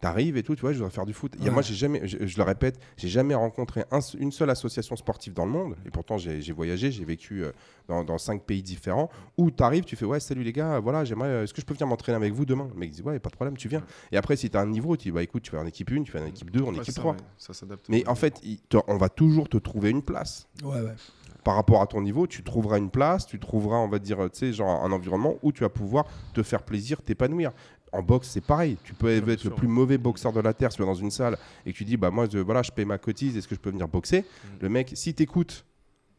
[0.00, 1.36] T'arrives et tout, tu vois, je voudrais faire du foot.
[1.40, 3.84] a, moi, j'ai jamais, je, le répète, j'ai jamais rencontré
[4.18, 5.76] une seule association sportive dans le monde.
[5.86, 7.52] Et pourtant, j'ai voyagé, j'ai vécu euh,
[7.88, 9.10] dans, cinq pays différents.
[9.38, 11.66] Où tu arrives, tu fais, ouais, salut les gars, voilà, j'aimerais, euh, est-ce que je
[11.66, 12.68] peux venir m'entraîner avec vous demain?
[12.74, 13.82] Le mec dit, ouais, pas de problème, tu viens.
[14.10, 15.90] Et après, si tu as un niveau, tu dis, bah écoute, tu vas en équipe
[15.92, 17.16] 1, tu vas en équipe 2, en équipe 3.
[17.38, 17.88] Ça s'adapte.
[17.88, 18.40] Mais en fait,
[18.88, 20.48] on va toujours te trouver une place.
[20.64, 20.94] Ouais, ouais
[21.44, 24.38] par rapport à ton niveau, tu trouveras une place, tu trouveras, on va dire, tu
[24.38, 27.50] sais, genre un environnement où tu vas pouvoir te faire plaisir, t'épanouir
[27.92, 28.76] en boxe, c'est pareil.
[28.84, 31.10] Tu peux être le plus mauvais boxeur de la terre si tu es dans une
[31.10, 31.36] salle
[31.66, 33.60] et que tu dis bah moi je, voilà, je paye ma cotise, est-ce que je
[33.60, 34.20] peux venir boxer?
[34.20, 34.48] Mm.
[34.62, 35.64] Le mec, si t'écoutes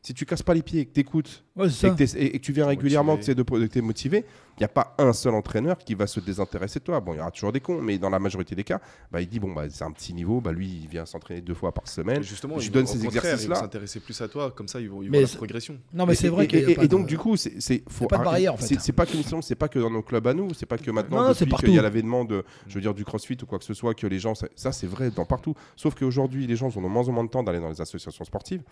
[0.03, 3.17] si tu casses pas les pieds et que tu écoutes et, que tu viens régulièrement,
[3.17, 4.25] que tu es motivé,
[4.57, 6.99] il n'y a pas un seul entraîneur qui va se désintéresser de toi.
[6.99, 8.79] Bon, il y aura toujours des cons, mais dans la majorité des cas,
[9.11, 11.53] bah, il dit bon, bah, c'est un petit niveau, bah, lui, il vient s'entraîner deux
[11.53, 12.21] fois par semaine.
[12.21, 13.55] justement, je donne ces exercices-là.
[13.55, 15.77] s'intéresser plus à toi, comme ça, ils vont, ils la progression.
[15.93, 16.47] Non, mais c'est vrai.
[16.51, 18.79] Et, donc, du coup, c'est pas de barrière en fait.
[18.79, 21.33] C'est pas que c'est pas que dans nos clubs à nous, c'est pas que maintenant,
[21.33, 23.93] qu'il y a l'avènement de, je veux dire, du CrossFit ou quoi que ce soit,
[23.93, 25.55] que les gens, ça, c'est vrai dans partout.
[25.75, 28.25] Sauf qu'aujourd'hui, les gens ont de moins en moins de temps d'aller dans les associations
[28.25, 28.63] sportives.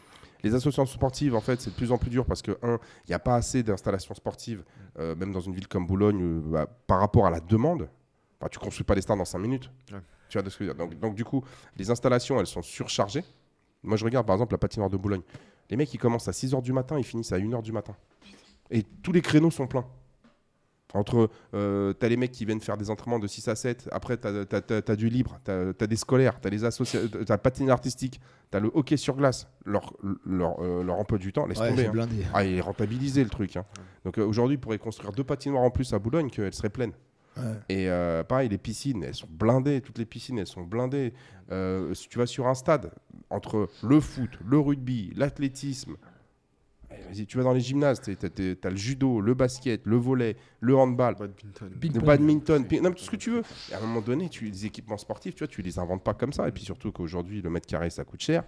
[0.44, 3.10] Les associations sportives, en fait, c'est de plus en plus dur parce que, un, il
[3.10, 4.64] n'y a pas assez d'installations sportives,
[5.00, 7.90] euh, même dans une ville comme Boulogne, euh, bah, par rapport à la demande.
[8.40, 9.70] Bah, tu ne construis pas les stades en 5 minutes.
[10.30, 10.86] Tu vois de ce que je veux dire.
[10.86, 11.44] Donc, donc, du coup,
[11.78, 13.24] les installations, elles sont surchargées.
[13.84, 15.22] Moi, je regarde par exemple la patinoire de Boulogne.
[15.70, 17.96] Les mecs, ils commencent à 6h du matin, ils finissent à 1h du matin.
[18.70, 19.86] Et tous les créneaux sont pleins.
[20.94, 24.18] Entre, euh, t'as les mecs qui viennent faire des entraînements de 6 à 7, après
[24.18, 24.44] t'as
[24.88, 28.20] as, du libre, t'as as des scolaires, t'as les associations, t'as le patin artistique,
[28.50, 29.94] t'as le hockey sur glace, leur,
[30.26, 31.88] leur, euh, leur emploi du temps, laisse tomber.
[31.88, 32.08] Hein.
[32.34, 33.56] Ah, il est rentabilisé le truc.
[33.56, 33.66] Hein.
[34.04, 36.94] Donc euh, aujourd'hui, ils pourraient construire deux patinoires en plus à Boulogne, qu'elles seraient pleines.
[37.70, 41.14] Et euh, pareil, les piscines, elles sont blindées, toutes les piscines, elles sont blindées.
[41.94, 42.92] si tu vas sur un stade,
[43.30, 45.96] entre le foot, le rugby, l'athlétisme,
[47.12, 51.16] tu vas dans les gymnases, tu as, le judo, le basket, le volet, le handball,
[51.22, 53.44] le badminton, tout ce que tu veux.
[53.72, 56.14] Et à un moment donné, tu, les équipements sportifs, tu vois, tu les inventes pas
[56.14, 56.48] comme ça.
[56.48, 58.44] Et puis surtout qu'aujourd'hui, le mètre carré, ça coûte cher.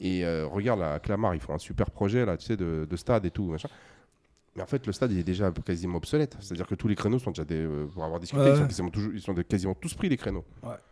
[0.00, 3.24] Et euh, regarde, à Clamart, ils font un super projet là, tu sais, de, stade
[3.24, 3.50] et tout.
[3.50, 3.68] Machin.
[4.56, 6.36] Mais en fait, le stade il est déjà quasiment obsolète.
[6.40, 7.56] C'est-à-dire que tous les créneaux sont déjà des.
[7.56, 10.44] Euh, pour avoir discuté, ils, sont quasiment, toujours, ils sont quasiment tous pris, les créneaux.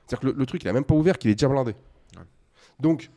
[0.07, 1.74] C'est-à-dire que le, truc, il a même pas ouvert, qu'il est déjà blindé.
[2.79, 3.11] Donc,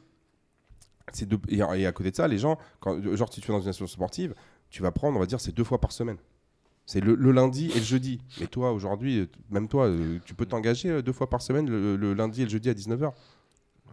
[1.49, 3.87] et, à côté de ça, les gens, quand, genre si tu es dans une association
[3.87, 4.33] sportive,
[4.69, 6.17] tu vas prendre, on va dire, c'est deux fois par semaine.
[6.85, 8.19] C'est le, lundi et le jeudi.
[8.39, 12.13] Mais toi, aujourd'hui, même toi, euh, tu peux t'engager euh, deux fois par semaine le,
[12.13, 13.11] lundi et le jeudi à 19h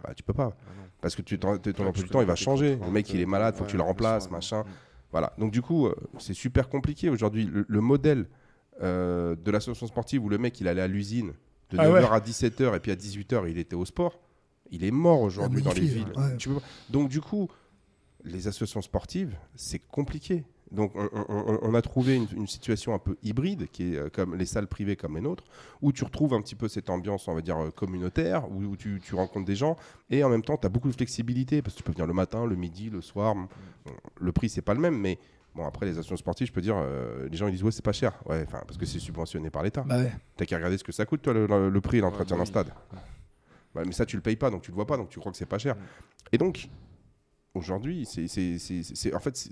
[0.02, 0.48] bah, Tu peux pas.
[0.48, 0.56] Bah
[1.02, 2.76] Parce que tu, ton emploi du temps, il va changer.
[2.76, 4.64] Le mec, il est malade, faut que tu le remplaces, machin.
[5.12, 5.34] Voilà.
[5.36, 7.50] Donc, du coup, euh, c'est super compliqué aujourd'hui.
[7.52, 8.28] Le, modèle
[8.80, 11.32] de l'association sportive où le mec, il allait à l'usine
[11.70, 14.18] de 9h ah à 17h et puis à 18h, il était au sport
[14.70, 16.12] il est mort aujourd'hui dans les villes.
[16.90, 17.48] Donc du coup,
[18.24, 20.44] les associations sportives, c'est compliqué.
[20.72, 23.96] Donc on, on- on- on a trouvé une, une situation un peu hybride, qui est
[23.98, 25.44] euh, comme les salles privées comme les nôtres,
[25.80, 28.76] où tu retrouves un petit peu cette ambiance, on va dire, euh, communautaire, où, où
[28.76, 29.76] tu, tu rencontres des gens,
[30.10, 32.14] et en même temps, tu as beaucoup de flexibilité, parce que tu peux venir le
[32.14, 33.36] matin, le midi, le soir.
[33.36, 33.46] Bon,
[34.20, 35.20] le prix, c'est pas le même, mais
[35.54, 37.84] bon, après, les associations sportives, je peux dire, euh, les gens ils disent, ouais, c'est
[37.84, 39.82] pas cher, ouais, parce que c'est subventionné par l'État.
[39.86, 40.12] Bah ouais.
[40.36, 42.42] T'as qu'à regarder ce que ça coûte, toi, le, le- le prix, l'entretien bah d'un
[42.42, 42.48] oui.
[42.48, 42.72] stade.
[43.76, 45.30] Ouais, mais ça, tu le payes pas, donc tu le vois pas, donc tu crois
[45.30, 45.76] que c'est pas cher.
[45.76, 45.80] Mm.
[46.32, 46.68] Et donc,
[47.54, 49.48] aujourd'hui, c'est, en fait,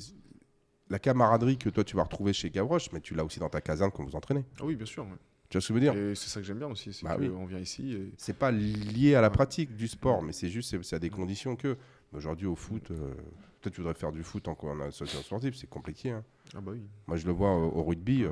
[0.91, 3.61] la camaraderie que toi, tu vas retrouver chez Gavroche, mais tu l'as aussi dans ta
[3.61, 4.45] caserne quand vous entraînez.
[4.61, 5.05] Ah oui, bien sûr.
[5.05, 5.11] ouais.
[5.49, 5.95] Tu vois ce que je veux dire?
[5.97, 7.31] Et c'est ça que j'aime bien aussi, c'est Bah oui.
[7.49, 9.35] vient ici et C'est pas lié à la Ouais.
[9.35, 11.77] pratique du sport, mais c'est juste, c'est, à des conditions que.
[12.13, 13.13] Aujourd'hui, au foot, euh,
[13.61, 16.11] toi, tu voudrais faire du foot en, en association sportive, c'est compliqué.
[16.13, 16.23] hein.
[16.55, 16.83] ah bah oui.
[17.09, 18.23] Moi, je le vois au, au rugby.
[18.23, 18.31] euh,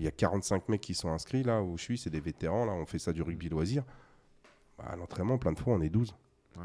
[0.00, 2.64] il y a 45 mecs qui sont inscrits là où je suis, c'est des vétérans.
[2.64, 3.84] Là, on fait ça du rugby loisir.
[4.80, 6.14] Bah, à l'entraînement, plein de fois, on est 12.
[6.56, 6.62] Ouais.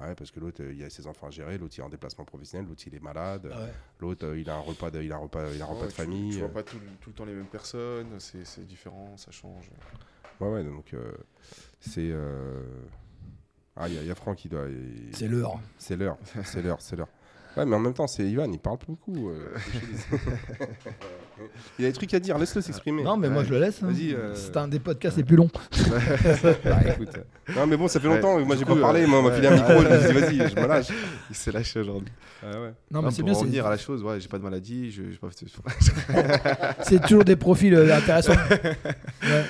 [0.00, 1.84] Ah ouais, parce que l'autre, euh, il a ses enfants à gérer, l'autre, il est
[1.84, 3.72] en déplacement professionnel, l'autre, il est malade, Ah ouais.
[4.00, 5.80] l'autre, euh, il a un repas de, il a un repas, il a un repas
[5.82, 6.32] Ouais, de tu- famille.
[6.32, 6.52] Tu, vois euh.
[6.52, 9.70] pas tout, tout le temps les mêmes personnes, c'est différent, ça change.
[10.40, 11.12] Ouais, ouais, donc euh,
[11.80, 12.10] c'est.
[12.10, 12.62] euh,
[13.76, 14.66] Ah, il y, a- il y a Franck qui doit.
[15.12, 15.60] C'est l'heure.
[15.78, 17.08] C'est l'heure, c'est l'heure, c'est l'heure.
[17.56, 19.28] Ouais, mais en même temps, c'est Ivan, il parle beaucoup.
[19.30, 19.54] euh,
[21.78, 23.02] il a des trucs à dire, laisse-le s'exprimer.
[23.02, 23.82] Non, mais moi je le laisse.
[23.82, 23.86] hein.
[23.88, 25.50] Vas-y, euh, C'est un des podcasts les plus longs.
[26.64, 27.10] Bah, écoute.
[27.56, 29.32] Non, mais bon, ça fait Ouais, longtemps, moi j'ai pas parlé, euh, moi on m'a
[29.32, 30.88] filé un micro, je me suis dit, vas-y, je me lâche.
[31.30, 32.12] Il s'est lâché aujourd'hui.
[32.42, 32.72] Ah ouais.
[32.90, 33.32] Non, mais Non, c'est pour bien.
[33.32, 35.28] en c'est- revenir à la chose, ouais, j'ai pas de maladie, je, pas
[36.82, 38.32] C'est toujours des profils euh, intéressants.
[38.32, 39.44] Ouais.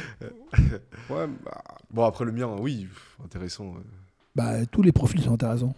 [1.10, 2.86] Ouais, bah, Bon, après le mien, oui,
[3.24, 3.74] intéressant.
[4.34, 5.74] Bah, tous les profils sont intéressants.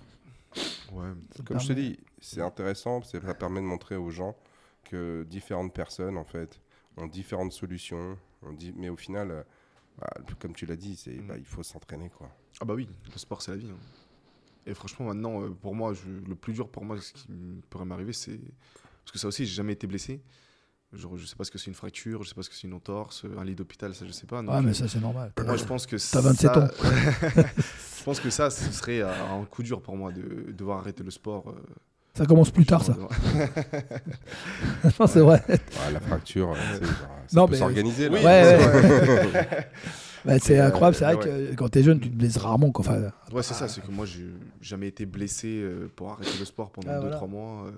[0.92, 1.06] Ouais.
[1.46, 4.36] Comme je te dis, c'est intéressant, c'est- ça permet de montrer aux gens
[4.92, 6.60] que différentes personnes, en fait,
[6.96, 8.18] ont différentes solutions.
[8.42, 9.42] On dit, mais au final, euh,
[9.98, 11.26] bah, comme tu l'as dit, c'est, Mm.
[11.26, 12.28] bah, il faut s'entraîner, quoi.
[12.60, 13.70] Ah bah oui, le sport c'est la vie.
[13.70, 13.76] hein.
[14.66, 17.84] Et franchement maintenant, euh, pour moi, je- le plus dur pour moi, ce qui pourrait
[17.86, 18.38] m'arriver, c'est...
[19.04, 20.20] Parce que ça aussi, j'ai jamais été blessé.
[20.92, 22.66] Genre, je sais pas ce que c'est une fracture, je sais pas ce que c'est
[22.68, 24.42] une entorse, un lit d'hôpital, ça je sais pas.
[24.42, 25.32] donc, Ouais, mais ça, c'est normal.
[25.42, 26.68] Moi je pense que T'as 27 ça- ans.
[27.98, 31.02] je pense que ça, ce serait euh, un coup dur pour moi de devoir arrêter
[31.02, 31.48] le sport.
[31.48, 31.62] euh,
[32.14, 32.94] Ça commence plus tard, ça.
[35.00, 35.42] Non, c'est vrai.
[35.48, 36.86] Ouais, la fracture, euh,
[37.32, 38.08] Non, peut mais- s'organiser.
[38.08, 38.18] là.
[38.18, 39.68] Oui, Ouais, ouais.
[40.24, 40.94] Bah, c'est Euh, incroyable.
[40.96, 41.50] C'est vrai ouais.
[41.50, 42.70] que quand t'es jeune, tu te blesses rarement.
[42.70, 42.84] quoi.
[42.86, 43.00] Enfin,
[43.32, 44.26] Ouais, c'est ça, c'est que moi, j'ai
[44.60, 47.26] jamais été blessé euh, pour arrêter le sport pendant Ah, 2-3 voilà.
[47.26, 47.64] mois.
[47.66, 47.70] euh.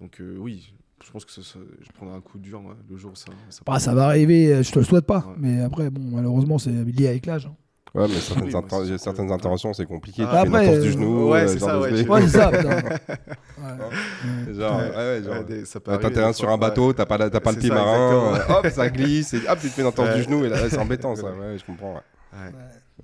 [0.00, 0.74] donc, euh, oui,
[1.04, 3.26] je pense que ça- ça- je prendrai un coup dur le jour où ça.
[3.50, 5.18] ça bah, ça va arriver, euh, je te le souhaite pas.
[5.28, 5.34] Ouais.
[5.38, 7.46] Mais après, bon, malheureusement, c'est lié avec l'âge.
[7.46, 7.54] hein.
[7.94, 10.22] Ouais, mais certaines, Oui, inter- certaines que- interventions, c'est compliqué.
[10.26, 11.28] Ah, tu fais une après, entorse du euh, genou.
[11.30, 12.50] ouais, euh, c'est genre ça, ouais, Ouais, c'est ça.
[12.50, 12.68] putain.
[12.70, 14.54] Ouais.
[14.54, 14.88] Genre, Ouais.
[14.88, 17.04] ouais, ouais, genre, Ouais, des- ça peut Ouais, arriver T'atterris des sur un bateau, t'as
[17.04, 19.74] pas, la- t'as pas le pied ça, marin, hop, ça glisse, et hop, tu te
[19.74, 20.16] fais une entorse Ouais.
[20.16, 21.24] du genou, et là, c'est embêtant, ça.
[21.24, 22.00] Ouais, je comprends.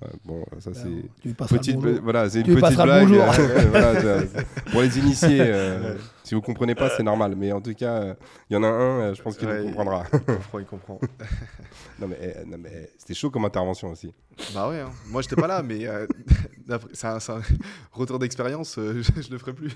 [0.01, 0.09] Ouais.
[0.25, 0.89] Bon, ça, Bah, c'est.
[1.29, 1.99] Le Petite, bonjour.
[2.03, 3.13] voilà, c'est une petite le blague.
[3.13, 4.21] euh, voilà,
[4.71, 7.35] pour les initiés, euh, si vous comprenez pas, c'est normal.
[7.37, 8.13] Mais en tout cas, euh,
[8.49, 10.03] il y en a un, euh, je pense qu'il Ouais, comprendra.
[10.13, 10.99] Il comprend, il comprend.
[11.99, 14.13] non, mais, eh, non, mais eh, c'était chaud comme intervention aussi.
[14.53, 14.89] bah ouais, hein.
[15.07, 16.07] moi j'étais pas là, mais euh,
[16.93, 17.41] c'est un, un
[17.91, 19.75] retour d'expérience, euh, je, je le ferai plus.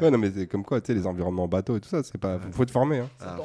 [0.00, 2.18] Ouais, non, mais c'est comme quoi, tu sais, les environnements bateaux et tout ça, c'est
[2.18, 2.38] pas.
[2.38, 2.98] Faut, faut te former.
[2.98, 3.08] Hein.
[3.20, 3.36] Ah,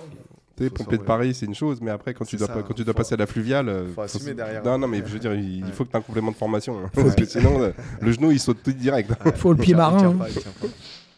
[0.57, 2.53] Tu sais, Faut pompier de Paris, c'est une chose, mais après, quand tu dois, ça,
[2.53, 3.69] pas- quand tu faut- dois passer à la fluviale.
[3.69, 4.63] euh, faut assumer derrière.
[4.63, 5.71] Non, non, mais je veux dire, il, il Ouais.
[5.71, 6.79] faut que tu aies un complément de formation.
[6.83, 6.89] hein.
[6.93, 9.11] Parce que sinon, euh, le genou, il saute tout direct.
[9.35, 10.17] Faut le pied Il tient- marin, il tient hein.
[10.17, 10.65] pas, il tient pas.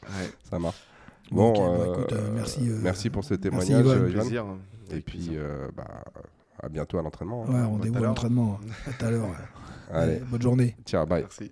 [0.09, 0.75] Ouais, Ça marche.
[1.31, 4.11] Bon, bah, euh, écoute, euh, merci, euh, merci pour ce témoignage, Ivan.
[4.11, 4.45] plaisir.
[4.91, 6.03] Et puis, euh, bah,
[6.61, 7.45] à bientôt à l'entraînement.
[7.47, 7.53] hein.
[7.53, 8.59] Ouais, rendez-vous à l'entraînement.
[8.87, 9.27] À tout à l'heure.
[9.93, 10.75] Allez, bonne journée.
[10.85, 11.21] ciao, bye.
[11.21, 11.51] Merci.